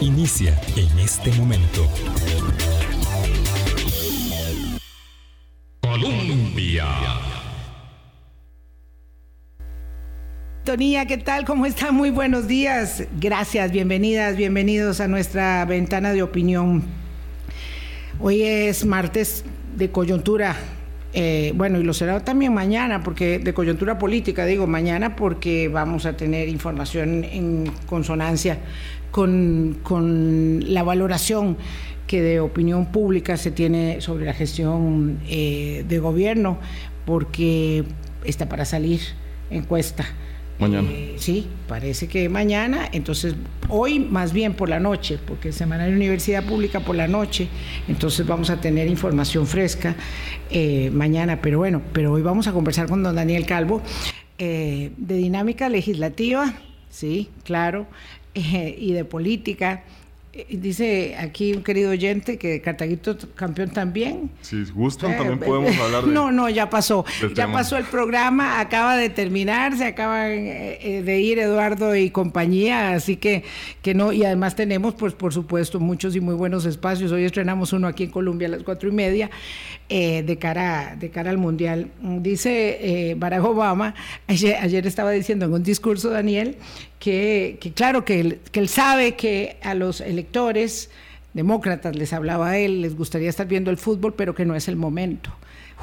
inicia 0.00 0.58
en 0.76 0.98
este 0.98 1.30
momento. 1.32 1.88
Colombia. 5.80 6.86
Tonía, 10.64 11.06
¿qué 11.06 11.18
tal? 11.18 11.44
¿Cómo 11.44 11.66
están? 11.66 11.94
Muy 11.94 12.10
buenos 12.10 12.46
días. 12.46 13.04
Gracias, 13.20 13.72
bienvenidas, 13.72 14.36
bienvenidos 14.36 15.00
a 15.00 15.08
nuestra 15.08 15.64
ventana 15.64 16.12
de 16.12 16.22
opinión. 16.22 16.82
Hoy 18.20 18.42
es 18.42 18.84
martes 18.84 19.44
de 19.76 19.90
coyuntura. 19.90 20.56
Eh, 21.14 21.52
bueno, 21.54 21.78
y 21.78 21.82
lo 21.82 21.92
será 21.92 22.24
también 22.24 22.54
mañana, 22.54 23.02
porque 23.02 23.38
de 23.38 23.52
coyuntura 23.52 23.98
política, 23.98 24.46
digo 24.46 24.66
mañana, 24.66 25.14
porque 25.14 25.68
vamos 25.68 26.06
a 26.06 26.16
tener 26.16 26.48
información 26.48 27.24
en 27.24 27.70
consonancia 27.86 28.58
con, 29.12 30.64
la 30.66 30.82
valoración 30.82 31.56
que 32.08 32.20
de 32.20 32.40
opinión 32.40 32.86
pública 32.90 33.36
se 33.36 33.52
tiene 33.52 34.00
sobre 34.00 34.24
la 34.26 34.34
gestión 34.34 35.20
eh, 35.28 35.84
de 35.88 35.98
gobierno, 36.00 36.58
porque 37.06 37.84
está 38.24 38.48
para 38.48 38.64
salir 38.64 39.00
encuesta 39.50 40.04
Mañana. 40.62 40.88
Eh, 40.92 41.14
sí, 41.16 41.48
parece 41.66 42.06
que 42.06 42.28
mañana. 42.28 42.88
Entonces, 42.92 43.34
hoy 43.68 43.98
más 43.98 44.32
bien 44.32 44.54
por 44.54 44.68
la 44.68 44.78
noche, 44.78 45.18
porque 45.26 45.50
Semana 45.50 45.86
de 45.86 45.92
Universidad 45.92 46.44
Pública 46.44 46.80
por 46.80 46.94
la 46.94 47.08
noche. 47.08 47.48
Entonces 47.88 48.26
vamos 48.26 48.48
a 48.50 48.60
tener 48.60 48.86
información 48.86 49.46
fresca 49.46 49.96
eh, 50.50 50.90
mañana. 50.92 51.40
Pero 51.42 51.58
bueno, 51.58 51.82
pero 51.92 52.12
hoy 52.12 52.22
vamos 52.22 52.46
a 52.46 52.52
conversar 52.52 52.88
con 52.88 53.02
don 53.02 53.16
Daniel 53.16 53.44
Calvo 53.44 53.82
eh, 54.38 54.92
de 54.96 55.16
dinámica 55.16 55.68
legislativa, 55.68 56.54
sí, 56.90 57.28
claro, 57.44 57.86
y 58.34 58.92
de 58.92 59.04
política. 59.04 59.82
Eh, 60.34 60.46
dice 60.48 61.14
aquí 61.18 61.52
un 61.52 61.62
querido 61.62 61.90
oyente 61.90 62.38
que 62.38 62.62
Cartaguito 62.62 63.18
campeón 63.34 63.68
también. 63.68 64.30
Si 64.40 64.64
gustan, 64.64 65.14
también 65.18 65.42
eh, 65.42 65.44
podemos 65.44 65.76
hablar 65.78 66.04
de. 66.06 66.12
No, 66.12 66.32
no, 66.32 66.48
ya 66.48 66.70
pasó. 66.70 67.04
Ya 67.34 67.52
pasó 67.52 67.76
el 67.76 67.84
programa, 67.84 68.58
acaba 68.58 68.96
de 68.96 69.10
terminar, 69.10 69.76
se 69.76 69.84
acaban 69.84 70.30
eh, 70.30 71.02
de 71.04 71.20
ir 71.20 71.38
Eduardo 71.38 71.94
y 71.94 72.08
compañía, 72.08 72.94
así 72.94 73.16
que, 73.16 73.44
que 73.82 73.92
no. 73.92 74.10
Y 74.10 74.24
además 74.24 74.56
tenemos, 74.56 74.94
pues, 74.94 75.12
por 75.12 75.34
supuesto, 75.34 75.80
muchos 75.80 76.16
y 76.16 76.20
muy 76.20 76.34
buenos 76.34 76.64
espacios. 76.64 77.12
Hoy 77.12 77.24
estrenamos 77.24 77.74
uno 77.74 77.86
aquí 77.86 78.04
en 78.04 78.10
Colombia 78.10 78.48
a 78.48 78.52
las 78.52 78.62
cuatro 78.62 78.88
y 78.88 78.92
media, 78.92 79.30
de, 79.90 80.38
cara, 80.40 80.96
de 80.98 81.10
cara 81.10 81.28
al 81.28 81.38
Mundial. 81.38 81.90
Dice 82.00 83.14
Barack 83.18 83.44
Obama, 83.44 83.94
ayer, 84.26 84.86
estaba 84.86 85.10
diciendo 85.10 85.44
en 85.44 85.52
un 85.52 85.62
discurso, 85.62 86.08
Daniel, 86.08 86.56
que, 87.02 87.58
claro, 87.74 88.04
que 88.04 88.20
él, 88.20 88.40
que 88.52 88.68
sabe 88.68 89.16
que 89.16 89.56
a 89.64 89.74
los 89.74 90.00
electores 90.00 90.88
demócratas, 91.34 91.96
les 91.96 92.12
hablaba 92.12 92.50
a 92.50 92.58
él, 92.58 92.80
les 92.80 92.94
gustaría 92.96 93.28
estar 93.28 93.48
viendo 93.48 93.72
el 93.72 93.76
fútbol, 93.76 94.14
pero 94.14 94.36
que 94.36 94.44
no 94.44 94.54
es 94.54 94.68
el 94.68 94.76
momento. 94.76 95.32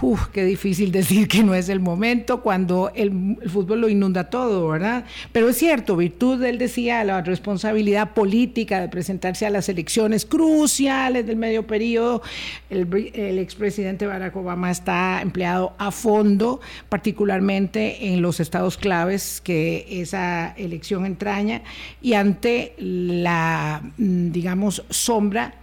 Uf, 0.01 0.27
qué 0.27 0.45
difícil 0.45 0.91
decir 0.93 1.27
que 1.27 1.43
no 1.43 1.53
es 1.53 1.69
el 1.69 1.79
momento 1.79 2.41
cuando 2.41 2.91
el, 2.95 3.37
fútbol 3.47 3.81
lo 3.81 3.89
inunda 3.89 4.29
todo, 4.29 4.67
¿verdad? 4.67 5.05
Pero 5.31 5.49
es 5.49 5.57
cierto, 5.57 5.97
virtud, 5.97 6.41
él 6.43 6.57
decía, 6.57 7.03
la 7.03 7.21
responsabilidad 7.21 8.13
política 8.13 8.79
de 8.79 8.87
presentarse 8.87 9.45
a 9.45 9.49
las 9.49 9.67
elecciones 9.69 10.25
cruciales 10.25 11.25
del 11.27 11.35
medio 11.35 11.67
periodo. 11.67 12.21
El, 12.69 12.87
el 13.13 13.39
expresidente 13.39 14.07
Barack 14.07 14.35
Obama 14.35 14.71
está 14.71 15.21
empleado 15.21 15.73
a 15.77 15.91
fondo, 15.91 16.61
particularmente 16.87 18.07
en 18.07 18.21
los 18.21 18.39
estados 18.39 18.77
claves 18.77 19.41
que 19.41 19.85
esa 20.01 20.53
elección 20.57 21.05
entraña 21.05 21.61
y 22.01 22.13
ante 22.13 22.73
la, 22.77 23.81
mm, 23.97 24.31
digamos, 24.31 24.83
sombra 24.89 25.55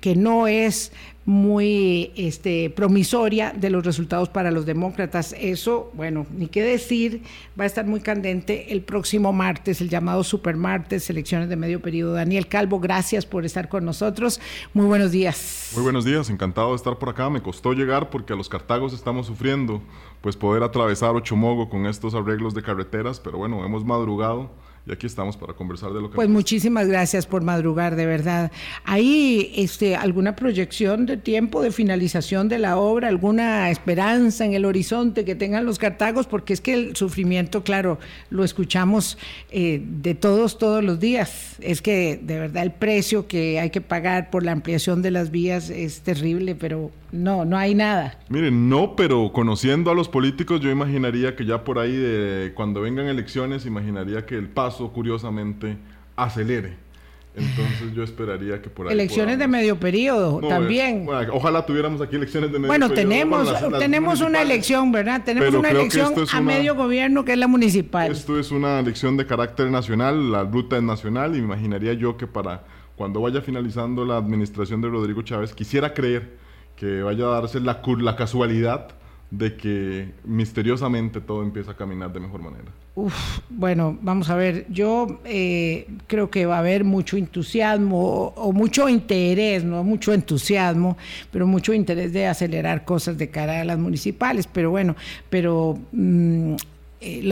que 0.00 0.16
no 0.16 0.46
es 0.46 0.92
muy 1.26 2.12
este, 2.16 2.70
promisoria 2.70 3.52
de 3.54 3.70
los 3.70 3.84
resultados 3.84 4.28
para 4.28 4.50
los 4.50 4.66
demócratas. 4.66 5.34
Eso, 5.38 5.90
bueno, 5.94 6.26
ni 6.34 6.48
qué 6.48 6.62
decir, 6.62 7.22
va 7.58 7.64
a 7.64 7.66
estar 7.66 7.86
muy 7.86 8.00
candente 8.00 8.72
el 8.72 8.82
próximo 8.82 9.32
martes, 9.32 9.80
el 9.80 9.88
llamado 9.88 10.24
Super 10.24 10.56
Martes, 10.56 11.08
elecciones 11.10 11.48
de 11.48 11.56
medio 11.56 11.80
periodo. 11.80 12.14
Daniel 12.14 12.48
Calvo, 12.48 12.80
gracias 12.80 13.26
por 13.26 13.44
estar 13.44 13.68
con 13.68 13.84
nosotros. 13.84 14.40
Muy 14.72 14.86
buenos 14.86 15.12
días. 15.12 15.70
Muy 15.74 15.82
buenos 15.82 16.04
días, 16.04 16.30
encantado 16.30 16.70
de 16.70 16.76
estar 16.76 16.98
por 16.98 17.10
acá. 17.10 17.28
Me 17.28 17.42
costó 17.42 17.72
llegar 17.74 18.10
porque 18.10 18.32
a 18.32 18.36
los 18.36 18.48
cartagos 18.48 18.92
estamos 18.92 19.26
sufriendo, 19.26 19.82
pues 20.22 20.36
poder 20.36 20.62
atravesar 20.62 21.14
Ochomogo 21.14 21.68
con 21.68 21.86
estos 21.86 22.14
arreglos 22.14 22.54
de 22.54 22.62
carreteras, 22.62 23.20
pero 23.20 23.38
bueno, 23.38 23.64
hemos 23.64 23.84
madrugado 23.84 24.50
y 24.86 24.92
aquí 24.92 25.06
estamos 25.06 25.36
para 25.36 25.52
conversar 25.52 25.92
de 25.92 26.00
lo 26.00 26.10
que... 26.10 26.16
Pues 26.16 26.28
muchísimas 26.28 26.88
gracias 26.88 27.26
por 27.26 27.42
madrugar, 27.42 27.96
de 27.96 28.06
verdad. 28.06 28.50
¿Hay 28.84 29.52
este, 29.56 29.94
alguna 29.94 30.36
proyección 30.36 31.06
de 31.06 31.16
tiempo 31.16 31.62
de 31.62 31.70
finalización 31.70 32.48
de 32.48 32.58
la 32.58 32.78
obra, 32.78 33.08
alguna 33.08 33.70
esperanza 33.70 34.44
en 34.44 34.54
el 34.54 34.64
horizonte 34.64 35.24
que 35.24 35.34
tengan 35.34 35.66
los 35.66 35.78
cartagos? 35.78 36.26
Porque 36.26 36.54
es 36.54 36.60
que 36.60 36.72
el 36.72 36.96
sufrimiento, 36.96 37.62
claro, 37.62 37.98
lo 38.30 38.42
escuchamos 38.42 39.18
eh, 39.50 39.82
de 39.84 40.14
todos, 40.14 40.58
todos 40.58 40.82
los 40.82 40.98
días. 40.98 41.56
Es 41.60 41.82
que 41.82 42.18
de 42.22 42.38
verdad 42.38 42.62
el 42.62 42.72
precio 42.72 43.26
que 43.26 43.60
hay 43.60 43.70
que 43.70 43.80
pagar 43.80 44.30
por 44.30 44.44
la 44.44 44.52
ampliación 44.52 45.02
de 45.02 45.10
las 45.10 45.30
vías 45.30 45.68
es 45.70 46.00
terrible, 46.00 46.54
pero 46.54 46.90
no, 47.12 47.44
no 47.44 47.56
hay 47.56 47.74
nada. 47.74 48.18
Miren, 48.28 48.68
no, 48.68 48.94
pero 48.94 49.32
conociendo 49.32 49.90
a 49.90 49.94
los 49.94 50.08
políticos, 50.08 50.60
yo 50.60 50.70
imaginaría 50.70 51.34
que 51.34 51.44
ya 51.44 51.64
por 51.64 51.78
ahí, 51.78 51.94
de, 51.94 52.52
cuando 52.54 52.82
vengan 52.82 53.06
elecciones, 53.06 53.66
imaginaría 53.66 54.26
que 54.26 54.36
el 54.36 54.48
paso, 54.48 54.69
curiosamente, 54.92 55.76
acelere. 56.16 56.90
Entonces 57.34 57.94
yo 57.94 58.02
esperaría 58.02 58.60
que 58.60 58.68
por 58.68 58.88
ahí... 58.88 58.92
Elecciones 58.92 59.38
de 59.38 59.46
medio 59.46 59.78
periodo 59.78 60.40
también. 60.48 61.06
ojalá 61.32 61.64
tuviéramos 61.64 62.00
aquí 62.00 62.16
elecciones 62.16 62.50
de 62.50 62.58
medio 62.58 62.68
bueno, 62.68 62.90
Tenemos, 62.90 63.60
bueno, 63.60 63.78
tenemos 63.78 64.20
una 64.20 64.42
elección, 64.42 64.90
¿verdad? 64.90 65.22
Tenemos 65.24 65.54
una 65.54 65.70
elección 65.70 66.12
a 66.32 66.40
medio 66.40 66.74
gobierno 66.74 67.24
que 67.24 67.32
es 67.32 67.38
la 67.38 67.46
municipal. 67.46 68.10
Esto 68.10 68.38
es 68.38 68.50
una 68.50 68.80
elección 68.80 69.16
de 69.16 69.26
carácter 69.26 69.70
nacional, 69.70 70.32
la 70.32 70.42
ruta 70.42 70.76
es 70.76 70.82
nacional 70.82 71.36
y 71.36 71.38
me 71.38 71.46
imaginaría 71.46 71.92
yo 71.92 72.16
que 72.16 72.26
para 72.26 72.64
cuando 72.96 73.20
vaya 73.20 73.40
finalizando 73.40 74.04
la 74.04 74.16
administración 74.16 74.80
de 74.80 74.88
Rodrigo 74.88 75.22
Chávez, 75.22 75.54
quisiera 75.54 75.94
creer 75.94 76.36
que 76.76 77.02
vaya 77.02 77.24
a 77.26 77.40
darse 77.40 77.60
la, 77.60 77.80
la 77.98 78.16
casualidad 78.16 78.88
de 79.30 79.56
que 79.56 80.08
misteriosamente 80.24 81.20
todo 81.20 81.42
empieza 81.42 81.72
a 81.72 81.76
caminar 81.76 82.12
de 82.12 82.20
mejor 82.20 82.42
manera. 82.42 82.70
Uf, 82.96 83.40
bueno, 83.48 83.96
vamos 84.02 84.28
a 84.28 84.34
ver, 84.34 84.66
yo 84.68 85.20
eh, 85.24 85.86
creo 86.08 86.28
que 86.28 86.46
va 86.46 86.56
a 86.56 86.58
haber 86.58 86.82
mucho 86.82 87.16
entusiasmo 87.16 88.32
o, 88.36 88.52
mucho 88.52 88.88
interés, 88.88 89.62
no 89.62 89.84
mucho 89.84 90.12
entusiasmo, 90.12 90.98
pero 91.30 91.46
mucho 91.46 91.72
interés 91.72 92.12
de 92.12 92.26
acelerar 92.26 92.84
cosas 92.84 93.16
de 93.16 93.30
cara 93.30 93.60
a 93.60 93.64
las 93.64 93.78
municipales, 93.78 94.48
pero 94.52 94.70
bueno, 94.70 94.96
pero... 95.28 95.78
Mm, 95.92 96.56
eh, 97.02 97.22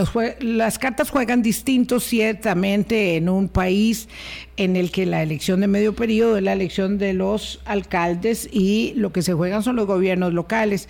las 0.40 0.78
cartas 0.78 1.10
juegan 1.10 1.42
distintos 1.42 2.02
ciertamente 2.04 3.16
en 3.16 3.28
un 3.28 3.50
país 3.50 4.08
en 4.56 4.76
el 4.76 4.90
que 4.90 5.04
la 5.04 5.22
elección 5.22 5.60
de 5.60 5.66
medio 5.66 5.94
periodo 5.94 6.38
es 6.38 6.42
la 6.42 6.54
elección 6.54 6.96
de 6.96 7.12
los 7.12 7.60
alcaldes 7.66 8.48
y 8.50 8.94
lo 8.96 9.12
que 9.12 9.20
se 9.20 9.34
juegan 9.34 9.62
son 9.62 9.76
los 9.76 9.86
gobiernos 9.86 10.32
locales 10.32 10.88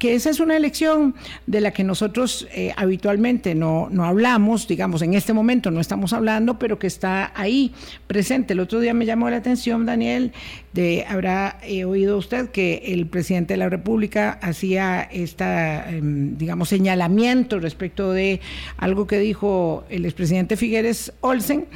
que 0.00 0.14
esa 0.14 0.30
es 0.30 0.40
una 0.40 0.56
elección 0.56 1.14
de 1.46 1.60
la 1.60 1.72
que 1.72 1.84
nosotros 1.84 2.48
eh, 2.54 2.72
habitualmente 2.74 3.54
no, 3.54 3.88
no 3.90 4.06
hablamos, 4.06 4.66
digamos, 4.66 5.02
en 5.02 5.12
este 5.12 5.34
momento 5.34 5.70
no 5.70 5.78
estamos 5.78 6.14
hablando, 6.14 6.58
pero 6.58 6.78
que 6.78 6.86
está 6.86 7.32
ahí 7.34 7.74
presente. 8.06 8.54
El 8.54 8.60
otro 8.60 8.80
día 8.80 8.94
me 8.94 9.04
llamó 9.04 9.28
la 9.28 9.36
atención, 9.36 9.84
Daniel, 9.84 10.32
de 10.72 11.04
habrá 11.06 11.58
eh, 11.62 11.84
oído 11.84 12.16
usted 12.16 12.48
que 12.48 12.82
el 12.86 13.08
presidente 13.08 13.52
de 13.52 13.58
la 13.58 13.68
República 13.68 14.38
hacía 14.40 15.02
esta, 15.02 15.90
em, 15.90 16.38
digamos, 16.38 16.70
señalamiento 16.70 17.60
respecto 17.60 18.12
de 18.12 18.40
algo 18.78 19.06
que 19.06 19.18
dijo 19.18 19.84
el 19.90 20.06
expresidente 20.06 20.56
Figueres 20.56 21.12
Olsen. 21.20 21.66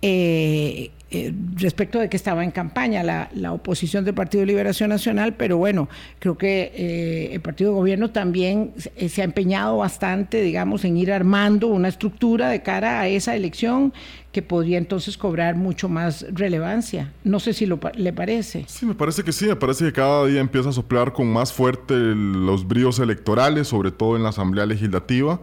Eh, 0.00 0.92
eh, 1.08 1.32
respecto 1.54 2.00
de 2.00 2.08
que 2.08 2.16
estaba 2.16 2.42
en 2.42 2.50
campaña 2.50 3.04
la, 3.04 3.52
oposición 3.52 4.04
del 4.04 4.14
Partido 4.14 4.40
de 4.40 4.46
Liberación 4.46 4.90
Nacional, 4.90 5.34
pero 5.34 5.56
bueno, 5.56 5.88
creo 6.18 6.36
que 6.36 6.72
eh, 6.74 7.28
el 7.32 7.40
Partido 7.40 7.70
de 7.70 7.76
Gobierno 7.76 8.10
también 8.10 8.72
se, 8.76 9.20
ha 9.22 9.24
empeñado 9.24 9.76
bastante, 9.76 10.42
digamos, 10.42 10.84
en 10.84 10.96
ir 10.96 11.12
armando 11.12 11.68
una 11.68 11.86
estructura 11.86 12.48
de 12.48 12.62
cara 12.62 13.00
a 13.00 13.06
esa 13.06 13.36
elección 13.36 13.92
que 14.32 14.42
podría 14.42 14.78
entonces 14.78 15.16
cobrar 15.16 15.54
mucho 15.54 15.88
más 15.88 16.26
relevancia. 16.32 17.12
No 17.22 17.38
sé 17.38 17.52
si 17.52 17.66
lo, 17.66 17.78
le 17.94 18.12
parece. 18.12 18.64
Sí, 18.66 18.84
me 18.84 18.94
parece 18.94 19.22
que 19.22 19.30
sí, 19.30 19.46
me 19.46 19.54
parece 19.54 19.84
que 19.84 19.92
cada 19.92 20.26
día 20.26 20.40
empieza 20.40 20.70
a 20.70 20.72
soplar 20.72 21.12
con 21.12 21.28
más 21.28 21.52
fuerte 21.52 21.94
los 21.94 22.66
bríos 22.66 22.98
electorales, 22.98 23.68
sobre 23.68 23.92
todo 23.92 24.16
en 24.16 24.24
la 24.24 24.30
Asamblea 24.30 24.66
Legislativa. 24.66 25.40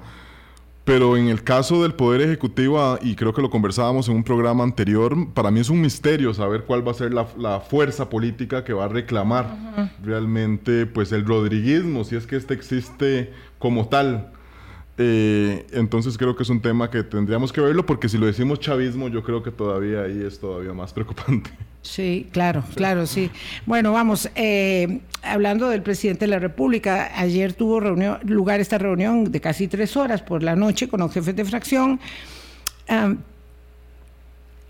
Pero 0.86 1.16
en 1.16 1.30
el 1.30 1.44
caso 1.44 1.82
del 1.82 1.94
Poder 1.94 2.22
Ejecutivo, 2.22 2.82
ah, 2.82 3.00
y 3.02 3.16
creo 3.16 3.34
que 3.34 3.42
lo 3.42 3.50
conversábamos 3.50 4.10
en 4.10 4.16
un 4.16 4.24
programa 4.24 4.66
anterior, 4.66 5.16
para 5.34 5.50
mí 5.50 5.62
es 5.62 5.70
un 5.70 5.80
misterio 5.80 6.34
saber 6.34 6.66
cuál 6.66 6.86
va 6.86 6.92
a 6.92 6.96
ser 6.96 7.14
la, 7.14 7.26
fuerza 7.62 8.10
política 8.10 8.66
que 8.66 8.74
va 8.74 8.86
a 8.86 8.88
reclamar 8.90 9.92
realmente 10.04 10.86
pues 10.86 11.14
el 11.14 11.26
rodriguismo, 11.26 12.04
si 12.04 12.18
es 12.18 12.28
que 12.28 12.36
este 12.36 12.54
existe 12.54 13.32
como 13.60 13.88
tal. 13.88 14.32
Eh, 14.98 15.66
entonces 15.72 16.18
creo 16.18 16.36
que 16.36 16.44
es 16.44 16.50
un 16.50 16.62
tema 16.62 16.90
que 16.92 17.02
tendríamos 17.02 17.52
que 17.52 17.62
verlo 17.62 17.84
porque 17.84 18.08
si 18.10 18.20
lo 18.20 18.28
decimos 18.28 18.60
chavismo 18.60 19.08
yo 19.08 19.24
creo 19.24 19.42
que 19.42 19.50
todavía 19.50 20.04
ahí 20.04 20.22
es 20.22 20.40
todavía 20.40 20.74
más 20.74 20.92
preocupante. 20.94 21.50
Sí, 21.84 22.28
claro, 22.32 22.64
claro, 22.76 23.06
sí. 23.06 23.30
Bueno, 23.66 23.92
vamos, 23.92 24.30
eh, 24.36 25.02
hablando 25.22 25.70
del 25.70 25.84
presidente 25.84 26.22
de 26.22 26.30
la 26.30 26.40
República, 26.40 27.12
ayer 27.16 27.54
tuvo 27.54 27.82
reunión, 27.82 28.20
lugar 28.24 28.62
esta 28.62 28.78
reunión 28.78 29.32
de 29.32 29.42
casi 29.42 29.68
tres 29.68 29.96
horas 29.98 30.22
por 30.22 30.44
la 30.44 30.56
noche 30.56 30.88
con 30.88 31.02
los 31.02 31.14
jefes 31.14 31.36
de 31.36 31.44
fracción. 31.46 32.00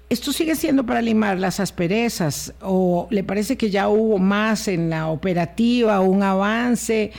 ¿Esto 0.10 0.32
sigue 0.32 0.56
siendo 0.56 0.86
para 0.86 1.02
limar 1.02 1.40
las 1.40 1.60
asperezas 1.60 2.54
o 2.62 3.08
le 3.10 3.24
parece 3.24 3.58
que 3.58 3.72
ya 3.72 3.90
hubo 3.90 4.20
más 4.20 4.68
en 4.68 4.90
la 4.90 5.08
operativa, 5.08 6.00
un 6.02 6.22
avance 6.22 7.12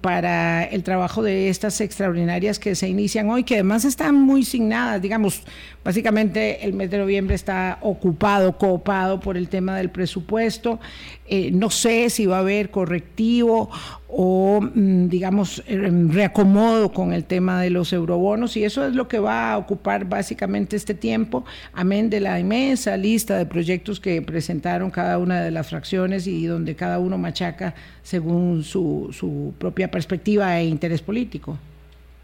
para 0.00 0.64
el 0.64 0.82
trabajo 0.82 1.22
de 1.22 1.48
estas 1.48 1.80
extraordinarias 1.80 2.58
que 2.58 2.74
se 2.74 2.88
inician 2.88 3.30
hoy, 3.30 3.44
que 3.44 3.54
además 3.54 3.84
están 3.84 4.16
muy 4.16 4.44
signadas, 4.44 5.00
digamos, 5.00 5.42
básicamente 5.84 6.64
el 6.64 6.72
mes 6.72 6.90
de 6.90 6.98
noviembre 6.98 7.36
está 7.36 7.78
ocupado, 7.80 8.58
copado 8.58 9.20
por 9.20 9.36
el 9.36 9.48
tema 9.48 9.76
del 9.76 9.90
presupuesto. 9.90 10.80
Eh, 11.28 11.50
no 11.52 11.70
sé 11.70 12.10
si 12.10 12.26
va 12.26 12.38
a 12.38 12.40
haber 12.40 12.70
correctivo 12.70 13.70
o, 14.08 14.60
mm, 14.60 15.08
digamos, 15.08 15.62
reacomodo 15.66 16.92
con 16.92 17.12
el 17.12 17.24
tema 17.24 17.60
de 17.60 17.70
los 17.70 17.92
eurobonos 17.92 18.56
y 18.56 18.64
eso 18.64 18.86
es 18.86 18.94
lo 18.94 19.06
que 19.06 19.18
va 19.20 19.52
a 19.52 19.58
ocupar 19.58 20.08
básicamente 20.08 20.76
este 20.76 20.94
tiempo, 20.94 21.44
amén 21.72 22.10
de 22.10 22.20
la 22.20 22.38
inmensa 22.40 22.96
lista 22.96 23.36
de 23.36 23.46
proyectos 23.46 24.00
que 24.00 24.22
presentaron 24.22 24.90
cada 24.90 25.18
una 25.18 25.40
de 25.40 25.50
las 25.50 25.68
fracciones 25.68 26.26
y 26.26 26.46
donde 26.46 26.74
cada 26.74 26.98
uno 26.98 27.18
machaca 27.18 27.74
según 28.02 28.62
su 28.62 29.10
propia 29.58 29.90
perspectiva 29.90 30.58
e 30.58 30.66
interés 30.66 31.02
político. 31.02 31.58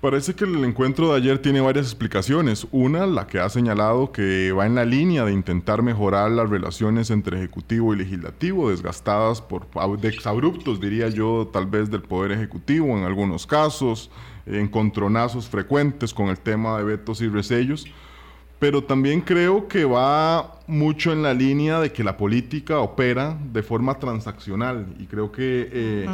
Parece 0.03 0.35
que 0.35 0.44
el 0.44 0.64
encuentro 0.64 1.12
de 1.12 1.19
ayer 1.19 1.38
tiene 1.38 1.61
varias 1.61 1.87
explicaciones. 1.87 2.67
Una, 2.73 3.06
la 3.06 3.29
que 3.29 3.38
ha 3.38 3.49
señalado 3.49 4.11
que 4.11 4.50
va 4.50 4.67
en 4.67 4.75
la 4.75 4.85
línea 4.85 5.25
de 5.25 5.32
intentar 5.32 5.81
mejorar 5.81 6.32
las 6.32 6.50
relaciones 6.50 7.12
entre 7.12 7.38
ejecutivo 7.38 7.94
y 7.94 7.99
legislativo, 7.99 8.70
desgastadas 8.70 9.41
por 9.41 9.69
exabruptos, 10.03 10.81
diría 10.81 11.09
yo, 11.09 11.49
tal 11.53 11.67
vez 11.67 11.88
del 11.88 12.03
poder 12.03 12.32
ejecutivo 12.32 12.99
en 12.99 13.05
algunos 13.05 13.47
casos, 13.47 14.11
encontronazos 14.44 15.49
frecuentes 15.49 16.12
con 16.12 16.31
el 16.31 16.38
tema 16.41 16.79
de 16.79 16.82
vetos 16.82 17.20
y 17.20 17.29
resellos. 17.29 17.87
Pero 18.59 18.82
también 18.82 19.20
creo 19.20 19.69
que 19.69 19.85
va 19.85 20.59
mucho 20.67 21.12
en 21.12 21.23
la 21.23 21.32
línea 21.32 21.79
de 21.79 21.93
que 21.93 22.03
la 22.03 22.17
política 22.17 22.81
opera 22.81 23.38
de 23.53 23.62
forma 23.62 24.00
transaccional 24.00 24.97
y 24.99 25.06
creo 25.06 25.31
que... 25.31 25.69
Eh, 25.73 26.06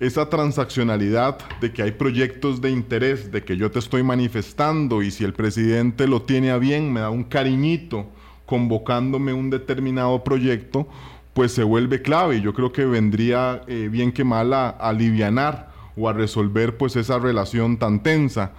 esa 0.00 0.28
transaccionalidad 0.28 1.38
de 1.60 1.72
que 1.72 1.82
hay 1.82 1.92
proyectos 1.92 2.60
de 2.60 2.70
interés, 2.70 3.30
de 3.30 3.44
que 3.44 3.56
yo 3.56 3.70
te 3.70 3.78
estoy 3.78 4.02
manifestando 4.02 5.02
y 5.02 5.10
si 5.10 5.24
el 5.24 5.32
presidente 5.32 6.06
lo 6.06 6.22
tiene 6.22 6.50
a 6.50 6.58
bien, 6.58 6.92
me 6.92 7.00
da 7.00 7.10
un 7.10 7.24
cariñito 7.24 8.06
convocándome 8.46 9.32
un 9.32 9.50
determinado 9.50 10.24
proyecto, 10.24 10.88
pues 11.34 11.52
se 11.52 11.62
vuelve 11.62 12.02
clave 12.02 12.40
yo 12.40 12.52
creo 12.52 12.72
que 12.72 12.84
vendría 12.84 13.62
eh, 13.66 13.88
bien 13.90 14.12
que 14.12 14.24
mal 14.24 14.52
a, 14.52 14.68
alivianar 14.68 15.70
o 15.96 16.08
a 16.08 16.12
resolver 16.12 16.76
pues 16.76 16.96
esa 16.96 17.18
relación 17.18 17.78
tan 17.78 18.02
tensa. 18.02 18.52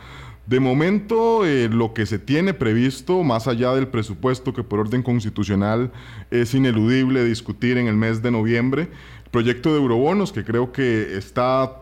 De 0.45 0.59
momento, 0.59 1.45
eh, 1.45 1.69
lo 1.69 1.93
que 1.93 2.05
se 2.05 2.19
tiene 2.19 2.53
previsto, 2.53 3.23
más 3.23 3.47
allá 3.47 3.73
del 3.73 3.87
presupuesto 3.87 4.53
que 4.53 4.61
por 4.61 4.79
orden 4.81 5.01
constitucional 5.01 5.91
es 6.31 6.53
ineludible 6.53 7.23
discutir 7.23 7.77
en 7.77 7.87
el 7.87 7.95
mes 7.95 8.21
de 8.21 8.31
noviembre, 8.31 8.89
proyecto 9.33 9.71
de 9.71 9.79
eurobonos, 9.79 10.31
que 10.31 10.43
creo 10.43 10.71
que 10.71 11.17
está 11.17 11.77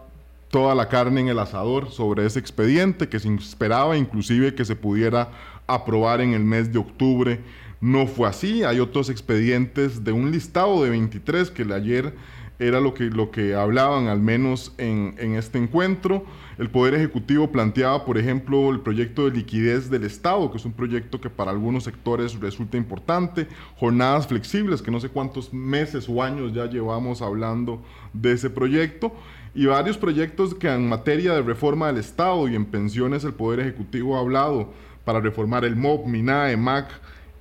toda 0.47 0.73
la 0.73 0.87
carne 0.87 1.19
en 1.19 1.27
el 1.27 1.37
asador 1.37 1.91
sobre 1.91 2.25
ese 2.25 2.39
expediente, 2.39 3.09
que 3.09 3.19
se 3.19 3.27
esperaba 3.35 3.97
inclusive 3.97 4.55
que 4.55 4.63
se 4.63 4.77
pudiera 4.77 5.31
aprobar 5.67 6.21
en 6.21 6.33
el 6.33 6.45
mes 6.45 6.71
de 6.71 6.79
octubre. 6.79 7.41
No 7.81 8.07
fue 8.07 8.29
así, 8.29 8.63
hay 8.63 8.79
otros 8.79 9.09
expedientes 9.09 10.05
de 10.05 10.13
un 10.13 10.31
listado 10.31 10.81
de 10.81 10.91
23 10.91 11.51
que 11.51 11.63
ayer 11.73 12.15
era 12.57 12.79
lo 12.79 12.93
que, 12.93 13.05
lo 13.05 13.31
que 13.31 13.53
hablaban 13.53 14.07
al 14.07 14.21
menos 14.21 14.73
en, 14.77 15.15
en, 15.17 15.35
este 15.35 15.57
encuentro. 15.57 16.23
El 16.61 16.69
Poder 16.69 16.93
Ejecutivo 16.93 17.51
planteaba, 17.51 18.05
por 18.05 18.19
ejemplo, 18.19 18.69
el 18.69 18.81
proyecto 18.81 19.25
de 19.25 19.35
liquidez 19.35 19.89
del 19.89 20.03
Estado, 20.03 20.51
que 20.51 20.59
es 20.59 20.65
un 20.65 20.73
proyecto 20.73 21.19
que 21.19 21.27
para 21.27 21.49
algunos 21.49 21.85
sectores 21.85 22.39
resulta 22.39 22.77
importante, 22.77 23.47
jornadas 23.77 24.27
flexibles, 24.27 24.83
que 24.83 24.91
no 24.91 24.99
sé 24.99 25.09
cuántos 25.09 25.51
meses 25.51 26.07
o 26.07 26.21
años 26.21 26.53
ya 26.53 26.67
llevamos 26.67 27.23
hablando 27.23 27.81
de 28.13 28.33
ese 28.33 28.51
proyecto, 28.51 29.11
y 29.55 29.65
varios 29.65 29.97
proyectos 29.97 30.53
que 30.53 30.71
en 30.71 30.87
materia 30.87 31.33
de 31.33 31.41
reforma 31.41 31.87
del 31.87 31.97
Estado 31.97 32.47
y 32.47 32.53
en 32.53 32.65
pensiones 32.65 33.23
el 33.23 33.33
Poder 33.33 33.61
Ejecutivo 33.61 34.15
ha 34.15 34.19
hablado 34.19 34.71
para 35.03 35.19
reformar 35.19 35.65
el 35.65 35.75
MOB, 35.75 36.05
MINAE, 36.05 36.57
MAC, 36.57 36.91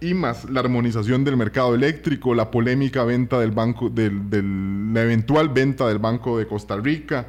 y 0.01 0.15
más 0.15 0.49
la 0.49 0.61
armonización 0.61 1.25
del 1.25 1.37
mercado 1.37 1.75
eléctrico, 1.75 2.35
la 2.35 2.51
polémica 2.51 3.05
venta 3.05 3.39
del 3.39 3.51
banco, 3.51 3.93
la 3.95 5.03
eventual 5.03 5.51
venta 5.51 5.87
del 5.89 5.99
Banco 5.99 6.39
de 6.39 6.47
Costa 6.47 6.79
Rica 6.79 7.27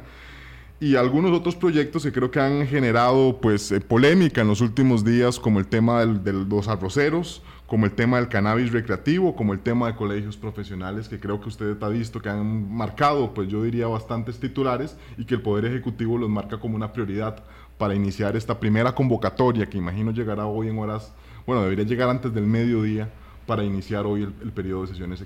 y 0.82 0.96
algunos 0.96 1.30
otros 1.30 1.54
proyectos 1.54 2.02
que 2.02 2.10
creo 2.10 2.32
que 2.32 2.40
han 2.40 2.66
generado 2.66 3.38
pues 3.40 3.70
eh, 3.70 3.80
polémica 3.80 4.40
en 4.40 4.48
los 4.48 4.60
últimos 4.60 5.04
días, 5.04 5.38
como 5.38 5.60
el 5.60 5.68
tema 5.68 6.04
de 6.04 6.32
los 6.32 6.66
arroceros, 6.66 7.40
como 7.68 7.86
el 7.86 7.92
tema 7.92 8.16
del 8.16 8.28
cannabis 8.28 8.72
recreativo, 8.72 9.36
como 9.36 9.52
el 9.52 9.60
tema 9.60 9.86
de 9.86 9.94
colegios 9.94 10.36
profesionales, 10.36 11.08
que 11.08 11.20
creo 11.20 11.40
que 11.40 11.48
usted 11.48 11.80
ha 11.80 11.88
visto 11.88 12.20
que 12.20 12.30
han 12.30 12.74
marcado, 12.74 13.32
pues 13.32 13.48
yo 13.48 13.62
diría, 13.62 13.86
bastantes 13.86 14.40
titulares 14.40 14.96
y 15.16 15.24
que 15.24 15.36
el 15.36 15.42
Poder 15.42 15.66
Ejecutivo 15.66 16.18
los 16.18 16.28
marca 16.28 16.58
como 16.58 16.74
una 16.74 16.92
prioridad 16.92 17.44
para 17.78 17.94
iniciar 17.94 18.36
esta 18.36 18.58
primera 18.58 18.92
convocatoria, 18.92 19.70
que 19.70 19.78
imagino 19.78 20.10
llegará 20.10 20.46
hoy 20.46 20.68
en 20.68 20.78
horas 20.78 21.12
bueno, 21.46 21.62
debería 21.62 21.84
llegar 21.84 22.08
antes 22.08 22.32
del 22.32 22.44
mediodía 22.44 23.08
para 23.46 23.64
iniciar 23.64 24.06
hoy 24.06 24.22
el, 24.22 24.52
periodo 24.52 24.82
de 24.82 24.88
sesiones 24.88 25.20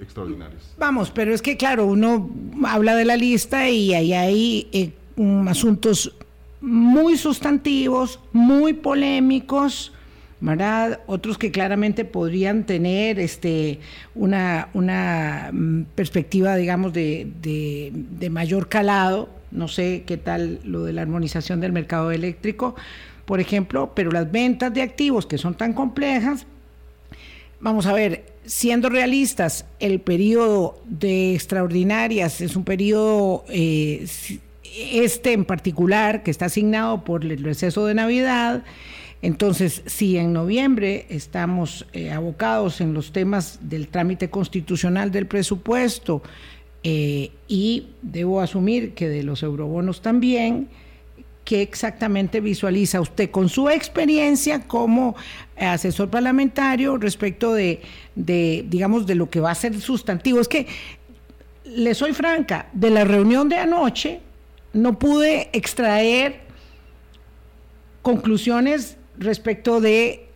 extraordinarias. 0.00 0.74
Vamos, 0.78 1.10
pero 1.10 1.32
es 1.32 1.40
que 1.40 1.56
claro, 1.56 1.86
uno 1.86 2.30
habla 2.66 2.94
de 2.94 3.04
la 3.04 3.16
lista 3.16 3.68
y 3.68 3.94
ahí 3.94 4.12
hay 4.12 4.68
eh, 4.72 4.92
asuntos 5.48 6.14
muy 6.60 7.16
sustantivos, 7.16 8.20
muy 8.32 8.72
polémicos, 8.72 9.92
¿verdad? 10.40 11.00
Otros 11.06 11.38
que 11.38 11.50
claramente 11.50 12.04
podrían 12.04 12.64
tener 12.64 13.18
este, 13.18 13.80
una, 14.14 14.68
una 14.74 15.50
mm, 15.52 15.82
perspectiva, 15.94 16.56
digamos, 16.56 16.92
de, 16.92 17.30
de 17.40 18.30
mayor 18.30 18.68
calado. 18.68 19.28
No 19.50 19.68
sé 19.68 20.04
qué 20.06 20.16
tal 20.16 20.60
lo 20.64 20.84
de 20.84 20.92
la 20.92 21.02
armonización 21.02 21.60
del 21.60 21.72
mercado 21.72 22.10
eléctrico, 22.10 22.74
por 23.24 23.40
ejemplo, 23.40 23.92
pero 23.94 24.10
las 24.10 24.30
ventas 24.30 24.72
de 24.74 24.82
activos 24.82 25.26
que 25.26 25.38
son 25.38 25.54
tan 25.54 25.74
complejas, 25.74 26.46
vamos 27.60 27.86
a 27.86 27.92
ver, 27.92 28.32
siendo 28.44 28.88
realistas, 28.88 29.64
el 29.78 30.00
periodo 30.00 30.80
de 30.84 31.34
extraordinarias 31.34 32.40
es 32.40 32.56
un 32.56 32.64
periodo, 32.64 33.44
eh, 33.48 34.06
este 34.74 35.32
en 35.32 35.44
particular, 35.44 36.22
que 36.22 36.30
está 36.30 36.46
asignado 36.46 37.04
por 37.04 37.24
el 37.24 37.42
receso 37.42 37.86
de 37.86 37.94
Navidad. 37.94 38.64
Entonces, 39.20 39.82
si 39.86 40.16
en 40.16 40.32
noviembre 40.32 41.06
estamos 41.08 41.86
eh, 41.92 42.10
abocados 42.10 42.80
en 42.80 42.94
los 42.94 43.12
temas 43.12 43.60
del 43.62 43.88
trámite 43.88 44.30
constitucional 44.30 45.12
del 45.12 45.26
presupuesto 45.26 46.22
eh, 46.82 47.30
y 47.46 47.88
debo 48.02 48.40
asumir 48.40 48.94
que 48.94 49.08
de 49.08 49.22
los 49.22 49.42
eurobonos 49.44 50.02
también, 50.02 50.68
qué 51.44 51.62
exactamente 51.62 52.40
visualiza 52.40 53.00
usted 53.00 53.30
con 53.30 53.48
su 53.48 53.68
experiencia 53.68 54.66
como 54.66 55.14
asesor 55.56 56.08
parlamentario 56.10 56.96
respecto 56.98 57.52
de, 57.54 57.80
digamos, 58.16 59.06
de 59.06 59.14
lo 59.14 59.30
que 59.30 59.40
va 59.40 59.52
a 59.52 59.54
ser 59.54 59.80
sustantivo. 59.80 60.40
Es 60.40 60.48
que, 60.48 60.66
le 61.64 61.94
soy 61.94 62.12
franca, 62.12 62.68
de 62.72 62.90
la 62.90 63.04
reunión 63.04 63.48
de 63.48 63.56
anoche 63.56 64.20
no 64.72 64.98
pude 64.98 65.48
extraer 65.52 66.40
conclusiones 68.02 68.96
respecto 69.18 69.80
de 69.80 70.26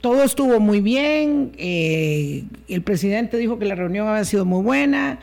todo 0.00 0.22
estuvo 0.22 0.60
muy 0.60 0.80
bien, 0.80 1.52
eh, 1.56 2.44
el 2.68 2.82
presidente 2.82 3.38
dijo 3.38 3.58
que 3.58 3.64
la 3.64 3.74
reunión 3.74 4.06
había 4.08 4.24
sido 4.24 4.44
muy 4.44 4.62
buena, 4.62 5.18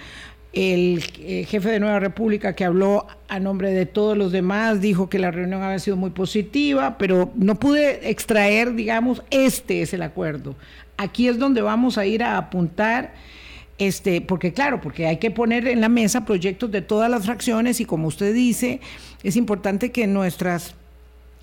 el 0.53 1.03
eh, 1.19 1.45
jefe 1.47 1.69
de 1.69 1.79
Nueva 1.79 1.99
República 1.99 2.55
que 2.55 2.63
habló 2.63 3.05
a 3.27 3.39
nombre 3.39 3.71
de 3.71 3.85
todos 3.85 4.17
los 4.17 4.31
demás 4.31 4.79
dijo 4.79 5.09
que 5.09 5.19
la 5.19 5.29
reunión 5.29 5.61
había 5.61 5.79
sido 5.79 5.97
muy 5.97 6.11
positiva, 6.11 6.97
pero 6.97 7.31
no 7.35 7.55
pude 7.55 8.09
extraer, 8.09 8.73
digamos, 8.73 9.21
este 9.29 9.81
es 9.81 9.93
el 9.93 10.01
acuerdo. 10.01 10.55
Aquí 10.97 11.27
es 11.27 11.37
donde 11.37 11.61
vamos 11.61 11.97
a 11.97 12.05
ir 12.05 12.23
a 12.23 12.37
apuntar, 12.37 13.13
este, 13.77 14.21
porque 14.21 14.53
claro, 14.53 14.79
porque 14.81 15.07
hay 15.07 15.17
que 15.17 15.31
poner 15.31 15.67
en 15.67 15.81
la 15.81 15.89
mesa 15.89 16.25
proyectos 16.25 16.71
de 16.71 16.81
todas 16.81 17.09
las 17.09 17.25
fracciones 17.25 17.81
y 17.81 17.85
como 17.85 18.07
usted 18.07 18.33
dice, 18.33 18.79
es 19.23 19.35
importante 19.35 19.91
que 19.91 20.07
nuestras 20.07 20.75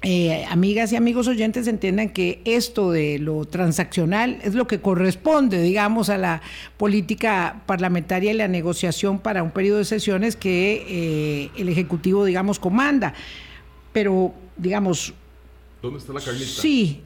eh, 0.05 0.45
amigas 0.47 0.93
y 0.93 0.97
amigos 0.97 1.29
oyentes 1.29 1.69
entiendan 1.69 2.09
que 2.09 2.41
esto 2.45 2.91
de 2.91 3.21
lo 3.21 3.45
transaccional 3.45 4.41
es 4.43 4.55
lo 4.55 4.67
que 4.67 4.81
corresponde, 4.81 5.62
digamos, 5.62 6.09
a 6.09 6.19
la 6.19 6.43
política 6.77 7.62
parlamentaria 7.67 8.33
y 8.33 8.35
la 8.35 8.49
negociación 8.49 9.21
para 9.21 9.45
un 9.45 9.53
periodo 9.53 9.79
de 9.79 9.85
sesiones 9.85 10.35
que 10.35 10.85
eh, 10.89 11.51
el 11.57 11.69
Ejecutivo, 11.69 12.25
digamos, 12.25 12.59
comanda. 12.59 13.15
Pero 13.93 14.35
digamos, 14.57 15.15
¿Dónde 15.81 15.99
está 15.99 16.12
la 16.12 16.21
carnita? 16.21 16.47
Sí, 16.47 17.03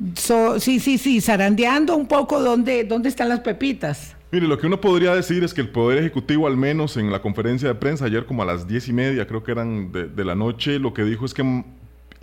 sí, 0.59 0.81
sí, 0.81 0.99
sí, 0.99 1.21
zarandeando 1.21 1.97
un 1.97 2.07
poco 2.07 2.43
dónde, 2.43 2.85
dónde 2.85 3.09
están 3.09 3.29
las 3.29 3.41
pepitas. 3.41 4.17
Mire, 4.33 4.49
lo 4.49 4.59
que 4.59 4.67
uno 4.67 4.81
podría 4.81 5.15
decir 5.15 5.45
es 5.45 5.55
que 5.55 5.61
el 5.61 5.69
Poder 5.69 5.99
Ejecutivo, 5.99 6.47
al 6.47 6.57
menos 6.57 6.97
en 6.97 7.13
la 7.13 7.23
conferencia 7.23 7.69
de 7.69 7.75
prensa, 7.77 8.07
ayer 8.07 8.27
como 8.27 8.43
a 8.43 8.47
las 8.47 8.67
diez 8.67 8.89
y 8.89 8.93
media, 8.93 9.27
creo 9.27 9.45
que 9.45 9.53
eran 9.53 9.93
de, 9.93 10.25
la 10.25 10.35
noche, 10.35 10.79
lo 10.79 10.93
que 10.93 11.05
dijo 11.05 11.25
es 11.25 11.33
que 11.33 11.65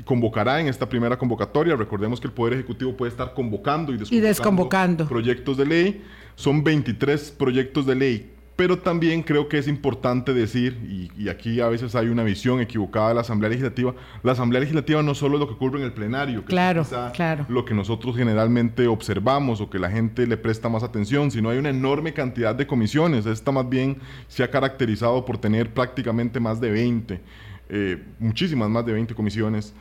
convocará 0.04 0.60
en 0.60 0.68
esta 0.68 0.90
primera 0.90 1.18
convocatoria. 1.18 1.76
Recordemos 1.78 2.20
que 2.20 2.28
el 2.28 2.34
Poder 2.34 2.54
Ejecutivo 2.56 2.98
puede 2.98 3.12
estar 3.12 3.34
convocando 3.34 3.94
y 3.94 3.98
desconvocando, 3.98 4.26
y 4.26 4.28
desconvocando. 4.28 5.08
proyectos 5.08 5.58
de 5.58 5.66
ley. 5.66 6.04
Son 6.36 6.64
23 6.64 7.32
proyectos 7.32 7.86
de 7.86 7.96
ley 7.96 8.33
pero 8.56 8.78
también 8.78 9.24
creo 9.24 9.50
que 9.50 9.58
es 9.58 9.68
importante 9.68 10.34
decir, 10.34 11.10
y, 11.18 11.30
aquí 11.30 11.60
a 11.60 11.68
veces 11.68 11.96
hay 11.96 12.08
una 12.08 12.24
visión 12.24 12.60
equivocada 12.60 13.10
de 13.10 13.16
la 13.16 13.22
Asamblea 13.22 13.50
Legislativa, 13.50 13.96
la 14.22 14.34
Asamblea 14.34 14.60
Legislativa 14.60 15.02
no 15.02 15.16
solo 15.16 15.36
es 15.36 15.40
lo 15.40 15.48
que 15.48 15.54
ocurre 15.54 15.80
en 15.80 15.86
el 15.86 15.94
plenario, 15.94 16.42
que 16.42 16.48
claro, 16.48 16.82
es 16.82 16.94
claro. 17.14 17.46
lo 17.50 17.66
que 17.66 17.74
nosotros 17.74 18.16
generalmente 18.16 18.88
observamos 18.88 19.60
o 19.60 19.70
que 19.70 19.80
la 19.80 19.90
gente 19.90 20.28
le 20.28 20.38
presta 20.38 20.70
más 20.70 20.84
atención, 20.84 21.32
sino 21.32 21.50
hay 21.50 21.58
una 21.58 21.70
enorme 21.70 22.14
cantidad 22.14 22.54
de 22.54 22.68
comisiones. 22.68 23.26
Esta 23.26 23.52
más 23.52 23.68
bien 23.68 23.98
se 24.28 24.44
ha 24.44 24.52
caracterizado 24.52 25.26
por 25.26 25.38
tener 25.40 25.74
prácticamente 25.74 26.40
más 26.40 26.62
de 26.62 26.72
20, 26.72 27.22
eh, 27.70 28.04
muchísimas 28.20 28.70
más 28.70 28.86
de 28.86 28.94
20 28.94 29.16
comisiones. 29.16 29.74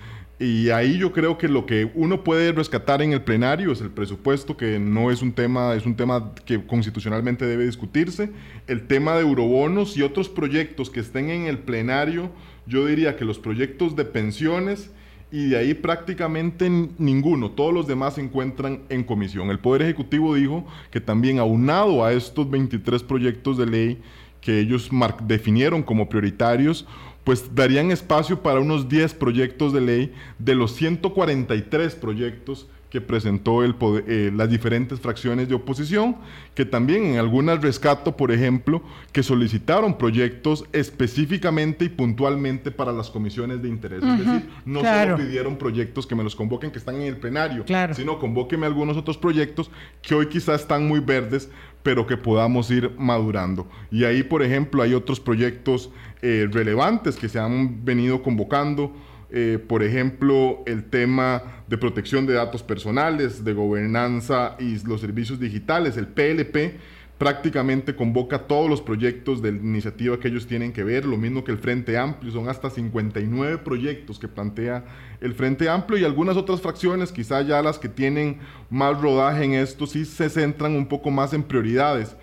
Y 0.42 0.70
ahí 0.70 0.98
yo 0.98 1.12
creo 1.12 1.38
que 1.38 1.46
lo 1.46 1.66
que 1.66 1.88
uno 1.94 2.24
puede 2.24 2.50
rescatar 2.50 3.00
en 3.00 3.12
el 3.12 3.22
plenario 3.22 3.70
es 3.70 3.80
el 3.80 3.90
presupuesto, 3.90 4.56
que 4.56 4.80
no 4.80 5.12
es 5.12 5.22
un 5.22 5.32
tema, 5.32 5.76
es 5.76 5.86
un 5.86 5.94
tema 5.94 6.32
que 6.44 6.66
constitucionalmente 6.66 7.46
debe 7.46 7.64
discutirse. 7.64 8.28
El 8.66 8.88
tema 8.88 9.14
de 9.14 9.20
eurobonos 9.20 9.96
y 9.96 10.02
otros 10.02 10.28
proyectos 10.28 10.90
que 10.90 10.98
estén 10.98 11.30
en 11.30 11.46
el 11.46 11.58
plenario, 11.58 12.28
yo 12.66 12.84
diría 12.86 13.14
que 13.14 13.24
los 13.24 13.38
proyectos 13.38 13.94
de 13.94 14.04
pensiones 14.04 14.90
y 15.30 15.50
de 15.50 15.58
ahí 15.58 15.74
prácticamente 15.74 16.68
ninguno, 16.98 17.52
todos 17.52 17.72
los 17.72 17.86
demás 17.86 18.14
se 18.14 18.22
encuentran 18.22 18.80
en 18.88 19.04
comisión. 19.04 19.48
El 19.48 19.60
Poder 19.60 19.82
Ejecutivo 19.82 20.34
dijo 20.34 20.66
que 20.90 21.00
también 21.00 21.38
aunado 21.38 22.04
a 22.04 22.12
estos 22.12 22.50
23 22.50 23.04
proyectos 23.04 23.58
de 23.58 23.66
ley 23.66 24.02
que 24.40 24.58
ellos 24.58 24.90
definieron 25.22 25.84
como 25.84 26.08
prioritarios, 26.08 26.84
pues 27.24 27.54
darían 27.54 27.90
espacio 27.90 28.42
para 28.42 28.60
unos 28.60 28.88
10 28.88 29.14
proyectos 29.14 29.72
de 29.72 29.80
ley 29.80 30.14
de 30.38 30.54
los 30.54 30.74
143 30.74 31.94
proyectos 31.94 32.68
que 32.92 33.00
presentó 33.00 33.64
el 33.64 33.74
eh, 34.06 34.30
las 34.36 34.50
diferentes 34.50 35.00
fracciones 35.00 35.48
de 35.48 35.54
oposición, 35.54 36.16
que 36.54 36.66
también 36.66 37.06
en 37.06 37.18
algunas 37.18 37.62
rescato, 37.62 38.18
por 38.18 38.30
ejemplo, 38.30 38.82
que 39.12 39.22
solicitaron 39.22 39.96
proyectos 39.96 40.66
específicamente 40.74 41.86
y 41.86 41.88
puntualmente 41.88 42.70
para 42.70 42.92
las 42.92 43.08
comisiones 43.08 43.62
de 43.62 43.70
interés. 43.70 44.02
es 44.02 44.18
decir, 44.18 44.50
no 44.66 44.82
solo 44.82 45.16
pidieron 45.16 45.56
proyectos 45.56 46.06
que 46.06 46.14
me 46.14 46.22
los 46.22 46.36
convoquen 46.36 46.70
que 46.70 46.76
están 46.76 46.96
en 46.96 47.04
el 47.04 47.16
plenario, 47.16 47.64
sino 47.94 48.18
convóqueme 48.18 48.66
algunos 48.66 48.98
otros 48.98 49.16
proyectos 49.16 49.70
que 50.02 50.14
hoy 50.14 50.26
quizás 50.26 50.60
están 50.60 50.86
muy 50.86 51.00
verdes, 51.00 51.48
pero 51.82 52.06
que 52.06 52.18
podamos 52.18 52.70
ir 52.70 52.90
madurando. 52.98 53.66
Y 53.90 54.04
ahí, 54.04 54.22
por 54.22 54.42
ejemplo, 54.42 54.82
hay 54.82 54.92
otros 54.92 55.18
proyectos 55.18 55.90
eh, 56.20 56.46
relevantes 56.52 57.16
que 57.16 57.30
se 57.30 57.38
han 57.38 57.86
venido 57.86 58.22
convocando. 58.22 58.92
Eh, 59.34 59.58
por 59.66 59.82
ejemplo, 59.82 60.62
el 60.66 60.84
tema 60.84 61.61
de 61.72 61.78
protección 61.78 62.26
de 62.26 62.34
datos 62.34 62.62
personales, 62.62 63.42
de 63.42 63.54
gobernanza 63.54 64.56
y 64.58 64.78
los 64.86 65.00
servicios 65.00 65.40
digitales, 65.40 65.96
el 65.96 66.06
PLP, 66.06 66.78
prácticamente 67.16 67.96
convoca 67.96 68.40
todos 68.40 68.68
los 68.68 68.82
proyectos 68.82 69.40
de 69.40 69.48
iniciativa 69.48 70.20
que 70.20 70.28
ellos 70.28 70.46
tienen 70.46 70.74
que 70.74 70.84
ver, 70.84 71.06
lo 71.06 71.16
mismo 71.16 71.44
que 71.44 71.50
el 71.50 71.56
Frente 71.56 71.96
Amplio, 71.96 72.30
son 72.30 72.50
hasta 72.50 72.68
59 72.68 73.56
proyectos 73.64 74.18
que 74.18 74.28
plantea 74.28 74.84
el 75.22 75.32
Frente 75.32 75.70
Amplio 75.70 75.98
y 75.98 76.04
algunas 76.04 76.36
otras 76.36 76.60
fracciones, 76.60 77.10
quizá 77.10 77.40
ya 77.40 77.62
las 77.62 77.78
que 77.78 77.88
tienen 77.88 78.40
más 78.68 79.00
rodaje 79.00 79.42
en 79.42 79.54
esto, 79.54 79.86
sí 79.86 80.04
se 80.04 80.28
centran 80.28 80.76
un 80.76 80.86
poco 80.86 81.10
más 81.10 81.32
en 81.32 81.42
prioridades. 81.42 82.14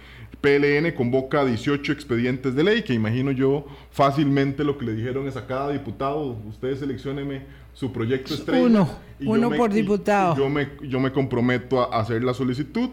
PLN 0.41 0.91
convoca 0.91 1.44
18 1.44 1.91
expedientes 1.91 2.53
de 2.53 2.63
ley, 2.63 2.84
que 2.84 2.94
imagino 2.94 3.32
yo 3.32 3.65
fácilmente 3.89 4.63
lo 4.63 4.77
que 4.77 4.86
le 4.86 4.94
dijeron 4.94 5.27
es 5.27 5.36
a 5.36 5.48
cada 5.48 5.72
diputado, 5.72 6.38
ustedes 6.48 6.79
seleccionenme 6.79 7.41
su 7.79 7.93
proyecto 7.93 8.33
estrella. 8.33 8.65
Uno, 8.65 8.89
uno 9.21 9.51
por 9.51 9.71
diputado. 9.71 10.36
yo, 10.36 10.50
me, 10.50 10.67
yo 10.81 11.00
me 11.00 11.13
comprometo 11.13 11.81
a 11.81 12.01
hacer 12.01 12.21
la 12.21 12.33
solicitud 12.33 12.89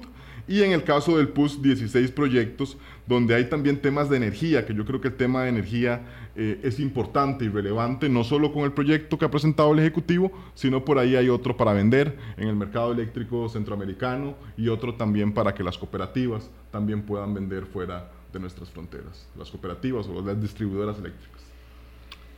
y 0.47 0.63
en 0.63 0.71
el 0.71 0.85
caso 0.85 1.17
del 1.17 1.27
PUS, 1.27 1.61
16 1.61 2.13
proyectos, 2.13 2.79
donde 3.05 3.35
hay 3.35 3.47
también 3.47 3.83
temas 3.83 4.09
de 4.09 4.17
energía, 4.17 4.65
que 4.65 4.73
yo 4.73 4.85
creo 4.85 5.01
que 5.01 5.09
el 5.09 5.17
tema 5.17 5.43
de 5.43 5.49
energía 5.49 6.03
eh, 6.37 6.61
es 6.63 6.79
importante 6.79 7.45
y 7.45 7.49
relevante, 7.49 8.09
no 8.09 8.23
solo 8.23 8.53
con 8.53 8.63
el 8.63 8.71
proyecto 8.71 9.19
que 9.19 9.25
ha 9.25 9.31
presentado 9.31 9.73
el 9.73 9.81
Ejecutivo, 9.81 10.31
sino 10.55 10.85
por 10.85 11.01
ahí 11.01 11.17
hay 11.17 11.31
otro 11.31 11.57
para 11.57 11.73
vender 11.73 12.17
en 12.37 12.47
el 12.47 12.55
mercado 12.55 12.93
eléctrico 12.93 13.49
centroamericano 13.49 14.37
y 14.57 14.69
otro 14.69 14.95
también 14.95 15.35
para 15.35 15.53
que 15.53 15.65
las 15.65 15.77
cooperativas 15.77 16.49
también 16.71 17.03
puedan 17.03 17.35
vender 17.35 17.67
fuera 17.67 18.09
de 18.33 18.39
nuestras 18.39 18.71
fronteras, 18.71 19.27
las 19.37 19.51
cooperativas 19.51 20.07
o 20.07 20.23
las 20.23 20.41
distribuidoras 20.41 20.97
eléctricas. 21.01 21.43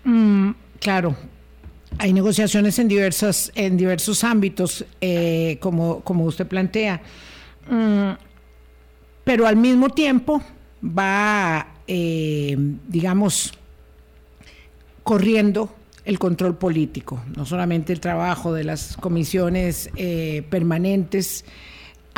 Mm, 0.05 0.53
claro, 0.81 1.15
hay 1.97 2.13
negociaciones 2.13 2.79
en, 2.79 2.89
diversas, 2.89 3.51
en 3.55 3.77
diversos 3.77 4.23
ámbitos, 4.25 4.85
eh, 5.01 5.57
como, 5.61 6.01
como 6.01 6.25
usted 6.25 6.47
plantea. 6.47 7.01
Mm, 7.71 8.11
pero 9.25 9.47
al 9.47 9.57
mismo 9.57 9.91
tiempo 9.91 10.43
va, 10.83 11.69
eh, 11.87 12.57
digamos, 12.89 13.53
corriendo 15.03 15.75
el 16.05 16.19
control 16.19 16.57
político, 16.57 17.23
no 17.37 17.45
solamente 17.45 17.93
el 17.93 18.01
trabajo 18.01 18.53
de 18.53 18.65
las 18.65 18.97
comisiones 18.97 19.91
eh, 19.97 20.43
permanentes 20.49 21.45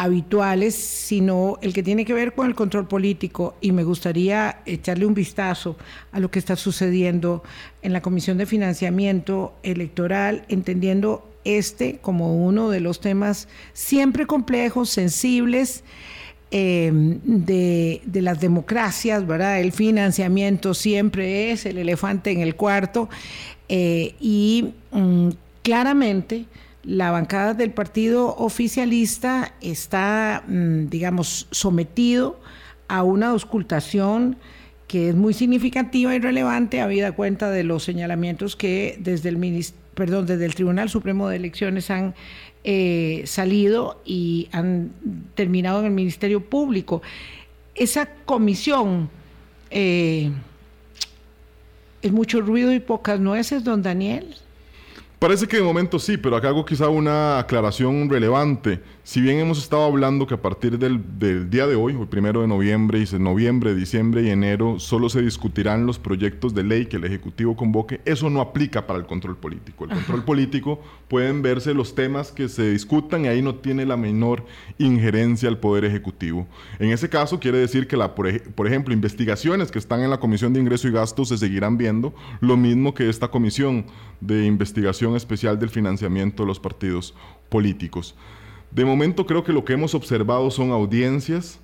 habituales, 0.02 0.74
sino 0.74 1.58
el 1.60 1.74
que 1.74 1.82
tiene 1.82 2.06
que 2.06 2.14
ver 2.14 2.32
con 2.32 2.46
el 2.46 2.54
control 2.54 2.88
político. 2.88 3.54
Y 3.60 3.72
me 3.72 3.84
gustaría 3.84 4.62
echarle 4.64 5.04
un 5.04 5.12
vistazo 5.12 5.76
a 6.10 6.20
lo 6.20 6.30
que 6.30 6.38
está 6.38 6.56
sucediendo 6.56 7.42
en 7.82 7.92
la 7.92 8.00
Comisión 8.00 8.38
de 8.38 8.46
Financiamiento 8.46 9.52
Electoral, 9.62 10.46
entendiendo 10.48 11.28
este 11.44 11.98
como 11.98 12.46
uno 12.46 12.70
de 12.70 12.80
los 12.80 13.00
temas 13.02 13.46
siempre 13.74 14.24
complejos, 14.26 14.88
sensibles, 14.88 15.84
em, 16.50 17.20
de, 17.22 18.00
las 18.14 18.40
democracias, 18.40 19.26
¿verdad? 19.26 19.60
El 19.60 19.72
financiamiento 19.72 20.72
siempre 20.72 21.52
es 21.52 21.66
el 21.66 21.76
elefante 21.76 22.30
en 22.30 22.40
el 22.40 22.56
cuarto 22.56 23.10
eh, 23.68 24.14
y 24.18 24.72
mm, 24.92 25.28
claramente 25.62 26.46
la 26.82 27.10
bancada 27.10 27.54
del 27.54 27.72
partido 27.72 28.34
oficialista 28.36 29.54
está, 29.60 30.44
mm, 30.46 30.86
digamos, 30.88 31.46
sometido 31.50 32.40
a 32.88 33.02
una 33.02 33.30
auscultación 33.30 34.36
que 34.88 35.10
es 35.10 35.14
muy 35.14 35.34
significativa 35.34 36.14
y 36.14 36.18
relevante, 36.18 36.80
habida 36.80 37.12
cuenta 37.12 37.50
de 37.50 37.62
los 37.62 37.84
señalamientos 37.84 38.56
que 38.56 38.98
desde 38.98 39.28
el 39.28 39.38
perdón, 39.94 40.26
desde 40.26 40.46
el 40.46 40.54
Tribunal 40.54 40.88
Supremo 40.88 41.28
de 41.28 41.36
Elecciones 41.36 41.90
han 41.90 42.14
eh, 42.64 43.22
salido 43.26 44.02
y 44.04 44.48
han 44.50 44.90
terminado 45.34 45.80
en 45.80 45.86
el 45.86 45.92
Ministerio 45.92 46.44
Público. 46.44 47.02
Esa 47.74 48.08
comisión 48.24 49.10
eh, 49.70 50.32
es 52.02 52.12
mucho 52.12 52.40
ruido 52.40 52.72
y 52.72 52.80
pocas 52.80 53.20
nueces, 53.20 53.62
don 53.62 53.82
Daniel. 53.82 54.34
Parece 55.20 55.46
que 55.46 55.58
de 55.58 55.62
momento 55.62 55.98
sí, 55.98 56.16
pero 56.16 56.34
acá 56.34 56.48
hago 56.48 56.64
quizá 56.64 56.88
una 56.88 57.38
aclaración 57.38 58.08
relevante. 58.08 58.80
Si 59.10 59.20
bien 59.20 59.40
hemos 59.40 59.58
estado 59.58 59.82
hablando 59.82 60.24
que 60.28 60.34
a 60.34 60.40
partir 60.40 60.78
del, 60.78 61.50
día 61.50 61.66
de 61.66 61.74
hoy, 61.74 61.96
el 62.00 62.06
primero 62.06 62.42
de 62.42 62.46
noviembre, 62.46 63.00
y 63.00 63.18
noviembre, 63.18 63.74
diciembre 63.74 64.22
y 64.22 64.30
enero, 64.30 64.78
solo 64.78 65.08
se 65.08 65.20
discutirán 65.20 65.84
los 65.84 65.98
proyectos 65.98 66.54
de 66.54 66.62
ley 66.62 66.86
que 66.86 66.98
el 66.98 67.02
Ejecutivo 67.02 67.56
convoque, 67.56 68.00
eso 68.04 68.30
no 68.30 68.40
aplica 68.40 68.86
para 68.86 69.00
el 69.00 69.06
control 69.06 69.36
político. 69.36 69.82
El 69.82 69.90
control 69.90 70.22
político 70.22 70.80
pueden 71.08 71.42
verse 71.42 71.74
los 71.74 71.96
temas 71.96 72.30
que 72.30 72.48
se 72.48 72.70
discutan 72.70 73.24
y 73.24 73.26
ahí 73.26 73.42
no 73.42 73.56
tiene 73.56 73.84
la 73.84 73.96
menor 73.96 74.44
injerencia 74.78 75.48
el 75.48 75.58
Poder 75.58 75.84
Ejecutivo. 75.86 76.46
En 76.78 76.92
ese 76.92 77.08
caso 77.08 77.40
quiere 77.40 77.58
decir 77.58 77.88
que, 77.88 77.96
la, 77.96 78.14
por, 78.14 78.40
por 78.52 78.68
ejemplo, 78.68 78.94
investigaciones 78.94 79.72
que 79.72 79.80
están 79.80 80.02
en 80.02 80.10
la 80.10 80.20
Comisión 80.20 80.52
de 80.52 80.60
Ingreso 80.60 80.86
y 80.86 80.92
Gasto 80.92 81.24
se 81.24 81.36
seguirán 81.36 81.76
viendo, 81.76 82.14
lo 82.40 82.56
mismo 82.56 82.94
que 82.94 83.08
esta 83.08 83.26
Comisión 83.26 83.86
de 84.20 84.46
Investigación 84.46 85.16
Especial 85.16 85.58
del 85.58 85.70
Financiamiento 85.70 86.44
de 86.44 86.46
los 86.46 86.60
Partidos 86.60 87.12
Políticos. 87.48 88.14
De 88.70 88.84
momento 88.84 89.26
creo 89.26 89.42
que 89.42 89.52
lo 89.52 89.64
que 89.64 89.72
hemos 89.72 89.94
observado 89.94 90.50
son 90.50 90.70
audiencias, 90.70 91.60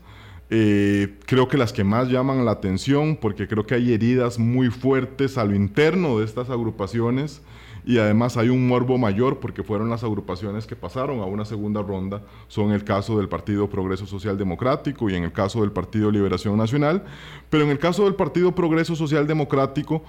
eh, 0.51 1.19
creo 1.27 1.49
que 1.49 1.57
las 1.57 1.73
que 1.73 1.85
más 1.85 2.09
llaman 2.09 2.45
la 2.45 2.53
atención, 2.53 3.17
porque 3.17 3.49
creo 3.49 3.67
que 3.67 3.75
hay 3.75 3.93
heridas 3.93 4.39
muy 4.39 4.71
fuertes 4.71 5.39
a 5.39 5.45
lo 5.45 5.55
interno 5.55 6.19
de 6.19 6.25
estas 6.25 6.51
agrupaciones 6.51 7.43
y 7.85 7.99
además 7.99 8.37
hay 8.37 8.49
un 8.49 8.67
morbo 8.67 8.99
mayor 8.99 9.39
porque 9.39 9.63
fueron 9.63 9.89
las 9.89 10.03
agrupaciones 10.03 10.67
que 10.67 10.75
pasaron 10.75 11.21
a 11.21 11.25
una 11.25 11.45
segunda 11.45 11.83
ronda, 11.83 12.23
son 12.49 12.73
el 12.73 12.83
caso 12.83 13.17
del 13.17 13.29
Partido 13.29 13.71
Progreso 13.71 14.07
Social 14.07 14.37
Democrático 14.37 15.09
y 15.09 15.15
en 15.15 15.23
el 15.23 15.33
caso 15.33 15.61
del 15.61 15.71
Partido 15.71 16.11
Liberación 16.11 16.57
Nacional, 16.57 17.05
pero 17.49 17.63
en 17.63 17.71
el 17.71 17.79
caso 17.79 18.05
del 18.05 18.17
Partido 18.17 18.53
Progreso 18.53 18.97
Social 18.97 19.27
Democrático, 19.29 20.03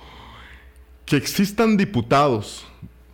que 1.06 1.18
existan 1.18 1.78
diputados 1.78 2.68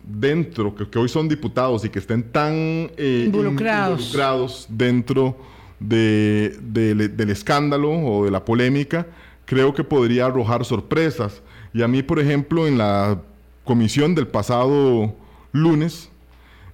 dentro, 0.06 0.74
que, 0.74 0.98
hoy 0.98 1.08
son 1.08 1.28
diputados 1.28 1.84
y 1.84 1.88
que 1.88 1.98
estén 1.98 2.22
tan 2.30 2.52
eh, 2.96 3.24
involucrados. 3.26 4.66
dentro 4.68 5.36
del 5.80 7.30
escándalo 7.30 7.90
o 7.90 8.24
de 8.24 8.30
la 8.30 8.44
polémica, 8.44 9.06
creo 9.44 9.74
que 9.74 9.84
podría 9.84 10.26
arrojar 10.26 10.64
sorpresas. 10.64 11.42
Y 11.72 11.82
a 11.82 11.88
mí, 11.88 12.02
por 12.02 12.20
ejemplo, 12.20 12.66
en 12.66 12.78
la 12.78 13.20
comisión 13.64 14.14
del 14.14 14.26
pasado 14.26 15.14
lunes, 15.52 16.10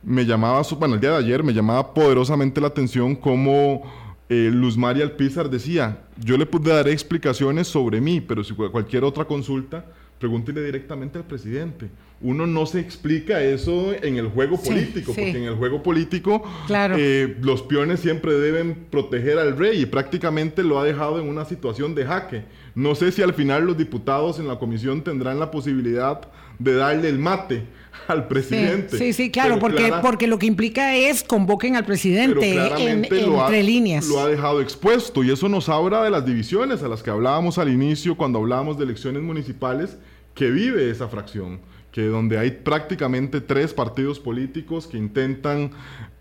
me 0.02 0.24
llamaba, 0.24 0.62
bueno, 0.78 0.94
el 0.94 1.00
día 1.00 1.10
de 1.10 1.18
ayer 1.18 1.42
me 1.42 1.52
llamaba 1.52 1.94
poderosamente 1.94 2.60
la 2.60 2.68
atención 2.68 3.14
cómo 3.14 3.82
eh, 4.28 4.50
Luz 4.52 4.76
María 4.76 5.04
Alpizar 5.04 5.50
decía, 5.50 6.04
yo 6.16 6.36
le 6.36 6.46
pude 6.46 6.72
dar 6.72 6.88
explicaciones 6.88 7.68
sobre 7.68 8.00
mí, 8.00 8.20
pero 8.20 8.44
si 8.44 8.54
cualquier 8.54 9.04
otra 9.04 9.24
consulta, 9.24 9.84
pregúntele 10.18 10.62
directamente 10.62 11.18
al 11.18 11.24
presidente. 11.24 11.90
Uno 12.22 12.46
no 12.46 12.66
se 12.66 12.80
explica 12.80 13.42
eso 13.42 13.94
en 13.94 14.16
el 14.16 14.28
juego 14.28 14.60
político, 14.60 15.12
porque 15.14 15.38
en 15.38 15.44
el 15.44 15.54
juego 15.54 15.82
político 15.82 16.42
eh, 16.70 17.36
los 17.40 17.62
peones 17.62 18.00
siempre 18.00 18.34
deben 18.34 18.74
proteger 18.90 19.38
al 19.38 19.56
rey 19.56 19.80
y 19.80 19.86
prácticamente 19.86 20.62
lo 20.62 20.78
ha 20.78 20.84
dejado 20.84 21.18
en 21.18 21.26
una 21.28 21.46
situación 21.46 21.94
de 21.94 22.04
jaque. 22.04 22.44
No 22.74 22.94
sé 22.94 23.10
si 23.10 23.22
al 23.22 23.32
final 23.32 23.64
los 23.64 23.78
diputados 23.78 24.38
en 24.38 24.48
la 24.48 24.58
comisión 24.58 25.02
tendrán 25.02 25.38
la 25.38 25.50
posibilidad 25.50 26.20
de 26.58 26.74
darle 26.74 27.08
el 27.08 27.18
mate 27.18 27.64
al 28.06 28.28
presidente. 28.28 28.98
Sí, 28.98 29.12
sí, 29.12 29.30
claro, 29.30 29.58
porque, 29.58 29.92
porque 30.02 30.26
lo 30.26 30.38
que 30.38 30.46
implica 30.46 30.94
es 30.94 31.24
convoquen 31.24 31.76
al 31.76 31.84
presidente 31.84 32.52
en, 32.52 33.06
entre 33.10 33.62
líneas. 33.62 34.06
Lo 34.08 34.20
ha 34.20 34.28
dejado 34.28 34.60
expuesto 34.60 35.24
y 35.24 35.30
eso 35.30 35.48
nos 35.48 35.68
habla 35.68 36.04
de 36.04 36.10
las 36.10 36.24
divisiones 36.24 36.82
a 36.82 36.88
las 36.88 37.02
que 37.02 37.10
hablábamos 37.10 37.58
al 37.58 37.70
inicio 37.70 38.16
cuando 38.16 38.38
hablábamos 38.38 38.78
de 38.78 38.84
elecciones 38.84 39.22
municipales 39.22 39.96
que 40.34 40.50
vive 40.50 40.90
esa 40.90 41.08
fracción, 41.08 41.60
que 41.92 42.06
donde 42.06 42.38
hay 42.38 42.50
prácticamente 42.50 43.40
tres 43.40 43.74
partidos 43.74 44.20
políticos 44.20 44.86
que 44.86 44.96
intentan 44.96 45.72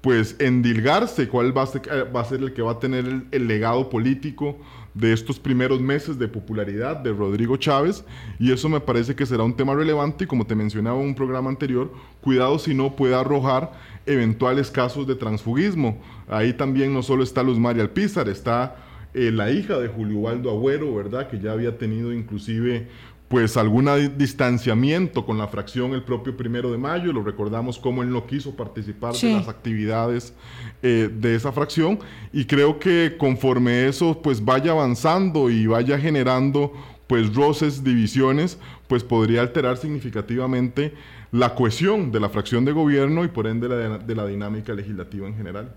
pues 0.02 0.36
endilgarse 0.40 1.28
cuál 1.28 1.56
va 1.56 1.64
a 1.64 1.68
ser, 1.68 1.82
eh, 1.92 2.46
el 2.46 2.54
que 2.54 2.62
va 2.62 2.74
a 2.74 2.80
tener 2.80 3.24
el, 3.32 3.48
legado 3.48 3.90
político 3.90 4.58
de 4.94 5.14
estos 5.14 5.40
primeros 5.40 5.82
meses 5.82 6.18
de 6.18 6.28
popularidad 6.28 6.98
de 6.98 7.12
Rodrigo 7.12 7.58
Chávez 7.58 8.04
y 8.40 8.52
eso 8.52 8.70
me 8.70 8.80
parece 8.80 9.16
que 9.16 9.26
será 9.26 9.44
un 9.44 9.56
tema 9.56 9.76
relevante 9.76 10.24
y 10.24 10.28
como 10.28 10.48
te 10.48 10.56
mencionaba 10.56 11.00
en 11.00 11.08
un 11.08 11.16
programa 11.16 11.50
anterior, 11.50 11.92
cuidado 12.22 12.58
si 12.60 12.74
no 12.74 12.96
puede 12.96 13.16
arrojar 13.16 13.72
eventuales 14.06 14.72
casos 14.72 15.06
de 15.06 15.16
transfugismo. 15.16 16.02
Ahí 16.28 16.54
también 16.54 16.94
no 16.94 17.04
solo 17.04 17.24
está 17.24 17.44
Luz 17.44 17.60
María 17.60 17.84
Alpizar, 17.84 18.30
está 18.30 18.78
eh, 19.14 19.32
la 19.32 19.52
hija 19.52 19.80
de 19.80 19.88
Julio 19.88 20.20
Waldo 20.20 20.52
Agüero, 20.52 20.94
¿verdad? 20.94 21.28
Que 21.28 21.40
ya 21.40 21.52
había 21.52 21.78
tenido 21.78 22.14
inclusive 22.14 22.88
pues 23.30 23.58
algún 23.58 23.88
distanciamiento 24.18 25.24
con 25.24 25.38
la 25.38 25.48
fracción 25.48 25.94
el 25.94 26.04
propio 26.04 26.36
primero 26.36 26.72
de 26.72 26.80
mayo, 26.80 27.14
lo 27.14 27.24
recordamos 27.24 27.78
como 27.78 28.02
él 28.02 28.10
no 28.10 28.26
quiso 28.26 28.56
participar 28.56 29.14
de 29.14 29.34
las 29.34 29.48
actividades 29.48 30.34
eh, 30.82 31.10
de 31.14 31.36
esa 31.36 31.52
fracción 31.52 32.00
y 32.34 32.46
creo 32.46 32.80
que 32.80 33.16
conforme 33.20 33.88
eso 33.88 34.20
pues 34.22 34.44
vaya 34.44 34.72
avanzando 34.72 35.52
y 35.52 35.68
vaya 35.68 36.00
generando 36.00 36.74
pues 37.06 37.34
roces, 37.34 37.84
divisiones, 37.84 38.58
pues 38.88 39.04
podría 39.04 39.42
alterar 39.42 39.78
significativamente 39.78 40.94
la 41.32 41.54
cohesión 41.54 42.12
de 42.12 42.20
la 42.20 42.30
fracción 42.30 42.66
de 42.66 42.72
gobierno 42.72 43.24
y 43.24 43.28
por 43.28 43.46
ende 43.46 43.68
de 43.68 44.16
la 44.16 44.26
dinámica 44.26 44.74
legislativa 44.74 45.28
en 45.28 45.36
general. 45.36 45.76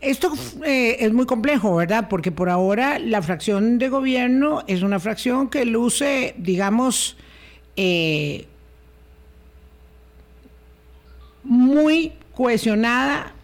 Esto 0.00 0.32
eh, 0.64 0.96
es 1.00 1.12
muy 1.12 1.26
complejo, 1.26 1.76
¿verdad? 1.76 2.08
Porque 2.08 2.32
por 2.32 2.48
ahora 2.48 2.98
la 2.98 3.20
fracción 3.20 3.78
de 3.78 3.90
gobierno 3.90 4.62
es 4.66 4.82
una 4.82 4.98
fracción 4.98 5.50
que 5.50 5.66
luce, 5.66 6.34
digamos, 6.38 7.18
eh, 7.76 8.46
muy 11.44 12.14
cohesionada 12.34 13.34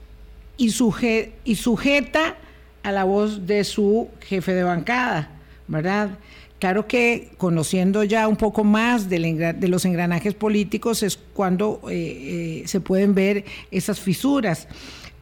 y, 0.57 0.71
sujeta 0.71 2.37
a 2.83 2.93
la 2.93 3.05
voz 3.05 3.47
de 3.47 3.63
su 3.65 4.09
jefe 4.21 4.55
de 4.55 4.63
bancada, 4.63 5.29
¿verdad? 5.69 6.19
Claro 6.59 6.87
que 6.87 7.33
conociendo 7.37 8.03
ya 8.03 8.27
un 8.29 8.37
poco 8.37 8.65
más 8.65 9.11
de 9.11 9.69
los 9.69 9.85
engranajes 9.85 10.33
políticos 10.33 11.03
es 11.03 11.19
cuando 11.35 11.83
eh, 11.91 12.63
se 12.65 12.81
pueden 12.81 13.15
ver 13.15 13.45
esas 13.71 14.01
fisuras. 14.01 14.67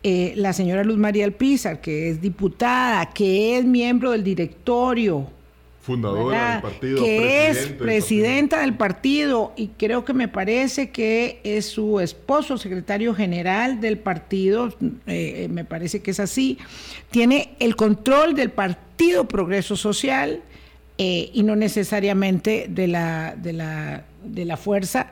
Eh, 0.06 0.34
la 0.36 0.52
señora 0.52 0.84
Luz 0.84 0.98
María 0.98 1.24
Alpizar, 1.24 1.80
que 1.80 2.10
es 2.10 2.20
diputada, 2.20 3.06
que 3.06 3.56
es 3.56 3.64
miembro 3.64 4.10
del 4.10 4.22
directorio. 4.22 5.26
Fundadora 5.80 6.52
del 6.52 6.60
partido. 6.60 7.02
Que 7.02 7.48
es 7.48 7.68
presidenta 7.68 8.60
del 8.60 8.74
partido. 8.74 9.54
y 9.56 9.68
creo 9.68 10.04
que 10.04 10.12
me 10.12 10.28
parece 10.28 10.90
que 10.90 11.40
es 11.42 11.64
su 11.64 12.00
esposo, 12.00 12.58
secretario 12.58 13.14
general 13.14 13.80
del 13.80 13.96
partido, 13.96 14.74
eh, 15.06 15.48
me 15.50 15.64
parece 15.64 16.02
que 16.02 16.10
es 16.10 16.20
así, 16.20 16.58
tiene 17.10 17.54
el 17.58 17.74
control 17.74 18.34
del 18.34 18.50
Partido 18.50 19.26
Progreso 19.26 19.74
Social 19.74 20.42
eh, 20.98 21.30
y 21.32 21.44
no 21.44 21.56
necesariamente 21.56 22.66
de 22.68 22.88
la, 22.88 23.36
de 23.38 23.54
la, 23.54 24.04
de 24.22 24.44
la 24.44 24.58
fuerza 24.58 25.10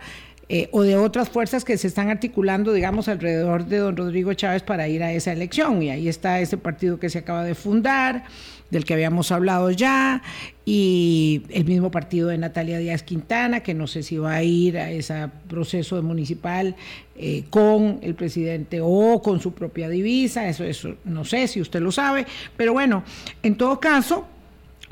eh, 0.49 0.69
o 0.73 0.83
de 0.83 0.97
otras 0.97 1.31
fuerzas 1.31 1.65
que 1.65 1.79
se 1.79 1.87
están 1.87 2.11
articulando, 2.11 2.73
digamos, 2.73 3.09
alrededor 3.09 3.67
de 3.67 3.79
don 3.79 3.97
Rodrigo 3.97 4.35
Chávez 4.35 4.63
para 4.63 4.89
ir 4.89 5.03
a 5.03 5.13
esa 5.13 5.33
elección. 5.33 5.83
Y 5.83 5.91
ahí 5.91 6.09
está 6.09 6.41
ese 6.41 6.59
partido 6.59 6.99
que 6.99 7.09
se 7.09 7.21
acaba 7.21 7.45
de 7.45 7.55
fundar, 7.55 8.25
del 8.71 8.85
que 8.85 8.95
habíamos 8.95 9.31
hablado 9.33 9.71
ya, 9.71 10.23
y 10.65 11.43
el 11.51 11.65
mismo 11.65 11.91
partido 11.91 12.29
de 12.29 12.39
Natalia 12.39 12.79
Díaz 12.79 13.03
Quintana, 13.03 13.61
que 13.61 13.75
no 13.75 13.87
sé 13.87 14.03
si 14.03 14.17
va 14.17 14.35
a 14.35 14.43
ir 14.43 14.79
a 14.79 14.91
ese 14.91 15.29
proceso 15.49 16.03
municipal 16.03 16.75
eh, 17.17 17.45
con 17.51 17.99
el 18.03 18.15
presidente 18.15 18.81
o 18.83 19.21
con 19.23 19.41
su 19.41 19.53
propia 19.53 19.89
divisa, 19.89 20.49
eso, 20.49 20.65
eso 20.65 20.97
no 21.05 21.25
sé 21.25 21.49
si 21.49 21.61
usted 21.61 21.81
lo 21.81 21.93
sabe, 21.93 22.27
pero 22.57 22.73
bueno, 22.73 23.05
en 23.43 23.57
todo 23.57 23.79
caso, 23.79 24.27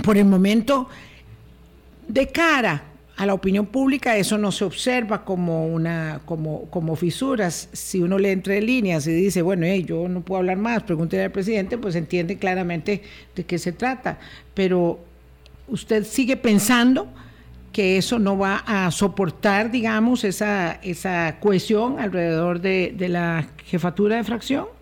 por 0.04 0.18
el 0.18 0.26
momento, 0.26 0.88
de 2.06 2.26
cara 2.28 2.89
a 3.20 3.26
la 3.26 3.34
opinión 3.34 3.66
pública 3.66 4.16
eso 4.16 4.38
no 4.38 4.50
se 4.50 4.64
observa 4.64 5.26
como 5.26 5.66
una 5.66 6.22
como, 6.24 6.70
como 6.70 6.96
fisuras. 6.96 7.68
Si 7.70 8.00
uno 8.00 8.18
lee 8.18 8.30
entre 8.30 8.62
líneas 8.62 9.06
y 9.06 9.12
dice, 9.12 9.42
bueno, 9.42 9.66
yo 9.66 10.08
no 10.08 10.22
puedo 10.22 10.38
hablar 10.38 10.56
más, 10.56 10.84
pregúntele 10.84 11.24
al 11.24 11.30
presidente, 11.30 11.76
pues 11.76 11.96
entiende 11.96 12.38
claramente 12.38 13.02
de 13.36 13.44
qué 13.44 13.58
se 13.58 13.72
trata. 13.72 14.18
Pero 14.54 15.00
usted 15.68 16.04
sigue 16.04 16.38
pensando 16.38 17.08
que 17.74 17.98
eso 17.98 18.18
no 18.18 18.38
va 18.38 18.64
a 18.66 18.90
soportar, 18.90 19.70
digamos, 19.70 20.24
esa, 20.24 20.80
esa 20.82 21.36
cohesión 21.40 22.00
alrededor 22.00 22.62
de, 22.62 22.94
de 22.96 23.10
la 23.10 23.48
jefatura 23.66 24.16
de 24.16 24.24
fracción 24.24 24.79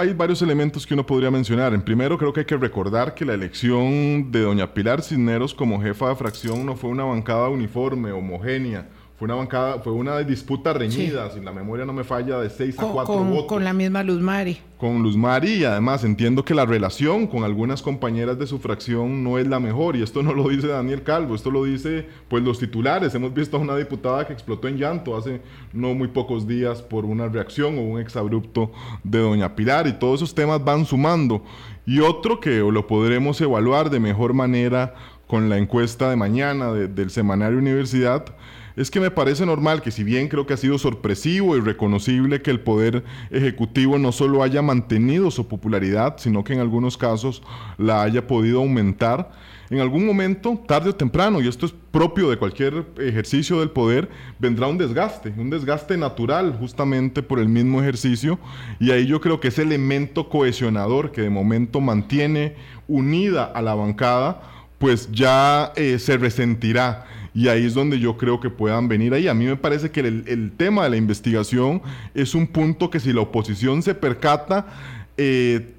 hay 0.00 0.14
varios 0.14 0.40
elementos 0.40 0.86
que 0.86 0.94
uno 0.94 1.04
podría 1.04 1.30
mencionar. 1.30 1.74
En 1.74 1.82
primero, 1.82 2.16
creo 2.16 2.32
que 2.32 2.40
hay 2.40 2.46
que 2.46 2.56
recordar 2.56 3.14
que 3.14 3.26
la 3.26 3.34
elección 3.34 4.32
de 4.32 4.40
doña 4.40 4.72
Pilar 4.72 5.02
Cisneros 5.02 5.52
como 5.52 5.80
jefa 5.80 6.08
de 6.08 6.16
fracción 6.16 6.64
no 6.64 6.74
fue 6.74 6.88
una 6.88 7.04
bancada 7.04 7.50
uniforme, 7.50 8.10
homogénea 8.10 8.88
fue 9.20 9.26
una 9.26 9.34
bancada, 9.34 9.80
fue 9.80 9.92
una 9.92 10.18
disputa 10.20 10.72
reñida, 10.72 11.30
si 11.30 11.40
la 11.40 11.52
memoria 11.52 11.84
no 11.84 11.92
me 11.92 12.04
falla, 12.04 12.38
de 12.38 12.48
6 12.48 12.78
a 12.78 12.86
4 12.86 13.14
votos. 13.16 13.44
Con 13.48 13.64
la 13.64 13.74
misma 13.74 14.02
Luz 14.02 14.18
Mari. 14.18 14.56
Con 14.78 15.02
Luz 15.02 15.14
Mari 15.14 15.56
y 15.56 15.64
además 15.66 16.04
entiendo 16.04 16.42
que 16.42 16.54
la 16.54 16.64
relación 16.64 17.26
con 17.26 17.44
algunas 17.44 17.82
compañeras 17.82 18.38
de 18.38 18.46
su 18.46 18.58
fracción 18.60 19.22
no 19.22 19.36
es 19.36 19.46
la 19.46 19.60
mejor 19.60 19.94
y 19.94 20.02
esto 20.02 20.22
no 20.22 20.32
lo 20.32 20.48
dice 20.48 20.68
Daniel 20.68 21.02
Calvo, 21.02 21.34
esto 21.34 21.50
lo 21.50 21.64
dice 21.64 22.06
pues 22.28 22.42
los 22.42 22.58
titulares. 22.58 23.14
Hemos 23.14 23.34
visto 23.34 23.58
a 23.58 23.60
una 23.60 23.76
diputada 23.76 24.26
que 24.26 24.32
explotó 24.32 24.68
en 24.68 24.78
llanto 24.78 25.14
hace 25.14 25.42
no 25.74 25.92
muy 25.92 26.08
pocos 26.08 26.46
días 26.46 26.80
por 26.80 27.04
una 27.04 27.28
reacción 27.28 27.76
o 27.76 27.82
un 27.82 28.00
exabrupto 28.00 28.72
de 29.04 29.18
doña 29.18 29.54
Pilar 29.54 29.86
y 29.86 29.92
todos 29.92 30.22
esos 30.22 30.34
temas 30.34 30.64
van 30.64 30.86
sumando. 30.86 31.44
Y 31.84 32.00
otro 32.00 32.40
que 32.40 32.60
lo 32.60 32.86
podremos 32.86 33.38
evaluar 33.42 33.90
de 33.90 34.00
mejor 34.00 34.32
manera 34.32 34.94
con 35.26 35.50
la 35.50 35.58
encuesta 35.58 36.08
de 36.08 36.16
mañana 36.16 36.72
del 36.72 37.10
semanario 37.10 37.58
Universidad 37.58 38.24
es 38.80 38.90
que 38.90 38.98
me 38.98 39.10
parece 39.10 39.44
normal 39.44 39.82
que 39.82 39.90
si 39.90 40.04
bien 40.04 40.28
creo 40.28 40.46
que 40.46 40.54
ha 40.54 40.56
sido 40.56 40.78
sorpresivo 40.78 41.54
y 41.54 41.60
reconocible 41.60 42.40
que 42.40 42.50
el 42.50 42.60
Poder 42.60 43.04
Ejecutivo 43.30 43.98
no 43.98 44.10
solo 44.10 44.42
haya 44.42 44.62
mantenido 44.62 45.30
su 45.30 45.48
popularidad, 45.48 46.16
sino 46.16 46.44
que 46.44 46.54
en 46.54 46.60
algunos 46.60 46.96
casos 46.96 47.42
la 47.76 48.02
haya 48.02 48.26
podido 48.26 48.60
aumentar, 48.60 49.32
en 49.68 49.80
algún 49.80 50.06
momento, 50.06 50.58
tarde 50.66 50.90
o 50.90 50.94
temprano, 50.94 51.40
y 51.42 51.46
esto 51.46 51.66
es 51.66 51.74
propio 51.92 52.30
de 52.30 52.38
cualquier 52.38 52.86
ejercicio 52.98 53.60
del 53.60 53.70
poder, 53.70 54.08
vendrá 54.38 54.66
un 54.66 54.78
desgaste, 54.78 55.32
un 55.36 55.50
desgaste 55.50 55.98
natural 55.98 56.56
justamente 56.58 57.22
por 57.22 57.38
el 57.38 57.48
mismo 57.48 57.82
ejercicio, 57.82 58.38
y 58.80 58.92
ahí 58.92 59.06
yo 59.06 59.20
creo 59.20 59.40
que 59.40 59.48
ese 59.48 59.62
elemento 59.62 60.30
cohesionador 60.30 61.12
que 61.12 61.20
de 61.20 61.30
momento 61.30 61.80
mantiene 61.80 62.56
unida 62.88 63.44
a 63.44 63.60
la 63.60 63.74
bancada, 63.74 64.40
pues 64.78 65.12
ya 65.12 65.72
eh, 65.76 65.98
se 65.98 66.16
resentirá 66.16 67.06
y 67.34 67.48
ahí 67.48 67.66
es 67.66 67.74
donde 67.74 67.98
yo 67.98 68.16
creo 68.16 68.40
que 68.40 68.50
puedan 68.50 68.88
venir 68.88 69.14
ahí. 69.14 69.28
A 69.28 69.34
mí 69.34 69.44
me 69.44 69.56
parece 69.56 69.90
que 69.90 70.00
el, 70.00 70.52
tema 70.56 70.84
de 70.84 70.90
la 70.90 70.96
investigación 70.96 71.82
es 72.14 72.34
un 72.34 72.46
punto 72.46 72.90
que 72.90 73.00
si 73.00 73.12
la 73.12 73.20
oposición 73.20 73.82
se 73.82 73.94
percata, 73.94 74.66
eh, 75.16 75.74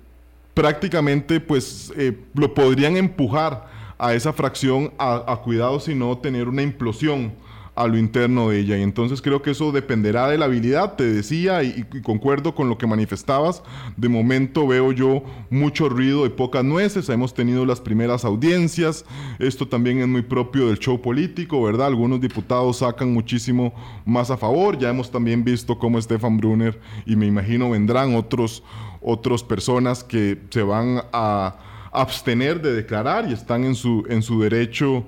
prácticamente 0.53 1.39
pues 1.39 1.91
eh, 1.97 2.17
lo 2.33 2.53
podrían 2.53 2.97
empujar 2.97 3.69
a 3.97 4.13
esa 4.13 4.33
fracción 4.33 4.91
a, 4.97 5.31
a 5.31 5.37
cuidado 5.37 5.79
si 5.79 5.93
no 5.93 6.17
tener 6.17 6.47
una 6.47 6.61
implosión 6.61 7.33
a 7.75 7.87
lo 7.87 7.97
interno 7.97 8.49
de 8.49 8.59
ella. 8.59 8.77
Y 8.77 8.81
entonces 8.81 9.21
creo 9.21 9.41
que 9.41 9.51
eso 9.51 9.71
dependerá 9.71 10.27
de 10.27 10.37
la 10.37 10.45
habilidad, 10.45 10.95
te 10.95 11.05
decía, 11.05 11.63
y, 11.63 11.85
concuerdo 12.03 12.53
con 12.53 12.69
lo 12.69 12.77
que 12.77 12.87
manifestabas. 12.87 13.63
De 13.97 14.09
momento 14.09 14.67
veo 14.67 14.91
yo 14.91 15.23
mucho 15.49 15.87
ruido 15.89 16.25
y 16.25 16.29
pocas 16.29 16.63
nueces. 16.63 17.09
Hemos 17.09 17.33
tenido 17.33 17.65
las 17.65 17.79
primeras 17.79 18.25
audiencias. 18.25 19.05
Esto 19.39 19.67
también 19.67 19.99
es 19.99 20.07
muy 20.07 20.21
propio 20.21 20.67
del 20.67 20.79
show 20.79 21.01
político, 21.01 21.63
¿verdad? 21.63 21.87
Algunos 21.87 22.19
diputados 22.19 22.77
sacan 22.77 23.13
muchísimo 23.13 23.73
más 24.05 24.31
a 24.31 24.37
favor. 24.37 24.77
Ya 24.77 24.89
hemos 24.89 25.09
también 25.09 25.43
visto 25.43 25.77
cómo 25.77 26.01
Stefan 26.01 26.37
Brunner, 26.37 26.79
y 27.05 27.15
me 27.15 27.25
imagino 27.25 27.69
vendrán 27.69 28.15
otros, 28.15 28.63
otros 29.01 29.43
personas 29.43 30.03
que 30.03 30.37
se 30.49 30.63
van 30.63 31.01
a 31.13 31.57
abstener 31.91 32.61
de 32.61 32.73
declarar 32.73 33.29
y 33.29 33.33
están 33.33 33.65
en 33.65 33.75
su, 33.75 34.05
en 34.09 34.21
su 34.21 34.41
derecho 34.41 35.03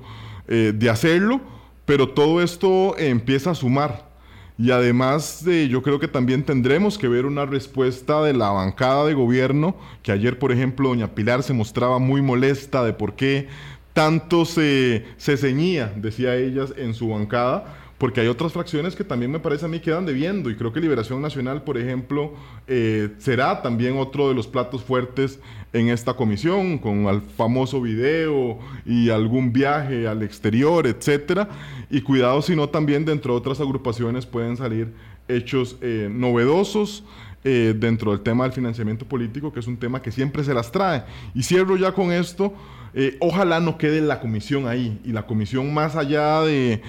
eh, 0.48 0.74
de 0.76 0.90
hacerlo 0.90 1.42
pero 1.86 2.10
todo 2.10 2.42
esto 2.42 2.98
empieza 2.98 3.52
a 3.52 3.56
sumar. 3.56 4.12
Y 4.58 4.70
además 4.70 5.44
de, 5.44 5.68
yo 5.68 5.82
creo 5.82 6.00
que 6.00 6.08
también 6.08 6.44
tendremos 6.44 6.98
que 6.98 7.08
ver 7.08 7.26
una 7.26 7.46
respuesta 7.46 8.22
de 8.22 8.34
la 8.34 8.52
bancada 8.52 9.06
de 9.06 9.16
gobierno, 9.16 9.76
que 10.04 10.12
ayer, 10.12 10.38
por 10.38 10.52
ejemplo, 10.52 10.90
doña 10.90 11.16
Pilar 11.16 11.42
se 11.42 11.54
mostraba 11.54 11.98
muy 11.98 12.22
molesta 12.22 12.84
de 12.84 12.94
por 12.94 13.16
qué 13.16 13.48
tanto 13.94 14.46
se, 14.46 15.06
se 15.18 15.38
ceñía, 15.38 15.92
decía 15.96 16.36
ella, 16.36 16.66
en 16.78 16.94
su 16.94 17.10
bancada 17.10 17.80
porque 18.04 18.20
hay 18.20 18.28
otras 18.28 18.52
fracciones 18.52 18.98
que 18.98 19.06
también 19.06 19.32
me 19.32 19.40
parece 19.40 19.64
a 19.64 19.70
mí 19.70 19.80
quedan 19.80 20.06
debiendo 20.06 20.50
y 20.50 20.58
creo 20.58 20.74
que 20.74 20.82
Liberación 20.82 21.22
Nacional, 21.22 21.64
por 21.64 21.78
ejemplo, 21.78 22.34
eh, 22.68 23.12
será 23.18 23.62
también 23.62 23.98
otro 23.98 24.28
de 24.28 24.36
los 24.36 24.46
platos 24.46 24.84
fuertes 24.84 25.40
en 25.74 25.90
esta 25.90 26.14
comisión, 26.14 26.78
con 26.78 27.08
el 27.08 27.22
famoso 27.22 27.82
video 27.82 28.60
y 28.86 29.10
algún 29.10 29.52
viaje 29.52 30.08
al 30.08 30.24
exterior, 30.24 30.88
etcétera. 30.88 31.50
Y 31.90 32.02
cuidado 32.02 32.42
si 32.42 32.56
no 32.56 32.70
también 32.70 33.04
dentro 33.04 33.34
de 33.34 33.40
otras 33.40 33.60
agrupaciones 33.60 34.26
pueden 34.26 34.56
salir 34.56 34.94
hechos 35.28 35.78
eh, 35.82 36.10
novedosos. 36.12 37.04
Eh, 37.46 37.76
dentro 37.78 38.12
del 38.12 38.22
tema 38.22 38.46
del 38.46 38.54
financiamiento 38.54 39.06
político, 39.06 39.52
que 39.52 39.60
es 39.60 39.68
un 39.68 39.76
tema 39.76 40.02
que 40.02 40.12
siempre 40.12 40.46
se 40.46 40.54
las 40.54 40.72
trae. 40.72 41.04
Y 41.36 41.44
cierro 41.44 41.76
ya 41.76 41.92
con 41.92 42.14
esto, 42.14 42.54
eh, 42.94 43.18
ojalá 43.20 43.60
no 43.60 43.78
quede 43.78 44.00
la 44.00 44.22
comisión 44.22 44.66
ahí 44.66 45.02
y 45.04 45.12
la 45.12 45.26
comisión 45.26 45.74
más 45.74 45.98
allá 45.98 46.42
de, 46.42 46.82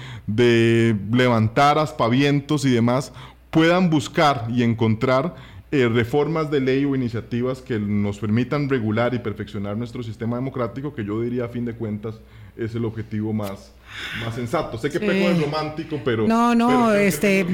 levantar 1.11 1.77
aspavientos 1.77 2.63
y 2.63 2.69
demás, 2.69 3.11
puedan 3.49 3.89
buscar 3.89 4.47
y 4.49 4.63
encontrar 4.63 5.35
eh, 5.71 5.89
reformas 5.89 6.51
de 6.51 6.61
ley 6.61 6.85
o 6.85 6.95
iniciativas 6.95 7.61
que 7.61 7.79
nos 7.79 8.19
permitan 8.19 8.69
regular 8.69 9.13
y 9.13 9.19
perfeccionar 9.19 9.75
nuestro 9.77 10.03
sistema 10.03 10.37
democrático, 10.37 10.93
que 10.93 11.03
yo 11.03 11.21
diría 11.21 11.45
a 11.45 11.47
fin 11.49 11.65
de 11.65 11.73
cuentas 11.73 12.15
es 12.57 12.73
el 12.75 12.85
objetivo 12.85 13.33
más, 13.33 13.71
más 14.23 14.35
sensato. 14.35 14.77
Sé 14.77 14.89
que 14.89 14.99
sí. 14.99 15.05
es 15.05 15.41
romántico, 15.41 15.99
pero 16.05 16.27
no, 16.27 16.55
no, 16.55 16.93
este 16.93 17.45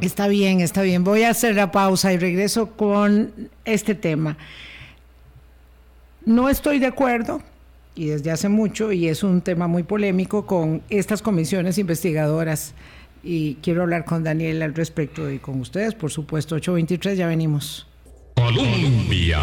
está 0.00 0.26
bien, 0.26 0.60
está 0.60 0.82
bien. 0.82 1.04
Voy 1.04 1.22
a 1.22 1.30
hacer 1.30 1.54
la 1.54 1.70
pausa 1.70 2.12
y 2.12 2.18
regreso 2.18 2.70
con 2.70 3.32
este 3.64 3.94
tema. 3.94 4.36
No 6.24 6.48
estoy 6.48 6.78
de 6.78 6.86
acuerdo 6.86 7.42
y 7.94 8.06
desde 8.06 8.30
hace 8.30 8.48
mucho, 8.48 8.90
y 8.90 9.08
es 9.08 9.22
un 9.22 9.40
tema 9.40 9.68
muy 9.68 9.84
polémico 9.84 10.46
con 10.46 10.82
estas 10.88 11.22
comisiones 11.22 11.78
investigadoras. 11.78 12.74
Y 13.24 13.54
quiero 13.62 13.82
hablar 13.82 14.04
con 14.04 14.22
Daniel 14.22 14.62
al 14.62 14.74
respecto 14.74 15.30
y 15.30 15.38
con 15.38 15.58
ustedes, 15.60 15.94
por 15.94 16.10
supuesto. 16.10 16.56
823, 16.56 17.16
ya 17.16 17.26
venimos. 17.26 17.86
Colombia. 18.36 19.40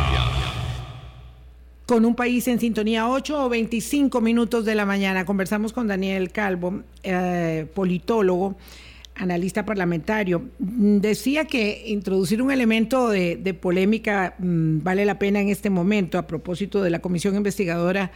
Con 1.87 2.05
un 2.05 2.15
país 2.15 2.47
en 2.47 2.59
sintonía, 2.59 3.09
8 3.09 3.45
o 3.45 3.49
25 3.49 4.21
minutos 4.21 4.65
de 4.65 4.75
la 4.75 4.85
mañana. 4.85 5.25
Conversamos 5.25 5.73
con 5.73 5.87
Daniel 5.87 6.31
Calvo, 6.31 6.83
eh, 7.01 7.65
politólogo, 7.73 8.55
analista 9.15 9.65
parlamentario. 9.65 10.43
Decía 10.59 11.45
que 11.45 11.83
introducir 11.87 12.41
un 12.41 12.51
elemento 12.51 13.09
de, 13.09 13.57
polémica 13.59 14.35
mm, 14.37 14.83
vale 14.83 15.05
la 15.05 15.17
pena 15.17 15.41
en 15.41 15.49
este 15.49 15.69
momento 15.69 16.17
a 16.19 16.27
propósito 16.27 16.83
de 16.83 16.91
la 16.91 16.99
comisión 16.99 17.35
investigadora 17.35 18.11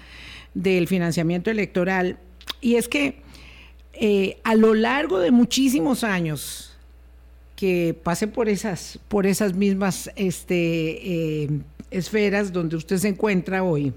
del 0.53 0.87
financiamiento 0.87 1.49
electoral. 1.49 2.17
Y 2.61 2.75
es 2.75 2.87
que 2.87 3.24
eh, 3.97 4.37
a 4.43 4.55
lo 4.55 4.73
largo 4.73 5.19
de 5.19 5.31
muchísimos 5.31 6.03
años 6.03 6.73
que 7.55 7.97
pase 8.03 8.27
por 8.27 8.49
esas, 8.49 8.99
por 9.07 9.25
esas 9.25 9.53
mismas 9.53 10.11
este, 10.15 11.43
eh, 11.43 11.49
esferas 11.91 12.51
donde 12.51 12.75
usted 12.75 12.97
se 12.97 13.07
encuentra 13.07 13.63
hoy 13.63 13.93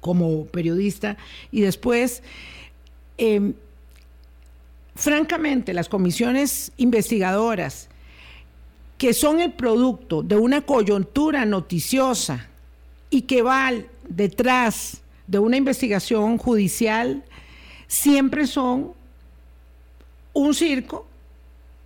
como 0.00 0.44
periodista 0.46 1.16
y 1.50 1.62
después, 1.62 2.22
em, 3.16 3.54
francamente, 4.94 5.72
las 5.72 5.88
comisiones 5.88 6.72
investigadoras 6.76 7.88
que 8.98 9.14
son 9.14 9.40
el 9.40 9.52
producto 9.52 10.22
de 10.22 10.36
una 10.36 10.60
coyuntura 10.60 11.44
noticiosa 11.46 12.48
y 13.08 13.22
que 13.22 13.42
va 13.42 13.72
detrás 14.08 15.02
de 15.26 15.38
una 15.38 15.56
investigación 15.56 16.36
judicial 16.36 17.24
siempre 17.86 18.46
son 18.46 18.92
un 20.32 20.54
circo, 20.54 21.06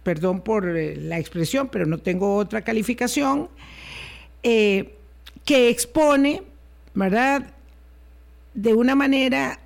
perdón 0.02 0.40
por 0.40 0.68
eh, 0.76 0.96
la 0.96 1.18
expresión, 1.18 1.68
pero 1.70 1.86
no 1.86 1.98
tengo 1.98 2.36
otra 2.36 2.62
calificación, 2.62 3.48
eh, 4.42 4.94
que 5.44 5.68
expone, 5.68 6.42
¿verdad?, 6.94 7.52
de 8.54 8.72
una 8.72 8.94
manera 8.94 9.60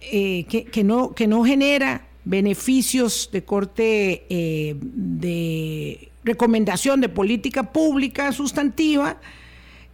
eh, 0.00 0.44
que, 0.44 0.84
no, 0.84 1.14
que 1.14 1.26
no 1.26 1.44
genera 1.44 2.06
beneficios 2.24 3.30
de 3.32 3.44
corte 3.44 4.26
de 4.28 6.10
recomendación 6.22 7.00
de 7.00 7.08
política 7.08 7.72
pública 7.72 8.30
sustantiva, 8.32 9.16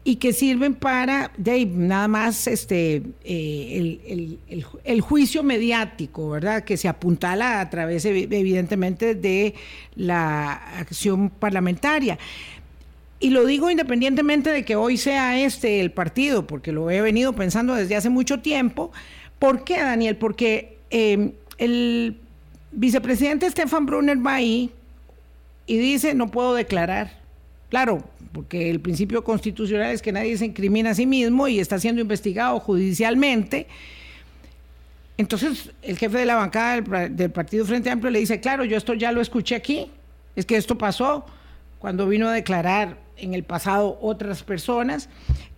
y 0.09 0.17
que 0.17 0.33
sirven 0.33 0.77
para 0.77 1.33
nada 1.37 2.07
más 2.07 2.47
este, 2.47 3.03
eh, 3.25 4.39
el, 4.85 5.01
juicio 5.01 5.43
mediático, 5.43 6.31
¿verdad? 6.31 6.63
Que 6.63 6.77
se 6.77 6.87
apuntala 6.87 7.61
a 7.61 7.69
través, 7.71 8.05
evidentemente, 8.05 9.17
de 9.17 9.55
la 9.97 10.53
acción 10.53 11.29
parlamentaria. 11.29 12.21
Y 13.19 13.31
lo 13.31 13.45
digo 13.47 13.69
independientemente 13.69 14.51
de 14.51 14.65
que 14.65 14.77
hoy 14.77 14.97
sea 14.97 15.41
este 15.41 15.81
el 15.81 15.91
partido, 15.91 16.47
porque 16.47 16.71
lo 16.71 16.89
he 16.89 17.01
venido 17.01 17.33
pensando 17.33 17.75
desde 17.75 17.97
hace 17.97 18.09
mucho 18.09 18.39
tiempo. 18.39 18.93
¿Por 19.41 19.65
qué, 19.65 19.81
Daniel? 19.81 20.15
Porque 20.15 20.79
em, 20.91 21.33
el 21.59 22.21
vicepresidente 22.71 23.51
Stefan 23.51 23.87
Brunner 23.87 24.25
va 24.25 24.35
ahí 24.35 24.71
y 25.67 25.79
dice, 25.79 26.15
no 26.15 26.29
puedo 26.29 26.55
declarar. 26.55 27.19
Claro, 27.71 28.05
porque 28.37 28.69
el 28.69 28.81
principio 28.81 29.25
constitucional 29.25 29.93
es 29.93 30.03
que 30.03 30.13
nadie 30.13 30.37
se 30.37 30.45
incrimina 30.45 30.91
a 30.91 30.95
sí 30.95 31.07
mismo 31.07 31.49
y 31.49 31.59
está 31.59 31.79
siendo 31.79 32.03
investigado 32.03 32.61
judicialmente. 32.61 33.67
Entonces, 35.17 35.71
el 35.81 35.97
jefe 35.97 36.19
de 36.19 36.27
la 36.27 36.35
bancada 36.35 36.83
del, 37.09 37.31
Partido 37.31 37.65
Frente 37.65 37.89
Amplio 37.89 38.11
le 38.11 38.19
dice, 38.19 38.39
claro, 38.39 38.63
yo 38.65 38.77
esto 38.77 38.93
ya 38.93 39.11
lo 39.11 39.23
escuché 39.23 39.55
aquí, 39.55 39.91
es 40.37 40.45
que 40.45 40.57
esto 40.57 40.77
pasó 40.77 41.25
cuando 41.79 42.07
vino 42.07 42.29
a 42.29 42.33
declarar 42.35 42.99
en 43.17 43.33
el 43.33 43.43
pasado 43.43 43.99
otras 44.03 44.43
personas, 44.43 45.09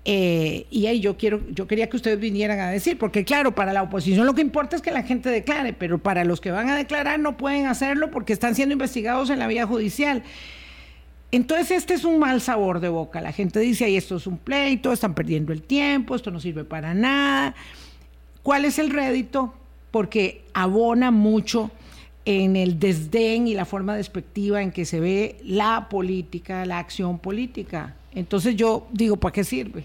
eh, 0.05 0.69
y 0.71 0.87
ahí 0.87 1.01
yo, 1.01 1.17
quiero, 1.17 1.41
yo 1.51 1.67
quería 1.67 1.89
que 1.89 1.97
ustedes 1.97 2.21
vinieran 2.21 2.61
a 2.61 2.71
decir, 2.71 2.97
porque 2.97 3.25
claro, 3.25 3.57
para 3.57 3.73
la 3.73 3.83
oposición 3.83 4.25
lo 4.25 4.35
que 4.35 4.43
importa 4.43 4.77
es 4.77 4.83
que 4.83 4.93
la 4.93 5.03
gente 5.03 5.31
declare, 5.31 5.73
pero 5.73 5.99
para 5.99 6.25
los 6.25 6.41
que 6.41 6.53
van 6.53 6.71
a 6.71 6.77
declarar 6.77 7.19
no 7.19 7.37
pueden 7.37 7.67
hacerlo 7.67 8.13
porque 8.13 8.33
están 8.33 8.55
siendo 8.55 8.75
investigados 8.75 9.31
en 9.31 9.41
la 9.41 9.49
vía 9.49 9.67
judicial. 9.67 10.23
Entonces 11.31 11.71
este 11.73 11.95
es 11.95 12.05
un 12.05 12.19
mal 12.19 12.41
sabor 12.41 12.81
de 12.81 12.89
boca. 12.89 13.21
La 13.21 13.33
gente 13.33 13.61
dice, 13.61 13.85
ahí 13.85 13.97
esto 13.97 14.17
es 14.17 14.27
un 14.27 14.39
pleito, 14.39 14.93
están 14.93 15.15
perdiendo 15.15 15.53
el 15.53 15.63
tiempo, 15.63 16.15
esto 16.15 16.31
no 16.31 16.41
sirve 16.41 16.65
para 16.65 16.95
nada. 16.95 17.55
¿Cuál 18.43 18.65
es 18.65 18.79
el 18.79 18.91
rédito? 18.91 19.53
Porque 19.91 20.45
abona 20.55 21.11
mucho 21.11 21.71
en 22.25 22.57
el 22.57 22.79
desdén 22.79 23.47
y 23.47 23.55
la 23.55 23.65
forma 23.65 23.97
despectiva 23.97 24.63
en 24.63 24.71
que 24.71 24.85
se 24.85 25.01
ve 25.01 25.37
la 25.45 25.89
política, 25.89 26.65
la 26.65 26.79
acción 26.79 27.19
política. 27.19 27.97
Entonces 28.15 28.57
yo 28.57 28.87
digo, 28.93 29.17
¿para 29.17 29.33
qué 29.33 29.45
sirve? 29.45 29.85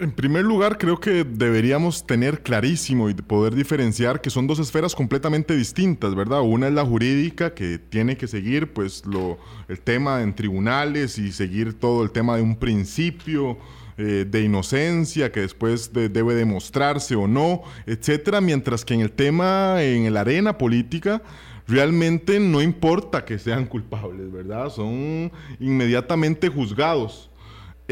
En 0.00 0.12
primer 0.12 0.46
lugar, 0.46 0.78
creo 0.78 0.98
que 0.98 1.24
deberíamos 1.24 2.06
tener 2.06 2.42
clarísimo 2.42 3.10
y 3.10 3.14
poder 3.14 3.54
diferenciar 3.54 4.22
que 4.22 4.30
son 4.30 4.46
dos 4.46 4.58
esferas 4.58 4.94
completamente 4.94 5.54
distintas, 5.54 6.14
¿verdad? 6.14 6.40
Una 6.40 6.68
es 6.68 6.72
la 6.72 6.86
jurídica, 6.86 7.52
que 7.52 7.78
tiene 7.78 8.16
que 8.16 8.26
seguir 8.26 8.72
pues 8.72 9.04
lo, 9.04 9.36
el 9.68 9.78
tema 9.78 10.22
en 10.22 10.34
tribunales 10.34 11.18
y 11.18 11.32
seguir 11.32 11.74
todo 11.74 12.02
el 12.02 12.12
tema 12.12 12.36
de 12.36 12.42
un 12.42 12.56
principio 12.56 13.58
eh, 13.98 14.24
de 14.26 14.40
inocencia 14.40 15.30
que 15.30 15.40
después 15.40 15.92
debe 15.92 16.34
demostrarse 16.34 17.14
o 17.14 17.28
no, 17.28 17.60
etcétera, 17.84 18.40
mientras 18.40 18.86
que 18.86 18.94
en 18.94 19.02
el 19.02 19.12
tema, 19.12 19.82
en 19.82 20.14
la 20.14 20.22
arena 20.22 20.56
política, 20.56 21.20
realmente 21.68 22.40
no 22.40 22.62
importa 22.62 23.26
que 23.26 23.38
sean 23.38 23.66
culpables, 23.66 24.32
¿verdad? 24.32 24.70
Son 24.70 25.30
inmediatamente 25.60 26.48
juzgados. 26.48 27.29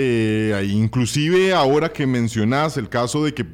Eh, 0.01 0.65
inclusive 0.71 1.53
ahora 1.53 1.93
que 1.93 2.07
mencionas 2.07 2.77
el 2.77 2.89
caso 2.89 3.25
de 3.25 3.35
que 3.35 3.45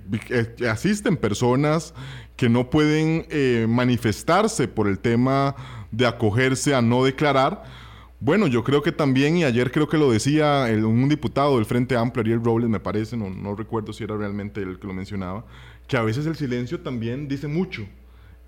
asisten 0.68 1.16
personas 1.16 1.94
que 2.36 2.50
no 2.50 2.68
pueden 2.68 3.24
eh, 3.30 3.64
manifestarse 3.66 4.68
por 4.68 4.86
el 4.86 4.98
tema 4.98 5.56
de 5.90 6.06
acogerse 6.06 6.74
a 6.74 6.82
no 6.82 7.02
declarar. 7.02 7.64
Bueno, 8.20 8.46
yo 8.46 8.62
creo 8.62 8.82
que 8.82 8.92
también, 8.92 9.38
y 9.38 9.44
ayer 9.44 9.72
creo 9.72 9.88
que 9.88 9.96
lo 9.96 10.12
decía 10.12 10.66
un 10.84 11.08
diputado 11.08 11.56
del 11.56 11.64
Frente 11.64 11.96
Amplio, 11.96 12.20
Ariel 12.20 12.44
Robles, 12.44 12.68
me 12.68 12.78
parece, 12.78 13.16
no, 13.16 13.30
no 13.30 13.56
recuerdo 13.56 13.94
si 13.94 14.04
era 14.04 14.14
realmente 14.14 14.60
el 14.60 14.78
que 14.78 14.86
lo 14.86 14.92
mencionaba, 14.92 15.46
que 15.86 15.96
a 15.96 16.02
veces 16.02 16.26
el 16.26 16.36
silencio 16.36 16.80
también 16.80 17.26
dice 17.26 17.48
mucho 17.48 17.86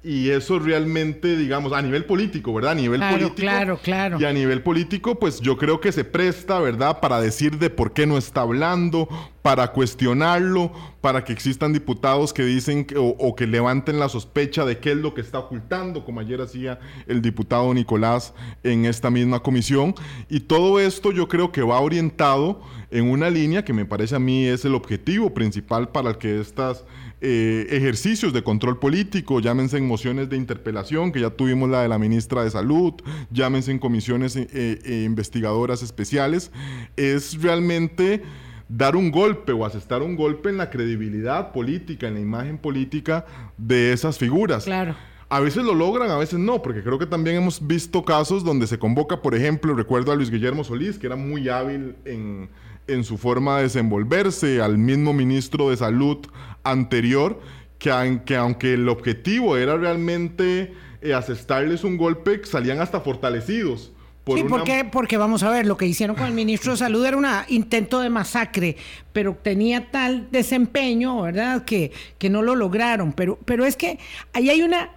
y 0.06 0.30
eso 0.30 0.60
realmente, 0.60 1.36
digamos, 1.36 1.72
a 1.72 1.82
nivel 1.82 2.04
político, 2.04 2.54
¿verdad? 2.54 2.72
A 2.72 2.74
nivel 2.76 3.00
político. 3.00 3.34
Claro, 3.34 3.76
claro. 3.82 4.18
Y 4.20 4.24
a 4.24 4.32
nivel 4.32 4.62
político, 4.62 5.18
pues 5.18 5.40
yo 5.40 5.56
creo 5.56 5.80
que 5.80 5.90
se 5.90 6.04
presta, 6.04 6.60
¿verdad? 6.60 7.00
Para 7.00 7.20
decir 7.20 7.58
de 7.58 7.70
por 7.70 7.92
qué 7.92 8.06
no 8.06 8.16
está 8.16 8.42
hablando, 8.42 9.08
para 9.42 9.72
cuestionarlo, 9.72 10.70
para 11.00 11.24
que 11.24 11.32
existan 11.32 11.72
diputados 11.72 12.32
que 12.32 12.44
dicen 12.44 12.86
o, 12.96 13.34
que 13.34 13.48
levanten 13.48 13.98
la 13.98 14.08
sospecha 14.08 14.64
de 14.64 14.78
qué 14.78 14.92
es 14.92 14.96
lo 14.96 15.12
que 15.12 15.22
está 15.22 15.40
ocultando, 15.40 16.04
como 16.04 16.20
ayer 16.20 16.40
hacía 16.40 16.78
el 17.08 17.20
diputado 17.20 17.74
Nicolás 17.74 18.32
en 18.62 18.84
esta 18.84 19.10
misma 19.10 19.40
comisión. 19.40 19.92
Y 20.30 20.38
todo 20.38 20.78
esto 20.78 21.10
yo 21.10 21.26
creo 21.26 21.50
que 21.50 21.62
va 21.62 21.80
orientado 21.80 22.62
en 22.92 23.10
una 23.10 23.28
línea 23.28 23.64
que 23.64 23.72
me 23.72 23.84
parece 23.84 24.14
a 24.14 24.20
mí 24.20 24.46
es 24.46 24.64
el 24.64 24.76
objetivo 24.76 25.34
principal 25.34 25.88
para 25.88 26.10
el 26.10 26.18
que 26.18 26.40
estas 26.40 26.84
eh, 27.22 27.66
ejercicios 27.70 28.34
de 28.34 28.42
control 28.42 28.78
político, 28.78 29.40
llámense 29.40 29.78
en 29.78 29.86
mociones 29.86 30.28
de 30.28 30.36
interpelación, 30.36 31.12
que 31.12 31.20
ya 31.20 31.30
tuvimos 31.30 31.70
la 31.70 31.80
de 31.80 31.88
la 31.88 31.98
ministra 31.98 32.44
de 32.44 32.50
Salud, 32.50 32.92
llámense 33.30 33.70
en 33.70 33.78
comisiones 33.78 34.36
eh, 34.36 34.46
eh, 34.52 35.02
investigadoras 35.06 35.82
especiales, 35.82 36.50
es 36.96 37.40
realmente 37.40 38.22
dar 38.68 38.96
un 38.96 39.10
golpe 39.10 39.52
o 39.52 39.64
asestar 39.64 40.02
un 40.02 40.14
golpe 40.14 40.50
en 40.50 40.58
la 40.58 40.68
credibilidad 40.68 41.52
política, 41.52 42.06
en 42.06 42.14
la 42.14 42.20
imagen 42.20 42.58
política 42.58 43.24
de 43.56 43.92
esas 43.92 44.18
figuras. 44.18 44.64
Claro. 44.64 44.94
A 45.28 45.40
veces 45.40 45.64
lo 45.64 45.74
logran, 45.74 46.10
a 46.10 46.18
veces 46.18 46.38
no, 46.38 46.62
porque 46.62 46.82
creo 46.82 46.98
que 46.98 47.06
también 47.06 47.36
hemos 47.36 47.66
visto 47.66 48.04
casos 48.04 48.44
donde 48.44 48.66
se 48.66 48.78
convoca, 48.78 49.22
por 49.22 49.34
ejemplo, 49.34 49.74
recuerdo 49.74 50.12
a 50.12 50.16
Luis 50.16 50.30
Guillermo 50.30 50.64
Solís, 50.64 50.98
que 50.98 51.06
era 51.06 51.16
muy 51.16 51.48
hábil 51.48 51.96
en, 52.04 52.48
en 52.88 53.04
su 53.04 53.18
forma 53.18 53.56
de 53.58 53.64
desenvolverse, 53.64 54.60
al 54.60 54.78
mismo 54.78 55.12
ministro 55.12 55.70
de 55.70 55.76
Salud 55.76 56.18
anterior, 56.62 57.40
que, 57.78 57.90
aunque 57.90 58.74
el 58.74 58.88
objetivo 58.88 59.56
era 59.56 59.76
realmente 59.76 60.74
eh, 61.02 61.14
asestarles 61.14 61.84
un 61.84 61.96
golpe, 61.96 62.40
salían 62.44 62.80
hasta 62.80 63.00
fortalecidos. 63.00 63.92
sí, 64.26 64.44
porque, 64.48 64.84
porque 64.90 65.16
vamos 65.16 65.42
a 65.42 65.50
ver, 65.50 65.66
lo 65.66 65.76
que 65.76 65.86
hicieron 65.86 66.16
con 66.16 66.26
el 66.26 66.32
ministro 66.32 66.72
de 66.72 66.78
Salud 66.78 67.04
era 67.04 67.16
un 67.16 67.26
intento 67.48 68.00
de 68.00 68.10
masacre, 68.10 68.76
pero 69.12 69.34
tenía 69.34 69.90
tal 69.90 70.28
desempeño, 70.30 71.22
¿verdad?, 71.22 71.64
que, 71.64 71.92
que 72.18 72.30
no 72.30 72.42
lo 72.42 72.54
lograron. 72.54 73.12
Pero, 73.12 73.38
pero 73.44 73.64
es 73.64 73.76
que 73.76 73.98
ahí 74.32 74.48
hay 74.48 74.62
una, 74.62 74.90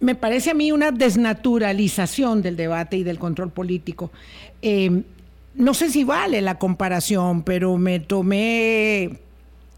me 0.00 0.14
parece 0.14 0.50
a 0.50 0.54
mí 0.54 0.72
una 0.72 0.90
desnaturalización 0.90 2.42
del 2.42 2.56
debate 2.56 2.96
y 2.96 3.02
del 3.04 3.18
control 3.18 3.50
político. 3.50 4.10
Eh, 4.62 5.02
no 5.54 5.74
sé 5.74 5.90
si 5.90 6.04
vale 6.04 6.40
la 6.40 6.58
comparación, 6.58 7.42
pero 7.42 7.76
me 7.76 8.00
tomé 8.00 9.20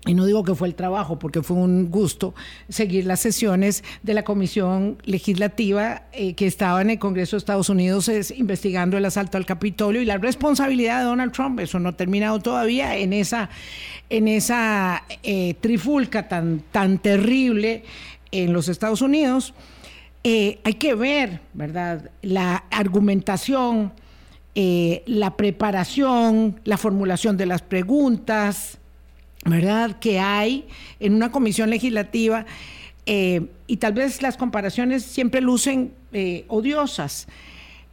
y 0.05 0.15
no 0.15 0.27
digo 0.27 0.43
que 0.43 0.57
fue 0.57 0.67
el 0.67 0.75
trabajo, 0.75 1.21
porque 1.21 1.43
fue 1.43 1.57
un 1.57 1.89
gusto 1.89 2.35
seguir 2.69 3.07
las 3.07 3.21
sesiones 3.21 3.85
de 4.03 4.15
la 4.15 4.25
comisión 4.25 4.99
legislativa 5.05 6.03
eh, 6.13 6.35
que 6.35 6.49
estaba 6.49 6.83
en 6.83 6.91
el 6.91 6.99
Congreso 6.99 7.37
de 7.37 7.39
Estados 7.39 7.69
Unidos 7.69 8.11
investigando 8.35 8.97
el 8.97 9.05
asalto 9.05 9.39
al 9.39 9.47
Capitolio 9.47 10.03
y 10.03 10.05
la 10.05 10.19
responsabilidad 10.19 10.99
de 10.99 11.05
Donald 11.05 11.31
Trump. 11.31 11.61
Eso 11.61 11.79
no 11.79 11.91
ha 11.91 11.97
terminado 11.97 12.41
todavía 12.41 12.97
en 12.97 13.13
esa, 13.13 13.49
en 14.11 14.27
esa 14.27 15.05
eh, 15.23 15.55
trifulca 15.61 16.27
tan, 16.27 16.65
tan 16.73 16.99
terrible 16.99 17.85
en 18.33 18.53
los 18.53 18.69
Estados 18.69 19.03
Unidos. 19.03 19.55
Eh, 20.25 20.59
hay 20.65 20.75
que 20.75 20.97
ver, 20.97 21.41
¿verdad?, 21.53 22.11
la 22.23 22.65
argumentación 22.73 23.93
eh, 24.55 25.03
la 25.07 25.37
preparación, 25.37 26.61
la 26.65 26.77
formulación 26.77 27.37
de 27.37 27.47
las 27.47 27.63
preguntas, 27.63 28.79
¿verdad? 29.45 29.99
Que 29.99 30.21
hay 30.21 30.67
en 31.01 31.15
una 31.15 31.33
comisión 31.33 31.71
legislativa. 31.71 32.45
Eh, 33.07 33.47
y 33.67 33.79
tal 33.79 33.95
vez 33.95 34.21
las 34.23 34.37
comparaciones 34.37 35.03
siempre 35.03 35.41
lucen 35.41 35.93
eh, 36.13 36.45
odiosas, 36.49 37.27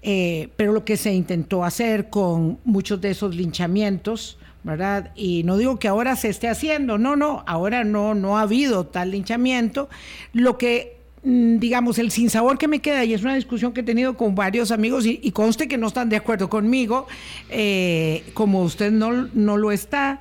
pero 0.01 0.71
lo 0.71 0.85
que 0.85 0.95
se 0.95 1.13
intentó 1.13 1.65
hacer 1.65 2.09
con 2.09 2.57
muchos 2.63 3.01
de 3.01 3.11
esos 3.11 3.35
linchamientos, 3.35 4.37
¿verdad? 4.63 5.11
Y 5.15 5.43
no 5.43 5.57
digo 5.57 5.77
que 5.77 5.89
ahora 5.89 6.15
se 6.15 6.29
esté 6.29 6.47
haciendo, 6.47 6.97
no, 6.97 7.15
no, 7.17 7.43
ahora 7.47 7.83
no, 7.83 8.15
no 8.15 8.37
ha 8.37 8.43
habido 8.43 8.85
tal 8.85 9.11
linchamiento. 9.11 9.89
Lo 10.31 10.57
que 10.57 10.98
digamos, 11.23 11.99
el 11.99 12.11
sinsabor 12.11 12.57
que 12.57 12.67
me 12.67 12.79
queda, 12.79 13.03
y 13.03 13.13
es 13.13 13.21
una 13.23 13.35
discusión 13.35 13.73
que 13.73 13.81
he 13.81 13.83
tenido 13.83 14.15
con 14.15 14.35
varios 14.35 14.71
amigos, 14.71 15.05
y, 15.05 15.31
conste 15.31 15.67
que 15.67 15.77
no 15.77 15.87
están 15.87 16.09
de 16.09 16.15
acuerdo 16.15 16.49
conmigo, 16.49 17.07
eh, 17.49 18.23
como 18.33 18.61
usted 18.63 18.91
no, 18.91 19.29
no 19.33 19.57
lo 19.57 19.71
está, 19.71 20.19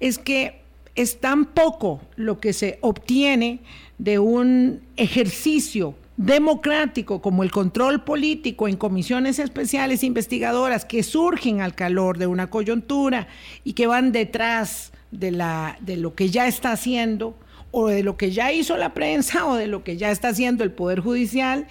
es 0.00 0.18
que 0.18 0.60
es 0.94 1.20
tan 1.20 1.46
poco 1.46 2.00
lo 2.16 2.40
que 2.40 2.52
se 2.52 2.78
obtiene 2.80 3.60
de 3.98 4.18
un 4.18 4.80
ejercicio 4.96 5.94
democrático 6.16 7.22
como 7.22 7.42
el 7.42 7.50
control 7.50 8.04
político 8.04 8.68
en 8.68 8.76
comisiones 8.76 9.38
especiales 9.38 10.04
investigadoras 10.04 10.84
que 10.84 11.02
surgen 11.02 11.62
al 11.62 11.74
calor 11.74 12.18
de 12.18 12.26
una 12.26 12.50
coyuntura 12.50 13.28
y 13.64 13.72
que 13.72 13.86
van 13.86 14.12
detrás 14.12 14.92
de, 15.10 15.30
la, 15.30 15.78
de 15.80 15.96
lo 15.96 16.14
que 16.14 16.28
ya 16.28 16.46
está 16.46 16.72
haciendo 16.72 17.34
o 17.70 17.88
de 17.88 18.02
lo 18.02 18.16
que 18.16 18.30
ya 18.30 18.52
hizo 18.52 18.76
la 18.76 18.94
prensa 18.94 19.46
o 19.46 19.56
de 19.56 19.66
lo 19.66 19.84
que 19.84 19.96
ya 19.96 20.10
está 20.10 20.28
haciendo 20.28 20.64
el 20.64 20.72
Poder 20.72 21.00
Judicial, 21.00 21.66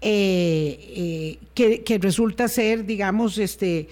eh, 0.00 1.38
eh, 1.54 1.80
que, 1.84 1.98
resulta 1.98 2.48
ser, 2.48 2.86
digamos, 2.86 3.38
este 3.38 3.88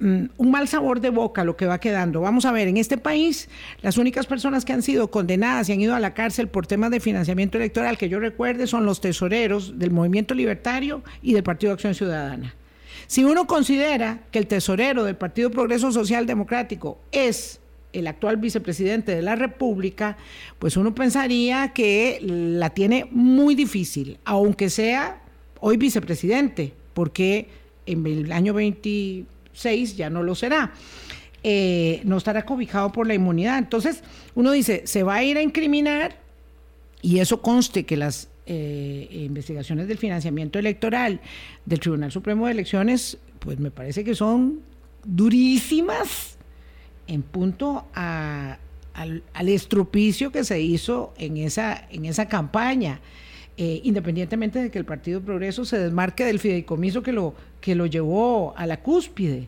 mm, 0.00 0.24
un 0.36 0.50
mal 0.50 0.66
sabor 0.66 1.00
de 1.00 1.10
boca 1.10 1.44
lo 1.44 1.56
que 1.56 1.66
va 1.66 1.78
quedando. 1.78 2.20
Vamos 2.20 2.44
a 2.44 2.52
ver, 2.52 2.66
en 2.66 2.76
este 2.76 2.98
país 2.98 3.48
las 3.80 3.96
únicas 3.96 4.26
personas 4.26 4.64
que 4.64 4.72
han 4.72 4.82
sido 4.82 5.10
condenadas 5.10 5.68
y 5.68 5.72
han 5.72 5.80
ido 5.80 5.94
a 5.94 6.00
la 6.00 6.14
cárcel 6.14 6.48
por 6.48 6.66
temas 6.66 6.90
de 6.90 6.98
financiamiento 6.98 7.58
electoral 7.58 7.96
que 7.96 8.08
yo 8.08 8.18
recuerde 8.18 8.66
son 8.66 8.84
los 8.84 9.00
tesoreros 9.00 9.78
del 9.78 9.92
Movimiento 9.92 10.34
Libertario 10.34 11.02
y 11.22 11.32
del 11.32 11.44
Partido 11.44 11.72
Acción 11.72 11.94
Ciudadana. 11.94 12.56
Si 13.06 13.24
uno 13.24 13.46
considera 13.46 14.20
que 14.30 14.38
el 14.38 14.46
tesorero 14.46 15.04
del 15.04 15.16
Partido 15.16 15.50
Progreso 15.50 15.92
Social 15.92 16.26
Democrático 16.26 16.98
es 17.12 17.60
el 17.92 18.06
actual 18.06 18.36
vicepresidente 18.36 19.14
de 19.14 19.22
la 19.22 19.36
República, 19.36 20.16
pues 20.58 20.76
uno 20.76 20.94
pensaría 20.94 21.72
que 21.74 22.18
la 22.22 22.70
tiene 22.70 23.06
muy 23.10 23.54
difícil, 23.54 24.18
aunque 24.24 24.70
sea 24.70 25.22
hoy 25.60 25.76
vicepresidente, 25.76 26.72
porque 26.94 27.48
en 27.86 28.06
el 28.06 28.32
año 28.32 28.54
26 28.54 29.96
ya 29.96 30.10
no 30.10 30.22
lo 30.22 30.34
será. 30.34 30.72
Eh, 31.44 32.00
no 32.04 32.18
estará 32.18 32.46
cobijado 32.46 32.92
por 32.92 33.06
la 33.06 33.14
inmunidad. 33.14 33.58
Entonces, 33.58 34.04
uno 34.34 34.52
dice, 34.52 34.82
se 34.86 35.02
va 35.02 35.16
a 35.16 35.24
ir 35.24 35.36
a 35.36 35.42
incriminar, 35.42 36.16
y 37.00 37.18
eso 37.18 37.42
conste 37.42 37.84
que 37.84 37.96
las 37.96 38.28
eh, 38.46 39.08
investigaciones 39.10 39.88
del 39.88 39.98
financiamiento 39.98 40.58
electoral 40.58 41.20
del 41.66 41.80
Tribunal 41.80 42.12
Supremo 42.12 42.46
de 42.46 42.52
Elecciones, 42.52 43.18
pues 43.40 43.58
me 43.58 43.72
parece 43.72 44.04
que 44.04 44.14
son 44.14 44.60
durísimas 45.04 46.38
en 47.06 47.22
punto 47.22 47.86
al, 47.94 48.58
estropicio 49.34 50.30
que 50.32 50.44
se 50.44 50.60
hizo 50.60 51.14
en 51.18 51.36
esa, 51.36 51.86
en 51.90 52.04
esa 52.04 52.28
campaña. 52.28 53.00
Eh, 53.58 53.82
independientemente 53.84 54.58
de 54.58 54.70
que 54.70 54.78
el 54.78 54.86
Partido 54.86 55.20
Progreso 55.20 55.66
se 55.66 55.78
desmarque 55.78 56.24
del 56.24 56.38
fideicomiso 56.38 57.02
que 57.02 57.12
lo, 57.12 57.34
que 57.60 57.74
lo 57.74 57.84
llevó 57.84 58.54
a 58.56 58.66
la 58.66 58.80
cúspide. 58.80 59.46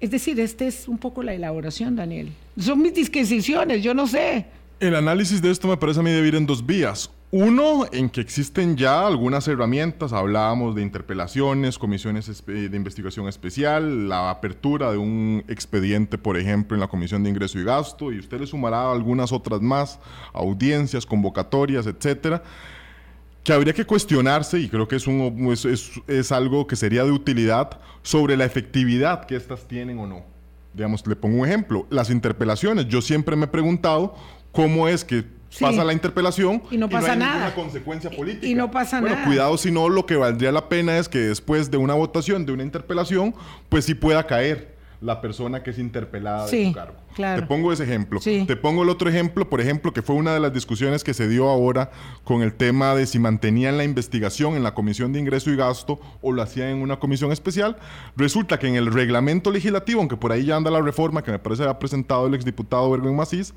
Es 0.00 0.10
decir, 0.10 0.38
esta 0.38 0.64
es 0.66 0.86
un 0.86 0.98
poco 0.98 1.22
la 1.22 1.34
elaboración, 1.34 1.96
Daniel. 1.96 2.30
Son 2.58 2.80
mis 2.80 2.94
disquisiciones, 2.94 3.82
yo 3.82 3.92
no 3.92 4.06
sé. 4.06 4.46
El 4.78 4.94
análisis 4.94 5.42
de 5.42 5.50
esto 5.50 5.66
me 5.66 5.76
parece 5.76 6.00
a 6.00 6.02
mí 6.02 6.10
debe 6.10 6.28
ir 6.28 6.34
en 6.36 6.46
dos 6.46 6.64
vías. 6.64 7.10
Uno, 7.36 7.86
en 7.90 8.10
que 8.10 8.20
existen 8.20 8.76
ya 8.76 9.04
algunas 9.04 9.48
herramientas, 9.48 10.12
hablábamos 10.12 10.76
de 10.76 10.82
interpelaciones, 10.82 11.80
comisiones 11.80 12.44
de 12.46 12.76
investigación 12.76 13.26
especial, 13.26 14.08
la 14.08 14.30
apertura 14.30 14.92
de 14.92 14.98
un 14.98 15.42
expediente, 15.48 16.16
por 16.16 16.36
ejemplo, 16.36 16.76
en 16.76 16.80
la 16.80 16.86
Comisión 16.86 17.24
de 17.24 17.30
Ingreso 17.30 17.58
y 17.58 17.64
Gasto, 17.64 18.12
y 18.12 18.20
usted 18.20 18.38
le 18.38 18.46
sumará 18.46 18.92
algunas 18.92 19.32
otras 19.32 19.60
más, 19.60 19.98
audiencias, 20.32 21.04
convocatorias, 21.06 21.88
etcétera, 21.88 22.40
que 23.42 23.52
habría 23.52 23.72
que 23.72 23.84
cuestionarse, 23.84 24.60
y 24.60 24.68
creo 24.68 24.86
que 24.86 24.94
es, 24.94 26.30
algo 26.30 26.68
que 26.68 26.76
sería 26.76 27.02
de 27.02 27.10
utilidad, 27.10 27.80
sobre 28.02 28.36
la 28.36 28.44
efectividad 28.44 29.24
que 29.24 29.34
éstas 29.34 29.66
tienen 29.66 29.98
o 29.98 30.06
no. 30.06 30.22
Digamos, 30.72 31.04
le 31.04 31.16
pongo 31.16 31.40
un 31.40 31.48
ejemplo, 31.48 31.88
las 31.90 32.10
interpelaciones. 32.10 32.86
Yo 32.86 33.02
siempre 33.02 33.34
me 33.34 33.46
he 33.46 33.48
preguntado 33.48 34.14
cómo 34.52 34.86
es 34.86 35.04
que 35.04 35.24
pasa 35.60 35.84
la 35.84 35.92
interpelación 35.92 36.62
y 36.70 36.76
no 36.76 36.88
pasa 36.88 37.16
nada. 37.16 37.34
Ninguna 37.34 37.54
consecuencia 37.54 38.10
política. 38.10 38.46
Y 38.46 38.54
no 38.54 38.70
pasa 38.70 39.00
bueno, 39.00 39.16
nada. 39.16 39.26
Cuidado, 39.26 39.56
si 39.56 39.70
no, 39.70 39.88
lo 39.88 40.06
que 40.06 40.16
valdría 40.16 40.52
la 40.52 40.68
pena 40.68 40.98
es 40.98 41.08
que 41.08 41.18
después 41.18 41.70
de 41.70 41.76
una 41.76 41.94
votación, 41.94 42.46
de 42.46 42.52
una 42.52 42.62
interpelación, 42.62 43.34
pues 43.68 43.84
sí 43.84 43.94
pueda 43.94 44.26
caer 44.26 44.74
la 45.00 45.20
persona 45.20 45.62
que 45.62 45.70
es 45.70 45.78
interpelada 45.78 46.46
de 46.46 46.66
su 46.66 46.72
cargo. 46.72 46.96
Te 47.14 47.42
pongo 47.42 47.72
ese 47.72 47.84
ejemplo. 47.84 48.20
Te 48.20 48.56
pongo 48.56 48.82
el 48.82 48.88
otro 48.88 49.08
ejemplo, 49.08 49.48
por 49.48 49.60
ejemplo, 49.60 49.92
que 49.92 50.02
fue 50.02 50.16
una 50.16 50.34
de 50.34 50.40
las 50.40 50.52
discusiones 50.52 51.04
que 51.04 51.14
se 51.14 51.28
dio 51.28 51.48
ahora 51.48 51.90
con 52.24 52.42
el 52.42 52.54
tema 52.54 52.94
de 52.94 53.06
si 53.06 53.18
mantenían 53.18 53.76
la 53.76 53.84
investigación 53.84 54.54
en 54.54 54.62
la 54.62 54.74
Comisión 54.74 55.12
de 55.12 55.20
Ingreso 55.20 55.50
y 55.50 55.56
Gasto 55.56 56.00
o 56.20 56.32
lo 56.32 56.42
hacían 56.42 56.68
en 56.68 56.82
una 56.82 56.98
comisión 56.98 57.32
especial. 57.32 57.76
Resulta 58.16 58.58
que 58.58 58.66
en 58.66 58.76
el 58.76 58.92
reglamento 58.92 59.50
legislativo, 59.50 60.00
aunque 60.00 60.16
por 60.16 60.32
ahí 60.32 60.46
ya 60.46 60.56
anda 60.56 60.70
la 60.70 60.80
reforma 60.80 61.22
que 61.22 61.30
me 61.30 61.38
parece 61.38 61.64
ha 61.64 61.78
presentado 61.78 62.26
el 62.26 62.34
exdiputado 62.34 62.90
Bergen 62.90 63.16
Macís, 63.16 63.54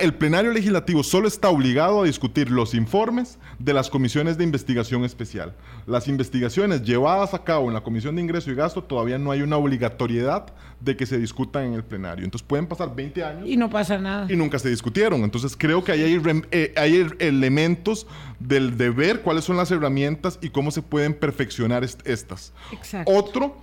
el 0.00 0.14
plenario 0.14 0.52
legislativo 0.52 1.02
solo 1.02 1.28
está 1.28 1.48
obligado 1.48 2.02
a 2.02 2.04
discutir 2.04 2.50
los 2.50 2.74
informes 2.74 3.38
de 3.58 3.72
las 3.72 3.90
comisiones 3.90 4.36
de 4.36 4.44
investigación 4.44 5.04
especial. 5.04 5.54
Las 5.86 6.08
investigaciones 6.08 6.82
llevadas 6.82 7.34
a 7.34 7.44
cabo 7.44 7.68
en 7.68 7.74
la 7.74 7.82
Comisión 7.82 8.16
de 8.16 8.22
Ingreso 8.22 8.50
y 8.50 8.54
Gasto 8.54 8.82
todavía 8.82 9.18
no 9.18 9.30
hay 9.30 9.42
una 9.42 9.56
obligatoriedad 9.56 10.46
de 10.80 10.96
que 10.96 11.06
se 11.06 11.18
discutan 11.18 11.64
en 11.64 11.74
el 11.74 11.84
plenario. 11.84 12.24
Entonces 12.24 12.46
pueden 12.46 12.61
pasar 12.66 12.94
20 12.94 13.24
años. 13.24 13.48
Y 13.48 13.56
no 13.56 13.70
pasa 13.70 13.98
nada. 13.98 14.26
Y 14.30 14.36
nunca 14.36 14.58
se 14.58 14.68
discutieron. 14.68 15.22
Entonces 15.22 15.56
creo 15.56 15.82
que 15.84 15.92
ahí 15.92 16.02
hay, 16.02 16.42
eh, 16.50 16.74
hay 16.76 17.06
elementos 17.18 18.06
del 18.38 18.76
deber, 18.76 19.22
cuáles 19.22 19.44
son 19.44 19.56
las 19.56 19.70
herramientas 19.70 20.38
y 20.42 20.50
cómo 20.50 20.70
se 20.70 20.82
pueden 20.82 21.14
perfeccionar 21.14 21.84
estas. 21.84 22.52
Exacto. 22.72 23.12
Otro 23.12 23.56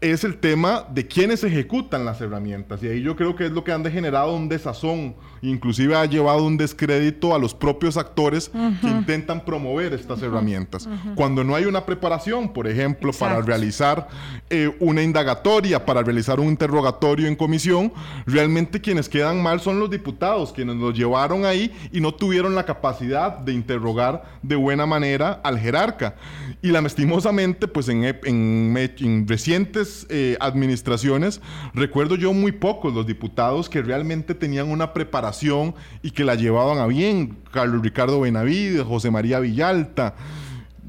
es 0.00 0.24
el 0.24 0.38
tema 0.38 0.86
de 0.90 1.06
quiénes 1.06 1.44
ejecutan 1.44 2.04
las 2.04 2.20
herramientas. 2.20 2.82
Y 2.82 2.88
ahí 2.88 3.02
yo 3.02 3.16
creo 3.16 3.36
que 3.36 3.46
es 3.46 3.52
lo 3.52 3.64
que 3.64 3.72
han 3.72 3.82
degenerado 3.82 4.34
un 4.34 4.48
desazón, 4.48 5.14
inclusive 5.42 5.94
ha 5.94 6.06
llevado 6.06 6.44
un 6.46 6.56
descrédito 6.56 7.34
a 7.34 7.38
los 7.38 7.54
propios 7.54 7.96
actores 7.98 8.50
que 8.80 8.88
intentan 8.88 9.44
promover 9.44 9.92
estas 9.92 10.22
herramientas. 10.22 10.88
Cuando 11.14 11.44
no 11.44 11.54
hay 11.54 11.66
una 11.66 11.84
preparación, 11.84 12.52
por 12.52 12.66
ejemplo, 12.66 13.12
para 13.12 13.42
realizar 13.42 14.08
eh, 14.48 14.74
una 14.80 15.02
indagatoria, 15.02 15.84
para 15.84 16.02
realizar 16.02 16.40
un 16.40 16.46
interrogatorio 16.46 17.26
en 17.26 17.36
comisión, 17.36 17.92
realmente 18.26 18.80
quienes 18.80 19.08
quedan 19.08 19.42
mal 19.42 19.60
son 19.60 19.80
los 19.80 19.90
diputados, 19.90 20.52
quienes 20.52 20.76
los 20.76 20.96
llevaron 20.96 21.44
ahí 21.44 21.72
y 21.92 22.00
no 22.00 22.14
tuvieron 22.14 22.54
la 22.54 22.64
capacidad 22.64 23.38
de 23.38 23.52
interrogar 23.52 24.24
de 24.42 24.56
buena 24.56 24.86
manera 24.86 25.40
al 25.44 25.58
jerarca. 25.58 26.14
Y 26.62 26.68
lastimosamente, 26.68 27.68
pues 27.68 27.88
en, 27.88 28.04
en 28.04 29.26
recientes 29.28 29.89
eh, 30.08 30.36
administraciones, 30.40 31.40
recuerdo 31.74 32.16
yo 32.16 32.32
muy 32.32 32.52
pocos 32.52 32.94
los 32.94 33.06
diputados 33.06 33.68
que 33.68 33.82
realmente 33.82 34.34
tenían 34.34 34.70
una 34.70 34.92
preparación 34.92 35.74
y 36.02 36.10
que 36.10 36.24
la 36.24 36.34
llevaban 36.34 36.78
a 36.78 36.86
bien. 36.86 37.38
Carlos 37.52 37.82
Ricardo 37.82 38.20
Benavides, 38.20 38.82
José 38.82 39.10
María 39.10 39.40
Villalta. 39.40 40.14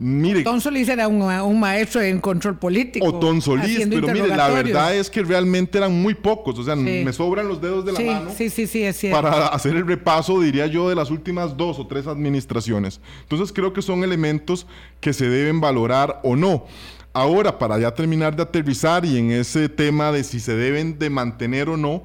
Mire, 0.03 0.39
Otón 0.41 0.61
Solís 0.61 0.89
era 0.89 1.07
un, 1.07 1.59
maestro 1.59 2.01
en 2.01 2.19
control 2.19 2.57
político. 2.57 3.05
Otón 3.05 3.39
Solís, 3.39 3.87
pero 3.87 4.07
mire, 4.07 4.29
la 4.29 4.49
verdad 4.49 4.95
es 4.95 5.11
que 5.11 5.21
realmente 5.21 5.77
eran 5.77 5.93
muy 6.01 6.15
pocos. 6.15 6.57
O 6.57 6.63
sea, 6.63 6.75
me 6.75 7.13
sobran 7.13 7.47
los 7.47 7.61
dedos 7.61 7.85
de 7.85 7.91
la 7.91 7.99
mano. 7.99 8.31
Sí, 8.35 8.49
sí, 8.49 8.65
sí, 8.65 8.81
es 8.81 8.97
cierto. 8.97 9.21
Para 9.21 9.47
hacer 9.47 9.75
el 9.75 9.85
repaso, 9.85 10.41
diría 10.41 10.65
yo, 10.65 10.89
de 10.89 10.95
las 10.95 11.11
últimas 11.11 11.55
dos 11.55 11.77
o 11.77 11.85
tres 11.85 12.07
administraciones. 12.07 12.99
Entonces 13.21 13.53
creo 13.53 13.73
que 13.73 13.83
son 13.83 14.03
elementos 14.03 14.65
que 14.99 15.13
se 15.13 15.29
deben 15.29 15.61
valorar 15.61 16.19
o 16.23 16.35
no. 16.35 16.65
Ahora, 17.13 17.59
para 17.59 17.77
ya 17.77 17.93
terminar 17.93 18.35
de 18.35 18.43
aterrizar 18.43 19.03
y 19.03 19.17
en 19.17 19.31
ese 19.31 19.67
tema 19.67 20.11
de 20.11 20.23
si 20.23 20.39
se 20.39 20.55
deben 20.55 20.97
de 20.97 21.09
mantener 21.09 21.67
o 21.67 21.75
no, 21.75 22.03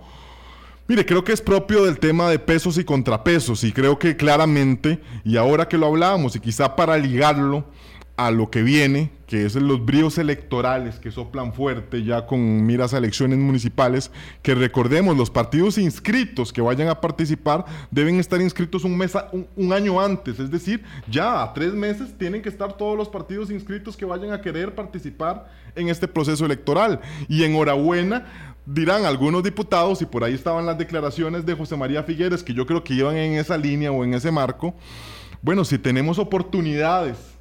mire, 0.88 1.06
creo 1.06 1.22
que 1.22 1.32
es 1.32 1.40
propio 1.40 1.84
del 1.84 1.98
tema 1.98 2.28
de 2.28 2.40
pesos 2.40 2.76
y 2.76 2.84
contrapesos 2.84 3.62
y 3.62 3.72
creo 3.72 3.98
que 3.98 4.16
claramente, 4.16 5.00
y 5.24 5.36
ahora 5.36 5.68
que 5.68 5.78
lo 5.78 5.86
hablábamos 5.86 6.34
y 6.34 6.40
quizá 6.40 6.74
para 6.74 6.96
ligarlo, 6.96 7.64
a 8.16 8.30
lo 8.30 8.50
que 8.50 8.62
viene, 8.62 9.10
que 9.26 9.44
es 9.44 9.56
los 9.56 9.84
bríos 9.84 10.18
electorales 10.18 10.98
que 10.98 11.10
soplan 11.10 11.52
fuerte 11.52 12.04
ya 12.04 12.26
con 12.26 12.64
miras 12.64 12.94
a 12.94 12.98
elecciones 12.98 13.38
municipales, 13.38 14.10
que 14.42 14.54
recordemos, 14.54 15.16
los 15.16 15.30
partidos 15.30 15.78
inscritos 15.78 16.52
que 16.52 16.60
vayan 16.60 16.88
a 16.88 17.00
participar 17.00 17.64
deben 17.90 18.20
estar 18.20 18.40
inscritos 18.40 18.84
un, 18.84 18.96
mes 18.96 19.12
un, 19.56 19.72
año 19.72 20.00
antes, 20.00 20.38
es 20.38 20.50
decir, 20.50 20.84
ya 21.10 21.42
a 21.42 21.52
tres 21.52 21.72
meses 21.72 22.16
tienen 22.16 22.40
que 22.40 22.48
estar 22.48 22.76
todos 22.76 22.96
los 22.96 23.08
partidos 23.08 23.50
inscritos 23.50 23.96
que 23.96 24.04
vayan 24.04 24.32
a 24.32 24.40
querer 24.40 24.74
participar 24.74 25.50
en 25.74 25.88
este 25.88 26.08
proceso 26.08 26.44
electoral. 26.46 27.00
Y 27.28 27.42
enhorabuena, 27.42 28.26
dirán 28.64 29.04
algunos 29.04 29.42
diputados, 29.42 30.02
y 30.02 30.06
por 30.06 30.24
ahí 30.24 30.34
estaban 30.34 30.66
las 30.66 30.78
declaraciones 30.78 31.44
de 31.44 31.54
José 31.54 31.76
María 31.76 32.02
Figueres, 32.02 32.42
que 32.42 32.54
yo 32.54 32.66
creo 32.66 32.82
que 32.82 32.94
iban 32.94 33.16
en 33.16 33.34
esa 33.34 33.56
línea 33.56 33.90
o 33.90 34.04
en 34.04 34.14
ese 34.14 34.30
marco, 34.30 34.74
bueno, 35.42 35.64
si 35.64 35.78
tenemos 35.78 36.18
oportunidades, 36.18 37.35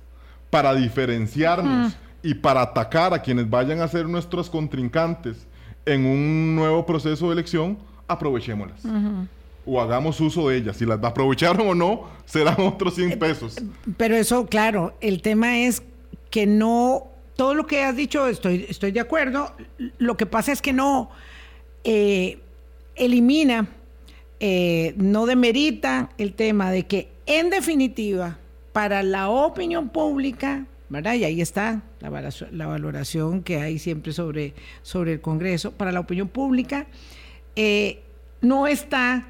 para 0.55 0.73
diferenciarnos 0.73 1.97
y 2.23 2.33
para 2.33 2.61
atacar 2.61 3.13
a 3.13 3.21
quienes 3.21 3.49
vayan 3.49 3.81
a 3.81 3.89
ser 3.89 4.07
nuestros 4.07 4.49
contrincantes 4.49 5.45
en 5.85 6.05
un 6.05 6.55
nuevo 6.55 6.85
proceso 6.85 7.27
de 7.27 7.33
elección, 7.33 7.77
aprovechémoslas. 8.07 8.79
O 9.65 9.81
hagamos 9.81 10.21
uso 10.21 10.47
de 10.47 10.55
ellas. 10.55 10.77
Si 10.77 10.85
las 10.85 11.03
aprovecharon 11.03 11.67
o 11.67 11.75
no, 11.75 12.05
serán 12.23 12.55
otros 12.59 12.95
100 12.95 13.11
eh, 13.11 13.17
pesos. 13.17 13.57
Pero 13.97 14.15
eso, 14.15 14.45
claro, 14.45 14.95
el 15.01 15.21
tema 15.21 15.57
es 15.57 15.83
que 16.29 16.45
no, 16.45 17.07
todo 17.35 17.53
lo 17.53 17.67
que 17.67 17.83
has 17.83 17.97
dicho, 17.97 18.25
estoy, 18.25 18.65
estoy 18.69 18.93
de 18.93 19.01
acuerdo. 19.01 19.51
Lo 19.97 20.15
que 20.15 20.25
pasa 20.25 20.53
es 20.53 20.61
que 20.61 20.71
no 20.71 21.09
eh, 21.83 22.39
elimina, 22.95 23.67
eh, 24.39 24.93
no 24.95 25.25
demerita 25.25 26.11
el 26.17 26.33
tema 26.33 26.71
de 26.71 26.85
que, 26.85 27.09
en 27.25 27.49
definitiva, 27.49 28.37
para 28.75 29.03
la 29.03 29.29
opinión 29.29 29.87
pública, 29.87 30.65
¿verdad? 30.89 31.13
Y 31.13 31.23
ahí 31.23 31.39
está 31.39 31.81
la 32.01 32.67
valoración, 32.67 33.41
que 33.41 33.61
hay 33.61 33.79
siempre 33.79 34.11
sobre, 34.11 34.53
sobre 34.81 35.13
el 35.13 35.21
Congreso, 35.21 35.71
para 35.71 35.93
la 35.93 36.01
opinión 36.01 36.27
pública, 36.27 36.85
eh, 37.55 38.01
no 38.41 38.67
está 38.67 39.27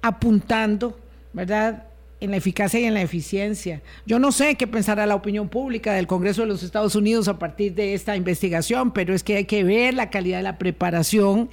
apuntando, 0.00 0.96
¿verdad? 1.32 1.88
en 2.20 2.30
la 2.30 2.36
eficacia 2.36 2.78
y 2.78 2.84
en 2.84 2.94
la 2.94 3.02
eficiencia. 3.02 3.82
Yo 4.06 4.20
no 4.20 4.30
sé 4.30 4.54
qué 4.54 4.68
pensará 4.68 5.06
la 5.06 5.16
opinión 5.16 5.48
pública 5.48 5.92
del 5.92 6.06
Congreso 6.06 6.42
de 6.42 6.46
los 6.46 6.62
Estados 6.62 6.94
Unidos 6.94 7.26
a 7.26 7.36
partir 7.36 7.74
de 7.74 7.94
esta 7.94 8.14
investigación, 8.14 8.92
pero 8.92 9.12
es 9.12 9.24
que 9.24 9.38
hay 9.38 9.44
que 9.46 9.64
ver 9.64 9.94
la 9.94 10.08
calidad 10.08 10.36
de 10.36 10.44
la 10.44 10.56
preparación 10.56 11.50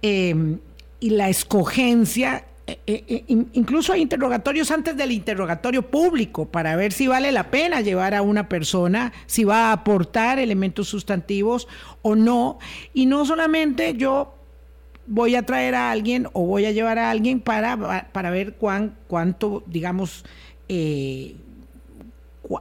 eh, 0.00 0.56
y 1.00 1.10
la 1.10 1.28
escogencia 1.28 2.46
eh, 2.64 2.80
eh, 2.86 3.04
eh, 3.08 3.24
incluso 3.54 3.92
hay 3.92 4.02
interrogatorios 4.02 4.70
antes 4.70 4.96
del 4.96 5.10
interrogatorio 5.10 5.82
público 5.82 6.46
para 6.46 6.76
ver 6.76 6.92
si 6.92 7.08
vale 7.08 7.32
la 7.32 7.50
pena 7.50 7.80
llevar 7.80 8.14
a 8.14 8.22
una 8.22 8.48
persona, 8.48 9.12
si 9.26 9.42
va 9.42 9.70
a 9.70 9.72
aportar 9.72 10.38
elementos 10.38 10.88
sustantivos 10.88 11.66
o 12.02 12.14
no. 12.14 12.58
Y 12.94 13.06
no 13.06 13.24
solamente 13.24 13.94
yo 13.94 14.34
voy 15.06 15.34
a 15.34 15.44
traer 15.44 15.74
a 15.74 15.90
alguien 15.90 16.28
o 16.32 16.46
voy 16.46 16.66
a 16.66 16.70
llevar 16.70 16.98
a 16.98 17.10
alguien 17.10 17.40
para, 17.40 18.08
para 18.12 18.30
ver 18.30 18.54
cuán, 18.54 18.96
cuánto, 19.08 19.64
digamos, 19.66 20.24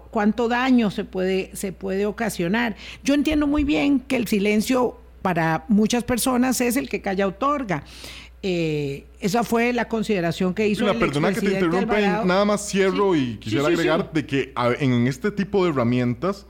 cuánto 0.09 0.47
daño 0.47 0.89
se 0.89 1.05
puede, 1.05 1.55
se 1.55 1.73
puede 1.73 2.07
ocasionar. 2.07 2.75
Yo 3.03 3.13
entiendo 3.13 3.45
muy 3.45 3.63
bien 3.63 3.99
que 3.99 4.15
el 4.15 4.27
silencio 4.27 4.97
para 5.21 5.65
muchas 5.67 6.03
personas 6.03 6.59
es 6.61 6.75
el 6.75 6.89
que 6.89 7.01
calla 7.01 7.27
otorga. 7.27 7.83
Eh, 8.43 9.05
esa 9.19 9.43
fue 9.43 9.71
la 9.71 9.87
consideración 9.87 10.53
que 10.53 10.67
hizo. 10.67 10.85
La 10.85 10.97
perdona 10.97 11.31
que 11.31 11.41
te 11.41 11.53
interrumpa, 11.53 12.23
nada 12.25 12.45
más 12.45 12.67
cierro 12.67 13.15
y 13.15 13.37
quisiera 13.37 13.67
agregar 13.67 14.11
de 14.11 14.25
que 14.25 14.53
en 14.79 15.07
este 15.07 15.31
tipo 15.31 15.63
de 15.63 15.71
herramientas 15.71 16.47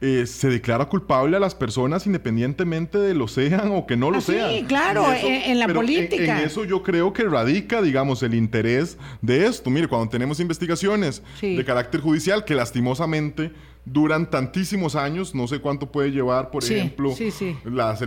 eh, 0.00 0.26
se 0.26 0.48
declara 0.48 0.86
culpable 0.86 1.36
a 1.36 1.40
las 1.40 1.54
personas 1.54 2.06
independientemente 2.06 2.98
de 2.98 3.14
lo 3.14 3.28
sean 3.28 3.70
o 3.70 3.86
que 3.86 3.96
no 3.96 4.10
lo 4.10 4.18
ah, 4.18 4.20
sean. 4.20 4.50
Sí, 4.50 4.64
claro, 4.66 5.06
en, 5.12 5.60
la 5.60 5.68
política. 5.68 6.40
En, 6.40 6.44
eso 6.44 6.64
yo 6.64 6.82
creo 6.82 7.12
que 7.12 7.22
radica, 7.22 7.80
digamos, 7.80 8.24
el 8.24 8.34
interés 8.34 8.98
de 9.20 9.46
esto. 9.46 9.70
Mire, 9.70 9.86
cuando 9.86 10.08
tenemos 10.08 10.40
investigaciones 10.40 11.22
de 11.40 11.64
carácter 11.64 12.00
judicial 12.00 12.44
que 12.44 12.56
lastimosamente 12.56 13.52
duran 13.84 14.30
tantísimos 14.30 14.94
años, 14.94 15.34
no 15.34 15.48
sé 15.48 15.58
cuánto 15.58 15.90
puede 15.90 16.10
llevar, 16.10 16.50
por 16.50 16.62
ejemplo, 16.62 17.14
La, 17.64 17.98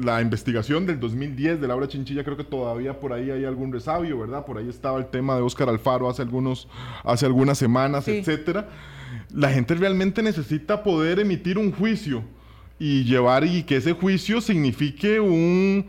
la, 0.00 0.22
investigación 0.22 0.86
del 0.86 1.00
2010 1.00 1.60
de 1.60 1.68
Laura 1.68 1.88
Chinchilla, 1.88 2.22
creo 2.22 2.36
que 2.36 2.44
todavía 2.44 3.00
por 3.00 3.12
ahí 3.12 3.30
hay 3.30 3.44
algún 3.44 3.72
resabio, 3.72 4.18
¿verdad? 4.18 4.44
Por 4.44 4.58
ahí 4.58 4.68
estaba 4.68 4.98
el 4.98 5.06
tema 5.06 5.34
de 5.34 5.42
Óscar 5.42 5.68
Alfaro 5.68 6.08
hace, 6.08 6.22
algunos, 6.22 6.68
hace 7.02 7.26
algunas 7.26 7.58
semanas, 7.58 8.06
etcétera. 8.06 8.68
La 9.34 9.50
gente 9.50 9.74
realmente 9.74 10.22
necesita 10.22 10.82
poder 10.84 11.18
emitir 11.18 11.58
un 11.58 11.72
juicio 11.72 12.22
y 12.78 13.02
llevar 13.04 13.44
y 13.44 13.64
que 13.64 13.76
ese 13.76 13.92
juicio 13.92 14.40
signifique 14.40 15.18
un, 15.18 15.86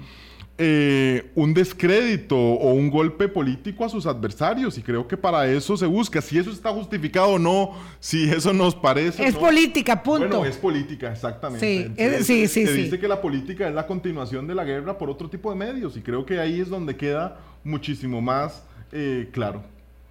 eh, 0.62 1.32
un 1.36 1.54
descrédito 1.54 2.38
o 2.38 2.74
un 2.74 2.90
golpe 2.90 3.30
político 3.30 3.86
a 3.86 3.90
sus 3.90 4.06
adversarios 4.06 4.78
y 4.78 4.82
creo 4.82 5.08
que 5.08 5.16
para 5.16 5.50
eso 5.50 5.78
se 5.78 5.86
busca. 5.86 6.22
Si 6.22 6.38
eso 6.38 6.52
está 6.52 6.70
justificado 6.72 7.30
o 7.30 7.40
no, 7.40 7.72
si 8.02 8.30
eso 8.30 8.52
nos 8.52 8.76
parece... 8.76 9.26
Es 9.26 9.36
política, 9.36 10.04
punto. 10.04 10.28
Bueno, 10.28 10.46
es 10.46 10.58
política, 10.58 11.14
exactamente. 11.14 11.92
Sí, 11.96 12.24
sí, 12.24 12.48
sí. 12.50 12.66
Se 12.66 12.74
dice 12.74 13.00
que 13.00 13.08
la 13.08 13.22
política 13.22 13.70
es 13.70 13.74
la 13.74 13.88
continuación 13.88 14.48
de 14.48 14.56
la 14.56 14.66
guerra 14.66 14.98
por 14.98 15.10
otro 15.10 15.30
tipo 15.30 15.50
de 15.50 15.56
medios 15.56 15.96
y 15.96 16.02
creo 16.02 16.26
que 16.26 16.40
ahí 16.40 16.60
es 16.60 16.68
donde 16.68 16.98
queda 16.98 17.40
muchísimo 17.64 18.20
más 18.20 18.64
eh, 18.92 19.30
claro. 19.32 19.64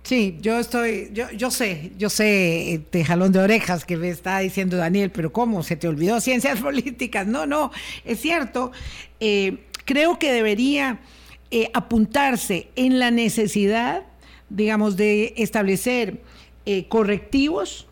Sí, 0.05 0.39
yo 0.41 0.59
estoy, 0.59 1.11
yo, 1.13 1.31
yo 1.33 1.51
sé, 1.51 1.93
yo 1.99 2.09
sé, 2.09 2.81
de 2.91 3.05
jalón 3.05 3.33
de 3.33 3.41
orejas 3.41 3.85
que 3.85 3.99
me 3.99 4.09
está 4.09 4.39
diciendo 4.39 4.79
Daniel, 4.79 5.11
pero 5.11 5.31
¿cómo? 5.31 5.63
¿Se 5.63 5.77
te 5.77 5.87
olvidó 5.87 6.21
ciencias 6.23 6.61
políticas? 6.63 7.27
No, 7.27 7.45
no, 7.45 7.71
es 8.07 8.19
cierto. 8.21 8.73
Eh, 9.21 9.59
creo 9.89 10.19
que 10.19 10.31
debería 10.31 10.99
eh, 11.51 11.71
apuntarse 11.73 12.69
en 12.77 12.99
la 12.99 13.11
necesidad, 13.11 14.03
digamos, 14.51 14.99
de 14.99 15.33
establecer 15.39 16.21
eh, 16.67 16.87
correctivos, 16.89 17.87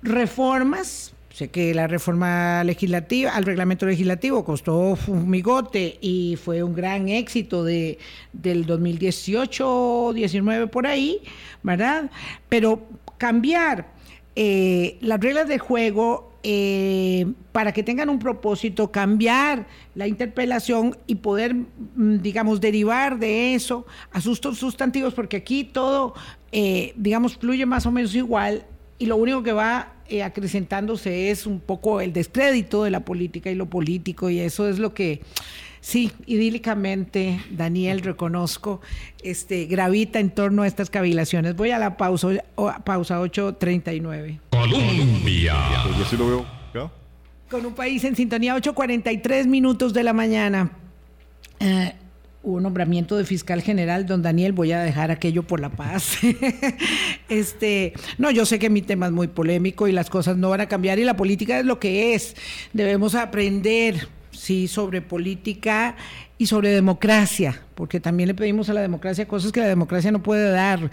reformas. 0.00 1.12
Sé 1.32 1.48
que 1.48 1.74
la 1.74 1.88
reforma 1.88 2.62
legislativa, 2.62 3.32
al 3.32 3.42
reglamento 3.42 3.84
legislativo 3.84 4.44
costó 4.44 4.96
un 5.08 5.28
migote 5.28 5.98
y 6.00 6.38
fue 6.40 6.62
un 6.62 6.72
gran 6.72 7.08
éxito 7.08 7.64
de, 7.64 7.98
del 8.32 8.64
2018, 8.64 10.12
19 10.14 10.68
por 10.68 10.86
ahí, 10.86 11.18
¿verdad? 11.64 12.12
Pero 12.48 12.86
cambiar 13.18 13.88
eh, 14.36 14.98
las 15.00 15.18
reglas 15.18 15.48
de 15.48 15.58
juego 15.58 16.29
eh, 16.42 17.26
para 17.52 17.72
que 17.72 17.82
tengan 17.82 18.08
un 18.08 18.18
propósito, 18.18 18.90
cambiar 18.90 19.66
la 19.94 20.06
interpelación 20.06 20.96
y 21.06 21.16
poder, 21.16 21.54
mm, 21.54 22.18
digamos, 22.22 22.60
derivar 22.60 23.18
de 23.18 23.54
eso 23.54 23.86
a 24.12 24.20
sus 24.20 24.38
sustantivos, 24.38 25.14
porque 25.14 25.36
aquí 25.36 25.64
todo, 25.64 26.14
eh, 26.52 26.94
digamos, 26.96 27.36
fluye 27.36 27.66
más 27.66 27.86
o 27.86 27.92
menos 27.92 28.14
igual 28.14 28.64
y 28.98 29.06
lo 29.06 29.16
único 29.16 29.42
que 29.42 29.52
va 29.52 29.94
acrecentándose 30.24 31.30
es 31.30 31.46
un 31.46 31.60
poco 31.60 32.00
el 32.00 32.12
descrédito 32.12 32.82
de 32.82 32.90
la 32.90 33.04
política 33.04 33.48
y 33.48 33.54
lo 33.54 33.66
político 33.66 34.28
y 34.28 34.40
eso 34.40 34.68
es 34.68 34.80
lo 34.80 34.92
que 34.92 35.20
Sí, 35.80 36.12
idílicamente, 36.26 37.40
Daniel, 37.50 38.02
reconozco, 38.02 38.80
este, 39.22 39.64
gravita 39.64 40.20
en 40.20 40.30
torno 40.30 40.62
a 40.62 40.66
estas 40.66 40.90
cavilaciones. 40.90 41.56
Voy 41.56 41.70
a 41.70 41.78
la 41.78 41.96
pausa, 41.96 42.28
pausa 42.84 43.20
8.39. 43.20 44.40
Colombia. 44.50 45.54
Yo 45.98 46.04
sí 46.04 46.16
lo 46.16 46.26
veo. 46.26 46.60
Con 47.50 47.66
un 47.66 47.74
país 47.74 48.04
en 48.04 48.14
sintonía, 48.14 48.56
8.43 48.56 49.46
minutos 49.46 49.92
de 49.92 50.04
la 50.04 50.12
mañana. 50.12 50.70
Eh, 51.58 51.94
hubo 52.44 52.60
nombramiento 52.60 53.16
de 53.16 53.24
fiscal 53.24 53.60
general, 53.60 54.06
don 54.06 54.22
Daniel, 54.22 54.52
voy 54.52 54.70
a 54.70 54.82
dejar 54.82 55.10
aquello 55.10 55.42
por 55.42 55.58
la 55.58 55.70
paz. 55.70 56.18
este, 57.28 57.92
no, 58.18 58.30
yo 58.30 58.46
sé 58.46 58.60
que 58.60 58.70
mi 58.70 58.82
tema 58.82 59.06
es 59.06 59.12
muy 59.12 59.26
polémico 59.26 59.88
y 59.88 59.92
las 59.92 60.10
cosas 60.10 60.36
no 60.36 60.50
van 60.50 60.60
a 60.60 60.68
cambiar 60.68 61.00
y 61.00 61.04
la 61.04 61.16
política 61.16 61.58
es 61.58 61.64
lo 61.64 61.80
que 61.80 62.14
es. 62.14 62.36
Debemos 62.72 63.16
aprender 63.16 64.08
sí, 64.30 64.68
sobre 64.68 65.02
política 65.02 65.96
y 66.38 66.46
sobre 66.46 66.70
democracia, 66.70 67.60
porque 67.74 68.00
también 68.00 68.28
le 68.28 68.34
pedimos 68.34 68.70
a 68.70 68.72
la 68.72 68.80
democracia 68.80 69.28
cosas 69.28 69.52
que 69.52 69.60
la 69.60 69.68
democracia 69.68 70.10
no 70.10 70.22
puede 70.22 70.50
dar, 70.50 70.90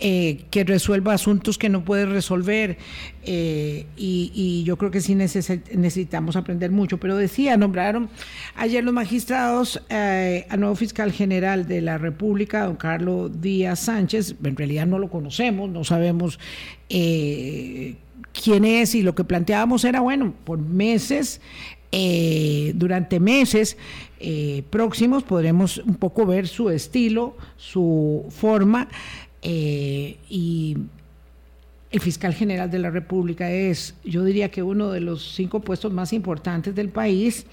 eh, 0.00 0.44
que 0.50 0.64
resuelva 0.64 1.14
asuntos 1.14 1.56
que 1.56 1.68
no 1.68 1.84
puede 1.84 2.04
resolver, 2.06 2.78
eh, 3.22 3.86
y, 3.96 4.64
yo 4.64 4.76
creo 4.76 4.90
que 4.90 5.00
sí 5.00 5.14
necesitamos 5.14 6.34
aprender 6.34 6.72
mucho. 6.72 6.98
Pero 6.98 7.16
decía, 7.16 7.56
nombraron 7.56 8.10
ayer 8.56 8.82
los 8.82 8.92
magistrados 8.92 9.80
eh, 9.88 10.46
al 10.50 10.60
nuevo 10.60 10.74
fiscal 10.74 11.12
general 11.12 11.68
de 11.68 11.80
la 11.80 11.96
República, 11.96 12.64
don 12.64 12.74
Carlos 12.74 13.40
Díaz 13.40 13.78
Sánchez, 13.78 14.34
en 14.42 14.56
realidad 14.56 14.86
no 14.86 14.98
lo 14.98 15.08
conocemos, 15.10 15.70
no 15.70 15.84
sabemos 15.84 16.40
quién 16.88 18.64
es, 18.64 18.94
y 18.96 19.02
lo 19.02 19.14
que 19.14 19.22
planteábamos 19.22 19.84
era, 19.84 20.00
bueno, 20.00 20.34
por 20.44 20.58
meses 20.58 21.40
eh, 21.90 22.72
durante 22.74 23.18
meses 23.18 23.78
eh, 24.20 24.62
próximos 24.68 25.22
podremos 25.22 25.78
un 25.78 25.94
poco 25.94 26.26
ver 26.26 26.46
su 26.46 26.68
estilo, 26.68 27.34
su 27.56 28.26
forma 28.28 28.88
eh, 29.40 30.18
y 30.28 30.76
el 31.90 32.00
fiscal 32.00 32.34
general 32.34 32.70
de 32.70 32.78
la 32.78 32.90
República 32.90 33.50
es, 33.50 33.94
yo 34.04 34.22
diría 34.22 34.50
que 34.50 34.62
uno 34.62 34.90
de 34.90 35.00
los 35.00 35.32
cinco 35.34 35.60
puestos 35.60 35.90
más 35.90 36.12
importantes 36.12 36.74
del 36.74 36.90
país. 36.90 37.46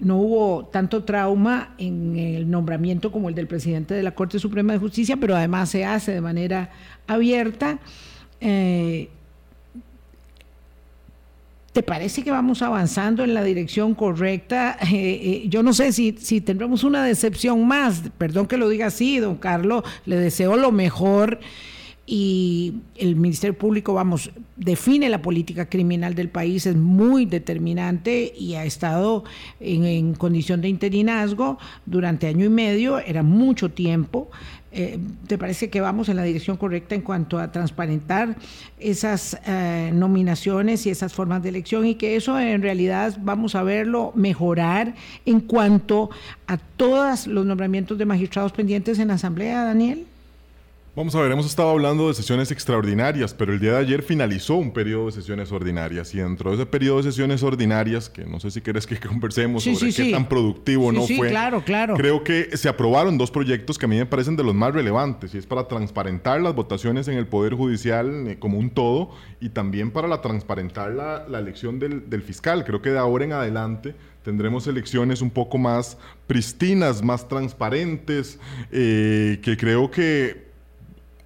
no 0.00 0.18
hubo 0.18 0.66
tanto 0.66 1.02
trauma 1.02 1.74
en 1.78 2.16
el 2.16 2.48
nombramiento 2.48 3.10
como 3.10 3.28
el 3.28 3.34
del 3.34 3.48
presidente 3.48 3.94
de 3.94 4.04
la 4.04 4.14
Corte 4.14 4.38
Suprema 4.38 4.74
de 4.74 4.78
Justicia, 4.78 5.16
pero 5.16 5.34
además 5.34 5.70
se 5.70 5.84
hace 5.84 6.12
de 6.12 6.20
manera 6.20 6.70
abierta. 7.08 7.80
¿Te 11.76 11.82
parece 11.82 12.22
que 12.22 12.30
vamos 12.30 12.62
avanzando 12.62 13.22
en 13.22 13.34
la 13.34 13.44
dirección 13.44 13.94
correcta? 13.94 14.78
Eh, 14.96 15.20
eh, 15.22 15.48
yo 15.48 15.62
no 15.62 15.74
sé 15.74 15.92
si, 15.92 16.16
si 16.18 16.40
tendremos 16.40 16.82
una 16.82 17.04
decepción 17.04 17.68
más, 17.68 18.02
perdón 18.16 18.46
que 18.46 18.56
lo 18.56 18.68
diga 18.70 18.86
así, 18.86 19.18
don 19.18 19.36
Carlos, 19.36 19.82
le 20.06 20.16
deseo 20.16 20.56
lo 20.56 20.72
mejor 20.72 21.38
y 22.06 22.76
el 22.94 23.16
Ministerio 23.16 23.58
Público, 23.58 23.92
vamos, 23.92 24.30
define 24.56 25.10
la 25.10 25.20
política 25.20 25.68
criminal 25.68 26.14
del 26.14 26.30
país, 26.30 26.64
es 26.64 26.76
muy 26.76 27.26
determinante 27.26 28.32
y 28.34 28.54
ha 28.54 28.64
estado 28.64 29.24
en, 29.60 29.84
en 29.84 30.14
condición 30.14 30.62
de 30.62 30.68
interinazgo 30.68 31.58
durante 31.84 32.26
año 32.28 32.46
y 32.46 32.50
medio, 32.50 33.00
era 33.00 33.22
mucho 33.22 33.70
tiempo. 33.70 34.30
Eh, 34.78 34.98
¿Te 35.26 35.38
parece 35.38 35.70
que 35.70 35.80
vamos 35.80 36.10
en 36.10 36.16
la 36.16 36.22
dirección 36.22 36.58
correcta 36.58 36.94
en 36.94 37.00
cuanto 37.00 37.38
a 37.38 37.50
transparentar 37.50 38.36
esas 38.78 39.40
eh, 39.46 39.90
nominaciones 39.94 40.84
y 40.84 40.90
esas 40.90 41.14
formas 41.14 41.42
de 41.42 41.48
elección 41.48 41.86
y 41.86 41.94
que 41.94 42.14
eso 42.14 42.38
en 42.38 42.60
realidad 42.60 43.16
vamos 43.22 43.54
a 43.54 43.62
verlo 43.62 44.12
mejorar 44.14 44.94
en 45.24 45.40
cuanto 45.40 46.10
a 46.46 46.58
todos 46.58 47.26
los 47.26 47.46
nombramientos 47.46 47.96
de 47.96 48.04
magistrados 48.04 48.52
pendientes 48.52 48.98
en 48.98 49.08
la 49.08 49.14
Asamblea, 49.14 49.64
Daniel? 49.64 50.06
Vamos 50.96 51.14
a 51.14 51.20
ver, 51.20 51.30
hemos 51.30 51.44
estado 51.44 51.68
hablando 51.68 52.08
de 52.08 52.14
sesiones 52.14 52.50
extraordinarias, 52.50 53.34
pero 53.34 53.52
el 53.52 53.60
día 53.60 53.72
de 53.72 53.80
ayer 53.80 54.02
finalizó 54.02 54.54
un 54.54 54.72
periodo 54.72 55.04
de 55.04 55.12
sesiones 55.12 55.52
ordinarias 55.52 56.14
y 56.14 56.20
dentro 56.20 56.48
de 56.48 56.56
ese 56.56 56.64
periodo 56.64 56.96
de 56.96 57.02
sesiones 57.02 57.42
ordinarias, 57.42 58.08
que 58.08 58.24
no 58.24 58.40
sé 58.40 58.50
si 58.50 58.62
quieres 58.62 58.86
que 58.86 58.98
conversemos 59.06 59.62
sobre 59.62 59.92
qué 59.92 60.10
tan 60.10 60.26
productivo 60.26 60.90
no 60.92 61.02
fue, 61.02 61.28
claro, 61.28 61.62
claro. 61.62 61.96
creo 61.96 62.24
que 62.24 62.56
se 62.56 62.70
aprobaron 62.70 63.18
dos 63.18 63.30
proyectos 63.30 63.76
que 63.76 63.84
a 63.84 63.88
mí 63.90 63.98
me 63.98 64.06
parecen 64.06 64.36
de 64.36 64.42
los 64.42 64.54
más 64.54 64.72
relevantes 64.72 65.34
y 65.34 65.38
es 65.38 65.44
para 65.44 65.68
transparentar 65.68 66.40
las 66.40 66.54
votaciones 66.54 67.08
en 67.08 67.18
el 67.18 67.26
Poder 67.26 67.52
Judicial 67.52 68.28
eh, 68.28 68.38
como 68.38 68.58
un 68.58 68.70
todo 68.70 69.10
y 69.38 69.50
también 69.50 69.90
para 69.90 70.08
la 70.08 70.22
transparentar 70.22 70.92
la, 70.92 71.38
elección 71.38 71.78
del, 71.78 72.22
fiscal. 72.22 72.64
Creo 72.64 72.80
que 72.80 72.88
de 72.88 72.98
ahora 72.98 73.26
en 73.26 73.34
adelante 73.34 73.94
tendremos 74.24 74.66
elecciones 74.66 75.20
un 75.20 75.28
poco 75.28 75.58
más 75.58 75.98
pristinas, 76.26 77.02
más 77.02 77.28
transparentes, 77.28 78.40
eh, 78.72 79.40
que 79.42 79.58
creo 79.58 79.90
que 79.90 80.45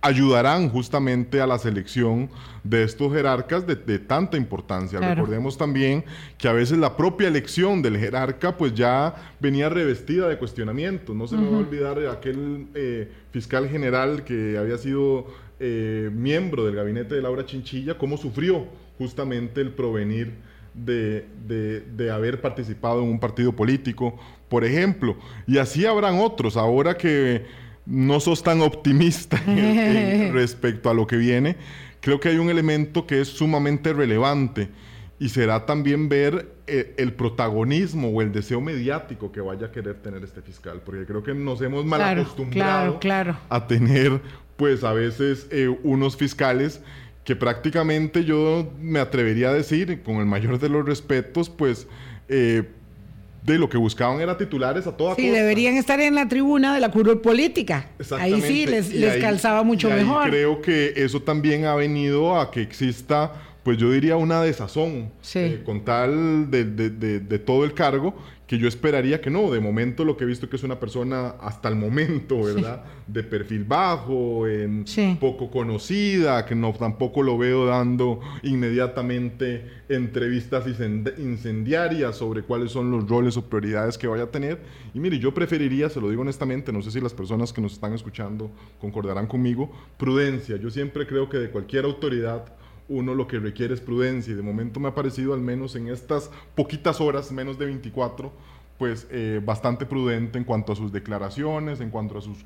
ayudarán 0.03 0.70
justamente 0.70 1.40
a 1.40 1.46
la 1.46 1.59
selección 1.59 2.30
de 2.64 2.84
estos 2.84 3.12
jerarcas 3.12 3.66
de, 3.66 3.98
tanta 3.98 4.36
importancia. 4.36 4.98
Recordemos 4.98 5.59
también 5.59 6.05
que 6.38 6.48
a 6.48 6.53
veces 6.53 6.78
la 6.78 6.96
propia 6.96 7.28
elección 7.28 7.82
del 7.82 7.98
jerarca 7.98 8.57
pues 8.57 8.74
ya 8.74 9.14
venía 9.40 9.68
revestida 9.68 10.28
de 10.28 10.38
cuestionamientos. 10.38 11.14
No 11.14 11.26
se 11.26 11.36
me 11.36 11.51
va 11.51 11.57
a 11.57 11.61
olvidar 11.61 11.98
aquel 12.09 12.66
eh, 12.74 13.11
fiscal 13.30 13.68
general 13.68 14.24
que 14.24 14.57
había 14.59 14.78
sido 14.78 15.26
eh, 15.59 16.11
miembro 16.12 16.64
del 16.64 16.76
gabinete 16.76 17.14
de 17.14 17.22
Laura 17.22 17.44
Chinchilla, 17.44 17.98
cómo 17.98 18.16
sufrió 18.16 18.66
justamente 18.98 19.61
el 19.61 19.72
provenir 19.72 20.32
de, 20.74 21.26
de, 21.46 22.11
haber 22.11 22.40
participado 22.40 23.03
en 23.03 23.09
un 23.09 23.18
partido 23.18 23.53
político, 23.53 24.18
por 24.48 24.64
ejemplo. 24.64 25.16
Y 25.46 25.59
así 25.59 25.84
habrán 25.84 26.18
otros. 26.20 26.57
Ahora 26.57 26.96
que 26.96 27.44
no 27.91 28.20
sos 28.20 28.43
tan 28.43 28.62
optimista 28.62 29.43
respecto 30.32 30.88
a 30.88 30.95
lo 30.95 31.07
que 31.07 31.16
viene, 31.16 31.57
creo 32.01 32.20
que 32.20 32.28
hay 32.28 32.38
un 32.38 32.49
elemento 32.49 33.07
que 33.07 33.20
es 33.20 33.28
sumamente 33.28 33.93
relevante 33.93 34.68
y 35.18 35.28
será 35.28 35.66
también 35.66 36.09
ver 36.09 36.55
eh, 36.66 36.95
el, 36.97 37.12
protagonismo 37.12 38.09
o 38.09 38.22
el 38.22 38.32
deseo 38.32 38.61
mediático 38.61 39.30
que 39.30 39.41
vaya 39.41 39.66
a 39.66 39.72
querer 39.72 39.97
tener 39.97 40.24
este 40.24 40.41
fiscal, 40.41 40.80
porque 40.84 41.05
creo 41.05 41.22
que 41.22 41.34
nos 41.34 41.61
hemos 41.61 41.84
mal 41.84 42.01
acostumbrado 42.01 42.99
a 43.51 43.66
tener, 43.66 44.22
pues 44.57 44.82
a 44.82 44.95
veces, 44.95 45.47
eh, 45.51 45.68
unos 45.82 46.16
fiscales 46.16 46.80
que 47.24 47.36
prácticamente 47.36 48.24
yo 48.24 48.72
me 48.80 48.99
atrevería 48.99 49.51
a 49.51 49.53
decir, 49.53 50.03
con 50.03 50.16
el 50.16 50.26
mayor 50.26 50.59
de 50.59 50.68
los 50.68 50.86
respetos, 50.86 51.51
pues... 51.51 51.86
Eh, 52.28 52.64
de 53.53 53.59
lo 53.59 53.68
que 53.68 53.78
buscaban 53.78 54.20
era 54.20 54.36
titulares 54.36 54.86
a 54.86 54.96
toda 54.96 55.14
sí, 55.14 55.28
deberían 55.28 55.76
estar 55.76 56.01
en 56.01 56.14
la 56.14 56.28
tribuna 56.28 56.74
de 56.74 56.80
la 56.80 56.90
curva 56.90 57.20
política. 57.20 57.90
Ahí 58.18 58.40
sí 58.40 58.66
les, 58.66 58.90
calzaba 59.20 59.62
mucho 59.62 59.90
mejor. 59.90 60.28
Creo 60.28 60.62
que 60.62 60.92
eso 60.96 61.20
también 61.22 61.64
ha 61.64 61.74
venido 61.74 62.38
a 62.38 62.51
que 62.51 62.62
exista, 62.62 63.32
pues 63.62 63.76
yo 63.76 63.90
diría, 63.90 64.16
una 64.16 64.42
desazón 64.42 65.11
eh, 65.34 65.62
con 65.64 65.84
tal 65.84 66.50
de, 66.50 66.64
de, 66.64 67.38
todo 67.38 67.64
el 67.64 67.74
cargo 67.74 68.14
que 68.46 68.58
yo 68.58 68.66
esperaría 68.66 69.20
que 69.20 69.30
no. 69.30 69.50
De 69.50 69.61
momento 69.61 70.04
lo 70.04 70.16
que 70.16 70.24
he 70.24 70.26
visto 70.26 70.48
que 70.48 70.56
es 70.56 70.62
una 70.62 70.80
persona 70.80 71.34
hasta 71.40 71.68
el 71.68 71.76
momento, 71.76 72.42
¿verdad? 72.42 72.82
De 73.06 73.22
perfil 73.22 73.64
bajo, 73.64 74.48
en 74.48 74.84
poco 75.20 75.50
conocida, 75.50 76.44
que 76.46 76.54
no 76.54 76.72
tampoco 76.72 77.22
lo 77.22 77.36
veo 77.38 77.66
dando 77.66 78.20
inmediatamente 78.42 79.70
entrevistas 79.88 80.64
incendiarias 81.18 82.16
sobre 82.16 82.42
cuáles 82.42 82.72
son 82.72 82.90
los 82.90 83.08
roles 83.08 83.36
o 83.36 83.48
prioridades 83.48 83.98
que 83.98 84.08
vaya 84.08 84.24
a 84.24 84.30
tener. 84.30 84.58
Y 84.94 85.00
mire, 85.00 85.18
yo 85.18 85.34
preferiría, 85.34 85.90
se 85.90 86.00
lo 86.00 86.08
digo 86.08 86.22
honestamente, 86.22 86.72
no 86.72 86.82
sé 86.82 86.90
si 86.90 87.00
las 87.00 87.14
personas 87.14 87.52
que 87.52 87.61
nos 87.61 87.74
están 87.74 87.92
escuchando 87.92 88.50
concordarán 88.80 89.26
conmigo, 89.26 89.70
prudencia. 89.96 90.56
Yo 90.56 90.70
siempre 90.70 91.06
creo 91.06 91.28
que 91.28 91.36
de 91.36 91.50
cualquier 91.50 91.84
autoridad 91.84 92.46
uno 92.91 93.14
lo 93.14 93.26
que 93.26 93.38
requiere 93.38 93.72
es 93.72 93.80
prudencia 93.80 94.32
y 94.32 94.36
de 94.36 94.43
momento 94.43 94.80
me 94.80 94.88
ha 94.88 94.95
parecido 94.95 95.32
al 95.32 95.41
menos 95.41 95.76
en 95.76 95.88
estas 95.88 96.30
poquitas 96.55 97.01
horas, 97.01 97.32
menos 97.32 97.59
de 97.59 97.66
24, 97.66 98.30
pues 98.76 99.07
eh, 99.11 99.41
bastante 99.43 99.86
prudente 99.86 100.36
en 100.36 100.45
cuanto 100.45 100.72
a 100.72 100.76
sus 100.76 100.93
declaraciones, 100.93 101.80
en 101.80 101.91
cuanto 101.91 102.18
a 102.18 102.20
sus 102.20 102.45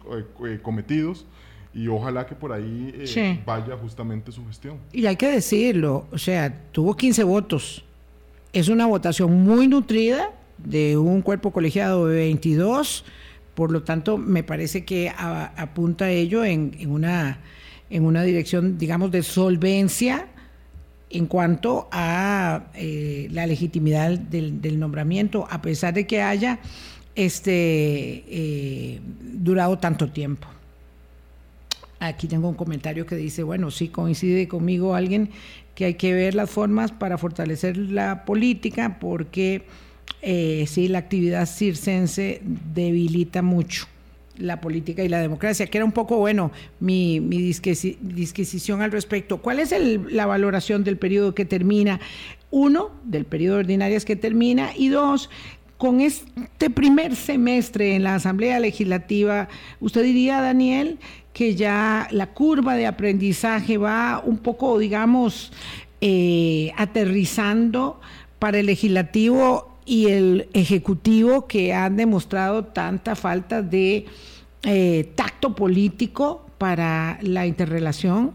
cometidos 0.62 1.26
y 1.74 1.88
ojalá 1.88 2.26
que 2.26 2.34
por 2.34 2.52
ahí 2.52 3.04
vaya 3.44 3.76
justamente 3.76 4.30
su 4.30 4.46
gestión. 4.46 4.78
Y 4.92 5.06
hay 5.06 5.16
que 5.16 5.28
decirlo, 5.28 6.06
o 6.12 6.18
sea, 6.18 6.54
tuvo 6.70 6.96
15 6.96 7.24
votos. 7.24 7.84
Es 8.52 8.68
una 8.68 8.86
votación 8.86 9.32
muy 9.42 9.66
nutrida 9.66 10.30
de 10.58 10.96
un 10.96 11.20
cuerpo 11.22 11.50
colegiado 11.50 12.06
de 12.06 12.16
22, 12.16 13.04
por 13.54 13.72
lo 13.72 13.82
tanto 13.82 14.18
me 14.18 14.44
parece 14.44 14.84
que 14.84 15.12
apunta 15.16 16.10
ello 16.10 16.44
en, 16.44 16.76
una, 16.88 17.40
en 17.90 18.04
una 18.04 18.22
dirección, 18.22 18.78
digamos, 18.78 19.10
de 19.10 19.22
solvencia 19.24 20.28
en 21.14 21.26
cuanto 21.26 21.88
a 21.92 22.64
eh, 22.74 23.28
la 23.30 23.46
legitimidad 23.46 24.18
del, 24.18 24.78
nombramiento, 24.78 25.46
a 25.48 25.62
pesar 25.62 25.94
de 25.94 26.06
que 26.06 26.22
haya 26.22 26.58
este, 27.14 28.24
eh, 28.28 29.00
durado 29.20 29.78
tanto 29.78 30.10
tiempo. 30.10 30.48
Aquí 32.00 32.26
tengo 32.26 32.48
un 32.48 32.54
comentario 32.54 33.06
que 33.06 33.16
dice, 33.16 33.44
bueno, 33.44 33.70
sí 33.70 33.88
coincide 33.88 34.48
conmigo 34.48 34.94
alguien 34.94 35.30
que 35.74 35.86
hay 35.86 35.94
que 35.94 36.12
ver 36.12 36.34
las 36.34 36.50
formas 36.50 36.92
para 36.92 37.16
fortalecer 37.16 37.76
la 37.76 38.24
política 38.24 38.98
porque 39.00 39.62
eh, 40.20 40.66
sí, 40.68 40.88
la 40.88 40.98
actividad 40.98 41.46
circense 41.46 42.42
debilita 42.42 43.42
mucho 43.42 43.86
la 44.38 44.60
política 44.60 45.04
y 45.04 45.08
la 45.08 45.20
democracia, 45.20 45.66
que 45.66 45.78
era 45.78 45.84
un 45.84 45.92
poco, 45.92 46.16
bueno, 46.16 46.50
mi, 46.80 47.20
mi 47.20 47.38
disquisición 47.40 48.82
al 48.82 48.92
respecto. 48.92 49.38
¿Cuál 49.38 49.60
es 49.60 49.74
la 50.10 50.26
valoración 50.26 50.84
del 50.84 50.98
periodo 50.98 51.34
que 51.34 51.44
termina? 51.44 52.00
Uno, 52.50 52.90
del 53.04 53.24
periodo 53.24 53.58
ordinario 53.58 53.98
que 54.04 54.16
termina, 54.16 54.70
y 54.76 54.88
dos, 54.88 55.30
con 55.76 56.00
este 56.00 56.70
primer 56.70 57.16
semestre 57.16 57.94
en 57.94 58.04
la 58.04 58.14
Asamblea 58.14 58.60
Legislativa, 58.60 59.48
¿usted 59.80 60.02
diría, 60.02 60.40
Daniel, 60.40 60.98
que 61.32 61.56
ya 61.56 62.08
la 62.10 62.28
curva 62.28 62.76
de 62.76 62.86
aprendizaje 62.86 63.76
va 63.76 64.22
un 64.24 64.38
poco, 64.38 64.78
digamos, 64.78 65.52
eh, 66.00 66.72
aterrizando 66.76 68.00
para 68.38 68.60
el 68.60 68.66
legislativo 68.66 69.73
y 69.84 70.06
el 70.06 70.48
ejecutivo 70.52 71.46
que 71.46 71.72
han 71.72 71.96
demostrado 71.96 72.64
tanta 72.64 73.14
falta 73.14 73.62
de 73.62 74.06
eh, 74.62 75.12
tacto 75.14 75.54
político 75.54 76.46
para 76.58 77.18
la 77.22 77.46
interrelación? 77.46 78.32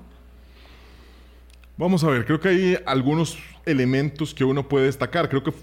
Vamos 1.77 2.03
a 2.03 2.09
ver, 2.09 2.25
creo 2.25 2.39
que 2.39 2.49
hay 2.49 2.77
algunos 2.85 3.37
elementos 3.65 4.33
que 4.33 4.43
uno 4.43 4.67
puede 4.67 4.85
destacar. 4.85 5.29
Creo 5.29 5.43
que 5.43 5.53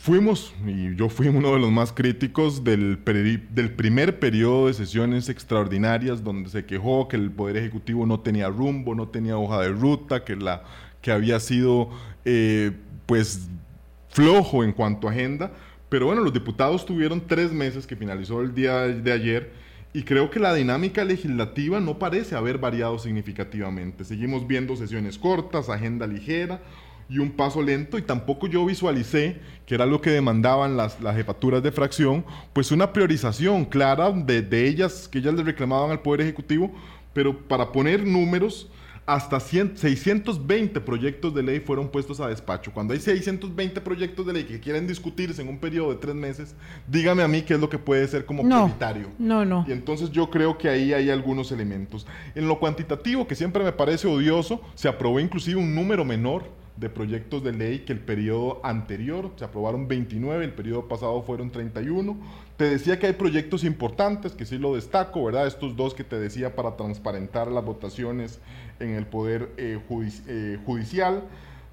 Fuimos, 0.00 0.54
y 0.66 0.96
yo 0.96 1.10
fui 1.10 1.28
uno 1.28 1.52
de 1.52 1.58
los 1.58 1.70
más 1.70 1.92
críticos 1.92 2.64
del, 2.64 2.98
del 3.04 3.70
primer 3.70 4.18
periodo 4.18 4.68
de 4.68 4.72
sesiones 4.72 5.28
extraordinarias 5.28 6.24
donde 6.24 6.48
se 6.48 6.64
quejó 6.64 7.06
que 7.06 7.16
el 7.16 7.30
Poder 7.30 7.58
Ejecutivo 7.58 8.06
no 8.06 8.18
tenía 8.18 8.48
rumbo, 8.48 8.94
no 8.94 9.08
tenía 9.08 9.36
hoja 9.36 9.60
de 9.60 9.68
ruta, 9.68 10.24
que, 10.24 10.36
la, 10.36 10.64
que 11.02 11.12
había 11.12 11.38
sido 11.38 11.90
eh, 12.24 12.72
pues 13.04 13.50
flojo 14.10 14.62
en 14.62 14.72
cuanto 14.72 15.08
a 15.08 15.12
agenda. 15.12 15.50
Pero 15.88 16.06
bueno, 16.06 16.20
los 16.20 16.32
diputados 16.32 16.86
tuvieron 16.86 17.26
tres 17.26 17.52
meses 17.52 17.86
que 17.86 17.96
finalizó 17.96 18.40
el 18.42 18.54
día 18.54 18.82
de 18.82 19.12
ayer 19.12 19.52
y 19.92 20.04
creo 20.04 20.30
que 20.30 20.38
la 20.38 20.54
dinámica 20.54 21.04
legislativa 21.04 21.80
no 21.80 21.98
parece 21.98 22.36
haber 22.36 22.58
variado 22.58 22.98
significativamente. 22.98 24.04
Seguimos 24.04 24.46
viendo 24.46 24.76
sesiones 24.76 25.18
cortas, 25.18 25.68
agenda 25.68 26.06
ligera 26.06 26.60
y 27.08 27.18
un 27.18 27.32
paso 27.32 27.60
lento 27.60 27.98
y 27.98 28.02
tampoco 28.02 28.46
yo 28.46 28.64
visualicé, 28.64 29.40
que 29.66 29.74
era 29.74 29.84
lo 29.86 30.00
que 30.00 30.10
demandaban 30.10 30.76
las, 30.76 31.00
las 31.00 31.16
jefaturas 31.16 31.60
de 31.60 31.72
fracción, 31.72 32.24
pues 32.52 32.70
una 32.70 32.92
priorización 32.92 33.64
clara 33.64 34.12
de, 34.12 34.42
de 34.42 34.68
ellas, 34.68 35.08
que 35.08 35.18
ellas 35.18 35.34
le 35.34 35.42
reclamaban 35.42 35.90
al 35.90 36.02
Poder 36.02 36.20
Ejecutivo, 36.20 36.70
pero 37.12 37.36
para 37.36 37.72
poner 37.72 38.06
números, 38.06 38.70
hasta 39.14 39.40
620 39.40 40.80
proyectos 40.82 41.34
de 41.34 41.42
ley 41.42 41.58
fueron 41.58 41.88
puestos 41.88 42.20
a 42.20 42.28
despacho. 42.28 42.70
Cuando 42.72 42.94
hay 42.94 43.00
620 43.00 43.80
proyectos 43.80 44.24
de 44.24 44.32
ley 44.32 44.44
que 44.44 44.60
quieren 44.60 44.86
discutirse 44.86 45.42
en 45.42 45.48
un 45.48 45.58
periodo 45.58 45.90
de 45.90 45.96
tres 45.96 46.14
meses, 46.14 46.54
dígame 46.86 47.24
a 47.24 47.28
mí 47.28 47.42
qué 47.42 47.54
es 47.54 47.60
lo 47.60 47.68
que 47.68 47.78
puede 47.78 48.06
ser 48.06 48.24
como 48.24 48.44
prioritario. 48.44 49.08
No, 49.18 49.44
no. 49.44 49.64
Y 49.66 49.72
entonces 49.72 50.12
yo 50.12 50.30
creo 50.30 50.56
que 50.56 50.68
ahí 50.68 50.92
hay 50.92 51.10
algunos 51.10 51.50
elementos. 51.50 52.06
En 52.36 52.46
lo 52.46 52.60
cuantitativo, 52.60 53.26
que 53.26 53.34
siempre 53.34 53.64
me 53.64 53.72
parece 53.72 54.06
odioso, 54.06 54.60
se 54.76 54.86
aprobó 54.86 55.18
inclusive 55.18 55.58
un 55.58 55.74
número 55.74 56.04
menor 56.04 56.59
de 56.80 56.88
proyectos 56.88 57.44
de 57.44 57.52
ley 57.52 57.80
que 57.80 57.92
el 57.92 58.00
periodo 58.00 58.60
anterior, 58.64 59.30
se 59.36 59.44
aprobaron 59.44 59.86
29, 59.86 60.46
el 60.46 60.54
periodo 60.54 60.88
pasado 60.88 61.22
fueron 61.22 61.50
31. 61.50 62.16
Te 62.56 62.64
decía 62.64 62.98
que 62.98 63.06
hay 63.06 63.12
proyectos 63.12 63.64
importantes, 63.64 64.32
que 64.32 64.46
sí 64.46 64.56
lo 64.56 64.74
destaco, 64.74 65.22
¿verdad? 65.22 65.46
Estos 65.46 65.76
dos 65.76 65.92
que 65.92 66.04
te 66.04 66.18
decía 66.18 66.56
para 66.56 66.76
transparentar 66.76 67.48
las 67.48 67.64
votaciones 67.64 68.40
en 68.80 68.94
el 68.94 69.06
Poder 69.06 69.50
eh, 69.58 69.78
eh, 70.26 70.58
Judicial. 70.64 71.22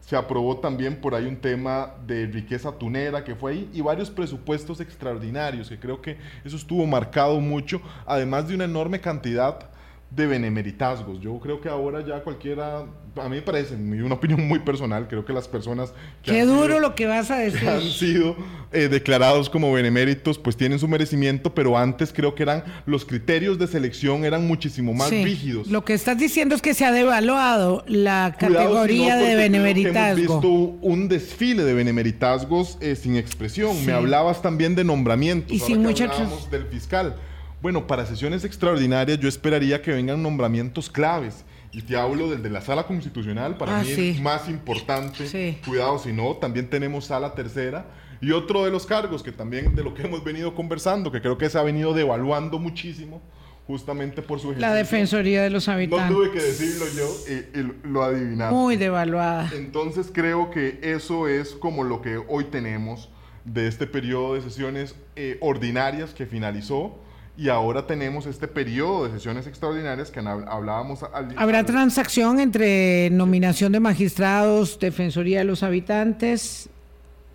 Se 0.02 0.18
aprobó 0.18 0.58
también 0.58 0.98
por 0.98 1.16
ahí 1.16 1.26
un 1.26 1.38
tema 1.38 1.94
de 2.06 2.28
riqueza 2.28 2.74
tunera 2.74 3.24
que 3.24 3.36
fue 3.36 3.54
ahí 3.54 3.70
y 3.74 3.82
varios 3.82 4.10
presupuestos 4.10 4.82
extraordinarios, 4.82 5.70
que 5.70 5.80
creo 5.80 6.02
que 6.02 6.18
eso 6.44 6.58
estuvo 6.58 6.86
marcado 6.86 7.40
mucho, 7.40 7.82
además 8.06 8.48
de 8.48 8.56
una 8.56 8.66
enorme 8.66 9.00
cantidad 9.00 9.70
de 10.10 10.26
benemeritazgos. 10.26 11.20
Yo 11.20 11.38
creo 11.40 11.60
que 11.60 11.70
ahora 11.70 12.04
ya 12.06 12.22
cualquiera, 12.24 12.86
a 13.16 13.30
mí 13.30 13.36
me 13.36 13.42
parece, 13.42 13.76
una 13.76 14.16
opinión 14.16 14.48
muy 14.48 14.60
personal, 14.60 15.08
creo 15.08 15.26
que 15.26 15.34
las 15.34 15.48
personas 15.48 15.94
que 16.24 16.32
Qué 16.32 16.46
duro 16.46 16.80
lo 16.80 16.96
que 16.96 17.08
vas 17.08 17.30
a 17.30 17.38
decir. 17.38 17.68
han 17.68 17.82
sido 17.82 18.36
eh, 18.72 18.88
declarados 18.88 19.50
como 19.50 19.72
beneméritos, 19.72 20.38
pues 20.38 20.56
tienen 20.56 20.80
su 20.80 20.88
merecimiento, 20.88 21.54
pero 21.54 21.78
antes 21.78 22.14
creo 22.14 22.36
que 22.36 22.44
eran 22.44 22.64
los 22.86 23.04
criterios 23.04 23.60
de 23.60 23.68
selección 23.68 24.24
eran 24.24 24.48
muchísimo 24.48 24.94
más 24.94 25.12
rígidos. 25.12 25.68
Lo 25.68 25.84
que 25.84 25.94
estás 25.94 26.18
diciendo 26.18 26.56
es 26.56 26.62
que 26.62 26.74
se 26.74 26.86
ha 26.86 26.92
devaluado 26.92 27.84
la 27.88 28.36
categoría 28.40 29.18
de 29.18 29.36
benemeritazgo. 29.36 30.24
Hemos 30.24 30.42
visto 30.42 30.50
un 30.82 31.10
desfile 31.10 31.64
de 31.64 31.74
benemeritazgos 31.74 32.78
eh, 32.80 32.96
sin 32.96 33.18
expresión. 33.18 33.86
Me 33.86 33.92
hablabas 33.92 34.42
también 34.42 34.74
de 34.74 34.86
nombramientos. 34.86 35.52
Y 35.52 35.60
sin 35.60 35.84
mucha 35.84 36.08
del 36.50 36.66
fiscal. 36.68 37.16
Bueno, 37.62 37.88
para 37.88 38.06
sesiones 38.06 38.44
extraordinarias 38.44 39.20
yo 39.20 39.28
esperaría 39.28 39.82
que 39.82 39.92
vengan 39.92 40.22
nombramientos 40.22 40.90
claves. 40.90 41.44
Y 41.72 41.82
te 41.82 41.98
hablo 41.98 42.30
del 42.30 42.42
de 42.42 42.50
la 42.50 42.62
sala 42.62 42.84
constitucional, 42.88 43.58
para 43.58 43.80
ah, 43.80 43.84
mí 43.84 43.92
es 43.92 44.22
más 44.22 44.48
importante. 44.48 45.60
Cuidado, 45.66 46.00
si 46.00 46.14
no, 46.14 46.36
también 46.36 46.70
tenemos 46.70 47.06
sala 47.06 47.36
tercera. 47.36 47.86
Y 48.22 48.32
otro 48.32 48.64
de 48.64 48.72
los 48.72 48.86
cargos, 48.86 49.22
que 49.22 49.32
también 49.32 49.76
de 49.76 49.84
lo 49.84 49.94
que 49.94 50.04
hemos 50.04 50.24
venido 50.24 50.56
conversando, 50.56 51.12
que 51.12 51.22
creo 51.22 51.38
que 51.38 51.50
se 51.50 51.58
ha 51.60 51.64
venido 51.64 51.94
devaluando 51.94 52.58
muchísimo, 52.58 53.22
justamente 53.68 54.22
por 54.22 54.40
su 54.40 54.54
La 54.54 54.74
Defensoría 54.74 55.44
de 55.44 55.50
los 55.50 55.68
Habitantes. 55.68 56.10
No 56.10 56.16
tuve 56.16 56.32
que 56.32 56.42
decirlo 56.42 56.86
yo 56.96 57.16
y, 57.32 57.88
lo 57.88 58.02
adivinaste. 58.02 58.56
Muy 58.56 58.78
devaluada. 58.78 59.52
Entonces 59.54 60.10
creo 60.12 60.50
que 60.50 60.80
eso 60.82 61.28
es 61.28 61.52
como 61.52 61.84
lo 61.84 62.02
que 62.02 62.18
hoy 62.18 62.46
tenemos 62.46 63.10
de 63.44 63.68
este 63.68 63.86
periodo 63.86 64.36
de 64.36 64.42
sesiones 64.42 64.96
eh, 65.16 65.38
ordinarias 65.42 66.14
que 66.14 66.26
finalizó 66.26 66.98
y 67.38 67.50
ahora 67.50 67.86
tenemos 67.86 68.26
este 68.26 68.48
periodo 68.48 69.06
de 69.06 69.12
sesiones 69.12 69.46
extraordinarias 69.46 70.10
que 70.10 70.20
hablábamos 70.20 71.04
al 71.04 71.36
¿Habrá 71.38 71.64
transacción 71.64 72.40
entre 72.40 73.10
nominación 73.12 73.72
de 73.72 73.80
magistrados, 73.80 74.80
defensoría 74.80 75.40
de 75.40 75.46
los 75.46 75.62
habitantes? 75.62 76.68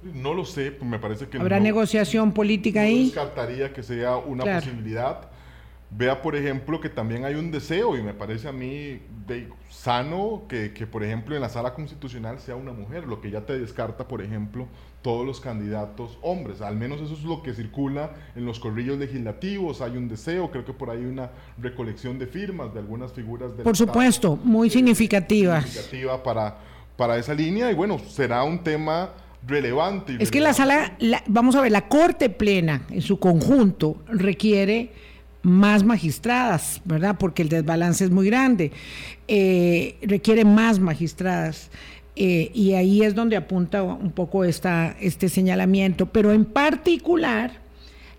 No 0.03 0.35
lo 0.35 0.45
sé, 0.45 0.77
me 0.83 0.99
parece 0.99 1.29
que 1.29 1.39
¿Habrá 1.39 1.61
negociación 1.61 2.33
política 2.33 2.81
no 2.81 2.87
ahí? 2.87 3.05
descartaría 3.05 3.73
que 3.73 3.85
sea 3.85 4.17
una 4.17 4.45
posibilidad. 4.45 5.32
Vea, 5.95 6.23
por 6.23 6.35
ejemplo, 6.37 6.81
que 6.81 6.89
también 6.89 7.25
hay 7.25 7.35
un 7.35 7.51
deseo, 7.51 7.99
y 7.99 8.03
me 8.03 8.15
parece 8.15 8.49
a 8.49 8.53
mí 8.53 9.01
sano, 9.71 10.45
que, 10.49 10.71
por 10.91 11.05
ejemplo, 11.05 11.35
en 11.35 11.43
la 11.43 11.49
sala 11.49 11.75
constitucional 11.75 12.39
sea 12.39 12.57
una 12.57 12.73
mujer, 12.73 13.07
lo 13.07 13.21
que 13.21 13.31
ya 13.31 13.43
te 13.43 13.59
descarta, 13.59 14.09
por 14.09 14.23
ejemplo, 14.23 14.69
todos 15.03 15.27
los 15.27 15.41
candidatos 15.41 16.19
hombres. 16.23 16.63
Al 16.63 16.77
menos 16.77 17.01
eso 17.01 17.13
es 17.13 17.25
lo 17.25 17.43
que 17.43 17.53
circula 17.53 18.13
en 18.37 18.47
los 18.47 18.59
corrillos 18.59 18.99
legislativos. 18.99 19.83
Hay 19.83 19.97
un 19.97 20.09
deseo, 20.09 20.51
creo 20.51 20.65
que 20.65 20.73
por 20.73 20.89
ahí 20.89 21.05
una 21.05 21.31
recolección 21.59 22.19
de 22.19 22.27
firmas 22.27 22.73
de 22.73 22.81
algunas 22.81 23.13
figuras 23.13 23.57
de... 23.57 23.63
Por 23.63 23.77
supuesto, 23.77 24.39
muy 24.43 24.71
significativas. 24.71 25.65
Significativa 25.65 26.23
para, 26.23 26.57
para 26.97 27.19
esa 27.19 27.35
línea, 27.35 27.71
y 27.71 27.75
bueno, 27.75 27.99
será 27.99 28.45
un 28.45 28.63
tema 28.63 29.11
relevante. 29.47 30.17
es 30.21 30.31
que 30.31 30.41
la 30.41 30.55
sala, 30.55 30.97
vamos 31.27 31.55
a 31.57 31.61
ver, 31.61 31.73
la 31.73 31.89
Corte 31.89 32.31
Plena 32.31 32.83
en 32.89 33.03
su 33.03 33.19
conjunto 33.19 34.03
requiere 34.07 34.93
más 35.43 35.85
magistradas, 35.85 36.81
¿verdad? 36.85 37.17
Porque 37.19 37.43
el 37.43 37.49
desbalance 37.49 38.05
es 38.05 38.11
muy 38.11 38.27
grande. 38.27 38.73
Eh, 39.29 39.97
requiere 40.03 40.45
más 40.45 40.79
magistradas. 40.79 41.71
Eh, 42.15 42.51
y 42.55 42.75
ahí 42.75 43.03
es 43.03 43.15
donde 43.15 43.37
apunta 43.37 43.83
un 43.83 44.13
poco 44.13 44.45
esta, 44.45 44.97
este 45.01 45.29
señalamiento. 45.29 46.07
Pero 46.07 46.33
en 46.33 46.45
particular, 46.45 47.61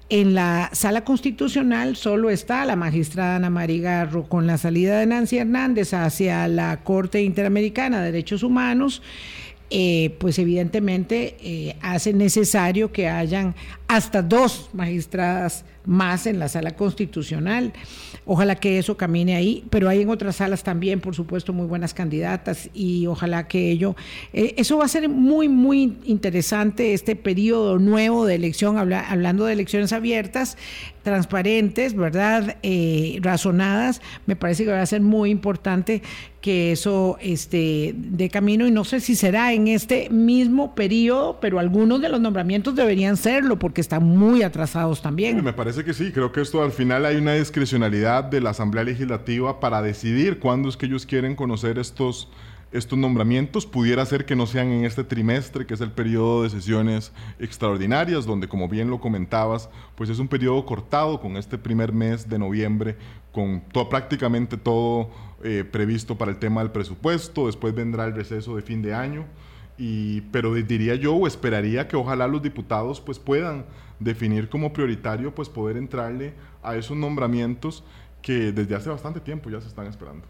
en 0.09 0.33
la 0.33 0.69
sala 0.73 1.05
constitucional 1.05 1.95
solo 1.95 2.29
está 2.29 2.65
la 2.65 2.75
magistrada 2.75 3.37
Ana 3.37 3.49
Marigarro 3.49 4.27
con 4.27 4.45
la 4.45 4.57
salida 4.57 4.99
de 4.99 5.05
Nancy 5.05 5.37
Hernández 5.37 5.93
hacia 5.93 6.47
la 6.47 6.83
Corte 6.83 7.21
Interamericana 7.21 7.99
de 7.99 8.11
Derechos 8.11 8.43
Humanos. 8.43 9.01
Eh, 9.75 10.15
pues 10.19 10.37
evidentemente 10.37 11.77
hace 11.81 12.13
necesario 12.13 12.91
que 12.91 13.07
hayan 13.07 13.55
hasta 13.87 14.21
dos 14.21 14.69
magistradas 14.73 15.65
más 15.85 16.27
en 16.27 16.39
la 16.39 16.49
sala 16.49 16.71
constitucional. 16.71 17.73
Ojalá 18.25 18.55
que 18.55 18.79
eso 18.79 18.95
camine 18.95 19.35
ahí, 19.35 19.65
pero 19.69 19.89
hay 19.89 20.01
en 20.01 20.09
otras 20.09 20.37
salas 20.37 20.63
también, 20.63 21.01
por 21.01 21.13
supuesto, 21.13 21.51
muy 21.51 21.65
buenas 21.65 21.93
candidatas 21.93 22.69
y 22.73 23.05
ojalá 23.07 23.47
que 23.47 23.69
ello, 23.69 23.95
eh, 24.31 24.55
eso 24.57 24.77
va 24.77 24.85
a 24.85 24.87
ser 24.87 25.09
muy, 25.09 25.49
muy 25.49 25.97
interesante 26.05 26.93
este 26.93 27.15
periodo 27.15 27.79
nuevo 27.79 28.25
de 28.25 28.35
elección, 28.35 28.77
hablando 28.77 29.45
de 29.45 29.53
elecciones 29.53 29.91
abiertas, 29.91 30.57
transparentes, 31.03 31.95
¿verdad? 31.95 32.57
Eh, 32.63 33.19
razonadas, 33.21 34.01
me 34.25 34.35
parece 34.35 34.65
que 34.65 34.71
va 34.71 34.81
a 34.81 34.85
ser 34.85 35.01
muy 35.01 35.29
importante 35.29 36.01
que 36.41 36.73
eso 36.73 37.17
esté 37.21 37.93
de 37.95 38.29
camino 38.29 38.67
y 38.67 38.71
no 38.71 38.83
sé 38.83 38.99
si 38.99 39.15
será 39.15 39.53
en 39.53 39.69
este 39.69 40.09
mismo 40.09 40.75
periodo, 40.75 41.39
pero 41.39 41.59
algunos 41.59 42.01
de 42.01 42.09
los 42.09 42.19
nombramientos 42.19 42.75
deberían 42.75 43.15
serlo 43.15 43.59
porque 43.59 43.79
están 43.79 44.03
muy 44.03 44.43
atrasados 44.43 45.01
también. 45.01 45.41
Me 45.43 45.53
parece 45.53 45.85
que 45.85 45.93
sí, 45.93 46.11
creo 46.11 46.31
que 46.31 46.41
esto 46.41 46.61
al 46.61 46.71
final 46.71 47.05
hay 47.05 47.15
una 47.15 47.33
discrecionalidad 47.33 48.25
de 48.25 48.41
la 48.41 48.49
Asamblea 48.49 48.83
Legislativa 48.83 49.59
para 49.59 49.81
decidir 49.81 50.39
cuándo 50.39 50.67
es 50.67 50.75
que 50.75 50.85
ellos 50.85 51.05
quieren 51.05 51.35
conocer 51.35 51.79
estos, 51.79 52.29
estos 52.73 52.97
nombramientos. 52.97 53.65
Pudiera 53.65 54.05
ser 54.05 54.25
que 54.25 54.35
no 54.35 54.45
sean 54.47 54.67
en 54.69 54.83
este 54.83 55.03
trimestre, 55.03 55.65
que 55.65 55.75
es 55.75 55.81
el 55.81 55.91
periodo 55.91 56.43
de 56.43 56.49
sesiones 56.49 57.13
extraordinarias, 57.39 58.25
donde 58.25 58.49
como 58.49 58.67
bien 58.67 58.89
lo 58.89 58.99
comentabas, 58.99 59.69
pues 59.95 60.09
es 60.09 60.19
un 60.19 60.27
periodo 60.27 60.65
cortado 60.65 61.21
con 61.21 61.37
este 61.37 61.57
primer 61.57 61.93
mes 61.93 62.27
de 62.27 62.39
noviembre, 62.39 62.97
con 63.31 63.61
todo, 63.71 63.87
prácticamente 63.87 64.57
todo 64.57 65.09
eh, 65.43 65.63
previsto 65.69 66.17
para 66.17 66.31
el 66.31 66.37
tema 66.37 66.61
del 66.61 66.71
presupuesto, 66.71 67.45
después 67.45 67.73
vendrá 67.73 68.05
el 68.05 68.15
receso 68.15 68.55
de 68.55 68.61
fin 68.63 68.81
de 68.81 68.93
año. 68.93 69.25
Y, 69.75 70.21
pero 70.31 70.53
diría 70.53 70.93
yo 70.95 71.15
o 71.15 71.25
esperaría 71.25 71.87
que 71.87 71.95
ojalá 71.95 72.27
los 72.27 72.43
diputados 72.43 73.01
pues 73.01 73.17
puedan 73.17 73.65
definir 73.99 74.47
como 74.47 74.71
prioritario 74.71 75.33
pues 75.33 75.49
poder 75.49 75.77
entrarle 75.77 76.35
a 76.61 76.75
esos 76.75 76.95
nombramientos 76.95 77.83
que 78.21 78.51
desde 78.51 78.75
hace 78.75 78.89
bastante 78.89 79.19
tiempo 79.19 79.49
ya 79.49 79.59
se 79.61 79.67
están 79.67 79.87
esperando. 79.87 80.25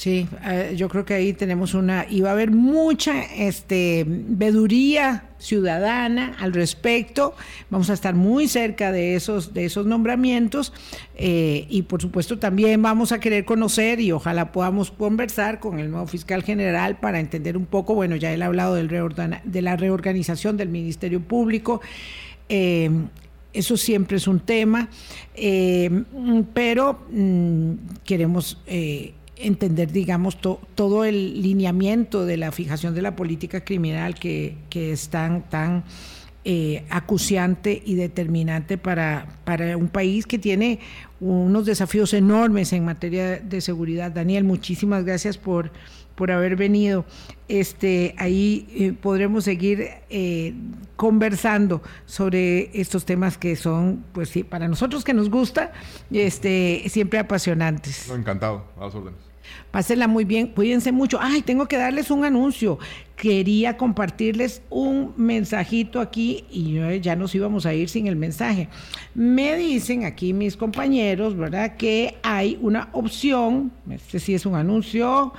Sí, 0.00 0.26
eh, 0.46 0.72
yo 0.78 0.88
creo 0.88 1.04
que 1.04 1.12
ahí 1.12 1.34
tenemos 1.34 1.74
una, 1.74 2.06
y 2.08 2.22
va 2.22 2.30
a 2.30 2.32
haber 2.32 2.52
mucha 2.52 3.20
este, 3.34 4.06
veduría 4.08 5.24
ciudadana 5.36 6.36
al 6.38 6.54
respecto. 6.54 7.34
Vamos 7.68 7.90
a 7.90 7.92
estar 7.92 8.14
muy 8.14 8.48
cerca 8.48 8.92
de 8.92 9.14
esos, 9.14 9.52
de 9.52 9.66
esos 9.66 9.84
nombramientos 9.84 10.72
eh, 11.16 11.66
y 11.68 11.82
por 11.82 12.00
supuesto 12.00 12.38
también 12.38 12.80
vamos 12.80 13.12
a 13.12 13.20
querer 13.20 13.44
conocer 13.44 14.00
y 14.00 14.10
ojalá 14.10 14.52
podamos 14.52 14.90
conversar 14.90 15.60
con 15.60 15.78
el 15.78 15.90
nuevo 15.90 16.06
fiscal 16.06 16.42
general 16.44 16.98
para 16.98 17.20
entender 17.20 17.58
un 17.58 17.66
poco, 17.66 17.94
bueno, 17.94 18.16
ya 18.16 18.32
él 18.32 18.40
ha 18.40 18.46
hablado 18.46 18.76
del 18.76 18.88
de 18.88 19.60
la 19.60 19.76
reorganización 19.76 20.56
del 20.56 20.70
Ministerio 20.70 21.20
Público. 21.20 21.82
Eh, 22.48 22.90
eso 23.52 23.76
siempre 23.76 24.16
es 24.16 24.26
un 24.28 24.40
tema, 24.40 24.88
pero 26.54 27.04
mm, 27.10 27.72
queremos 28.04 28.62
entender, 29.42 29.92
digamos, 29.92 30.38
todo 30.40 31.04
el 31.04 31.42
lineamiento 31.42 32.24
de 32.24 32.36
la 32.36 32.52
fijación 32.52 32.94
de 32.94 33.02
la 33.02 33.16
política 33.16 33.64
criminal 33.64 34.14
que, 34.14 34.56
es 34.74 35.08
tan, 35.08 35.48
tan 35.48 35.84
acuciante 36.88 37.82
y 37.84 37.94
determinante 37.94 38.78
para, 38.78 39.26
para 39.44 39.76
un 39.76 39.88
país 39.88 40.26
que 40.26 40.38
tiene 40.38 40.80
unos 41.20 41.66
desafíos 41.66 42.14
enormes 42.14 42.72
en 42.72 42.84
materia 42.84 43.38
de 43.38 43.60
seguridad. 43.60 44.10
Daniel, 44.10 44.44
muchísimas 44.44 45.04
gracias 45.04 45.36
por 45.36 45.70
por 46.20 46.30
haber 46.30 46.54
venido. 46.54 47.06
Este, 47.48 48.14
ahí 48.18 48.68
eh, 48.74 48.92
podremos 48.92 49.44
seguir 49.44 49.88
eh, 50.10 50.52
conversando 50.94 51.80
sobre 52.04 52.78
estos 52.78 53.06
temas 53.06 53.38
que 53.38 53.56
son, 53.56 54.04
pues 54.12 54.28
sí, 54.28 54.44
para 54.44 54.68
nosotros 54.68 55.02
que 55.02 55.14
nos 55.14 55.30
gusta, 55.30 55.72
este, 56.10 56.82
siempre 56.90 57.18
apasionantes. 57.18 58.10
encantado, 58.10 58.66
a 58.78 58.84
las 58.84 58.94
órdenes. 58.94 59.29
Pásenla 59.70 60.08
muy 60.08 60.24
bien, 60.24 60.48
cuídense 60.48 60.92
mucho. 60.92 61.18
Ay, 61.20 61.42
tengo 61.42 61.66
que 61.66 61.76
darles 61.76 62.10
un 62.10 62.24
anuncio. 62.24 62.78
Quería 63.16 63.76
compartirles 63.76 64.62
un 64.70 65.12
mensajito 65.16 66.00
aquí 66.00 66.44
y 66.50 67.00
ya 67.00 67.16
nos 67.16 67.34
íbamos 67.34 67.66
a 67.66 67.74
ir 67.74 67.88
sin 67.88 68.06
el 68.06 68.16
mensaje. 68.16 68.68
Me 69.14 69.56
dicen 69.56 70.04
aquí 70.04 70.32
mis 70.32 70.56
compañeros, 70.56 71.36
¿verdad? 71.36 71.76
Que 71.76 72.16
hay 72.22 72.58
una 72.60 72.88
opción, 72.92 73.72
este 73.90 74.18
sí 74.18 74.34
es 74.34 74.46
un 74.46 74.54
anuncio 74.54 75.32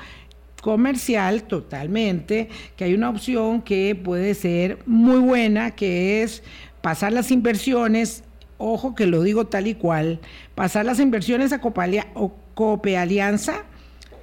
comercial 0.61 1.43
totalmente, 1.43 2.49
que 2.75 2.83
hay 2.85 2.93
una 2.93 3.09
opción 3.09 3.61
que 3.63 3.95
puede 3.95 4.35
ser 4.35 4.79
muy 4.85 5.17
buena, 5.19 5.71
que 5.71 6.21
es 6.21 6.43
pasar 6.81 7.11
las 7.11 7.31
inversiones, 7.31 8.23
ojo 8.59 8.93
que 8.93 9.07
lo 9.07 9.23
digo 9.23 9.47
tal 9.47 9.67
y 9.67 9.73
cual, 9.73 10.19
pasar 10.53 10.85
las 10.85 10.99
inversiones 10.99 11.51
a 11.51 11.59
Cope 11.59 12.97
Alianza 12.97 13.65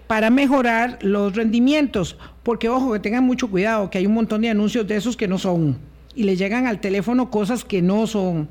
para 0.08 0.30
mejorar 0.30 0.98
los 1.02 1.36
rendimientos, 1.36 2.16
porque 2.42 2.68
ojo 2.68 2.92
que 2.92 2.98
tengan 2.98 3.24
mucho 3.24 3.48
cuidado, 3.48 3.90
que 3.90 3.98
hay 3.98 4.06
un 4.06 4.14
montón 4.14 4.40
de 4.40 4.48
anuncios 4.48 4.86
de 4.88 4.96
esos 4.96 5.16
que 5.16 5.28
no 5.28 5.38
son 5.38 5.78
y 6.18 6.24
le 6.24 6.34
llegan 6.34 6.66
al 6.66 6.80
teléfono 6.80 7.30
cosas 7.30 7.64
que 7.64 7.80
no 7.80 8.08
son. 8.08 8.48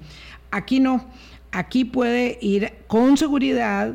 Aquí 0.51 0.79
no, 0.79 1.05
aquí 1.51 1.83
puede 1.83 2.37
ir 2.41 2.71
con 2.87 3.17
seguridad, 3.17 3.91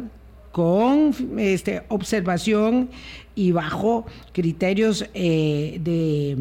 con 0.51 1.15
este, 1.39 1.83
observación 1.89 2.91
y 3.35 3.53
bajo 3.53 4.05
criterios 4.33 5.07
eh, 5.15 5.79
de 5.81 6.37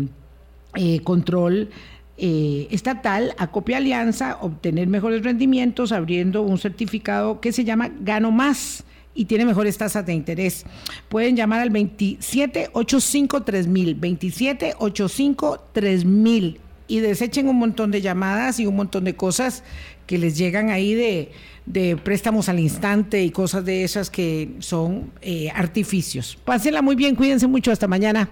eh, 0.76 1.00
control 1.04 1.70
eh, 2.18 2.68
estatal, 2.72 3.34
acopia 3.38 3.78
alianza, 3.78 4.38
obtener 4.42 4.88
mejores 4.88 5.24
rendimientos 5.24 5.94
abriendo 5.94 6.42
un 6.42 6.58
certificado 6.58 7.40
que 7.40 7.54
se 7.54 7.64
llama 7.64 7.92
Gano 8.02 8.32
Más 8.32 8.84
y 9.14 9.26
tiene 9.26 9.46
mejores 9.46 9.78
tasas 9.78 10.04
de 10.06 10.14
interés. 10.14 10.66
Pueden 11.10 11.36
llamar 11.36 11.60
al 11.62 11.72
27853000, 11.72 14.00
27853000 14.00 16.58
y 16.88 17.00
desechen 17.00 17.48
un 17.48 17.58
montón 17.58 17.92
de 17.92 18.02
llamadas 18.02 18.60
y 18.60 18.66
un 18.66 18.76
montón 18.76 19.04
de 19.06 19.16
cosas 19.16 19.64
que 20.08 20.18
les 20.18 20.38
llegan 20.38 20.70
ahí 20.70 20.94
de 20.94 21.32
de 21.66 21.98
préstamos 21.98 22.50
al 22.50 22.60
instante 22.60 23.24
y 23.24 23.32
cosas 23.32 23.66
de 23.66 23.84
esas 23.84 24.10
que 24.10 24.56
son 24.60 25.12
eh, 25.22 25.50
artificios. 25.54 26.38
Pásenla 26.44 26.82
muy 26.82 26.96
bien, 26.96 27.16
cuídense 27.16 27.48
mucho, 27.48 27.72
hasta 27.72 27.88
mañana. 27.88 28.30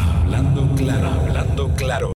Hablando 0.00 0.74
claro, 0.74 1.08
hablando 1.08 1.74
claro. 1.74 2.12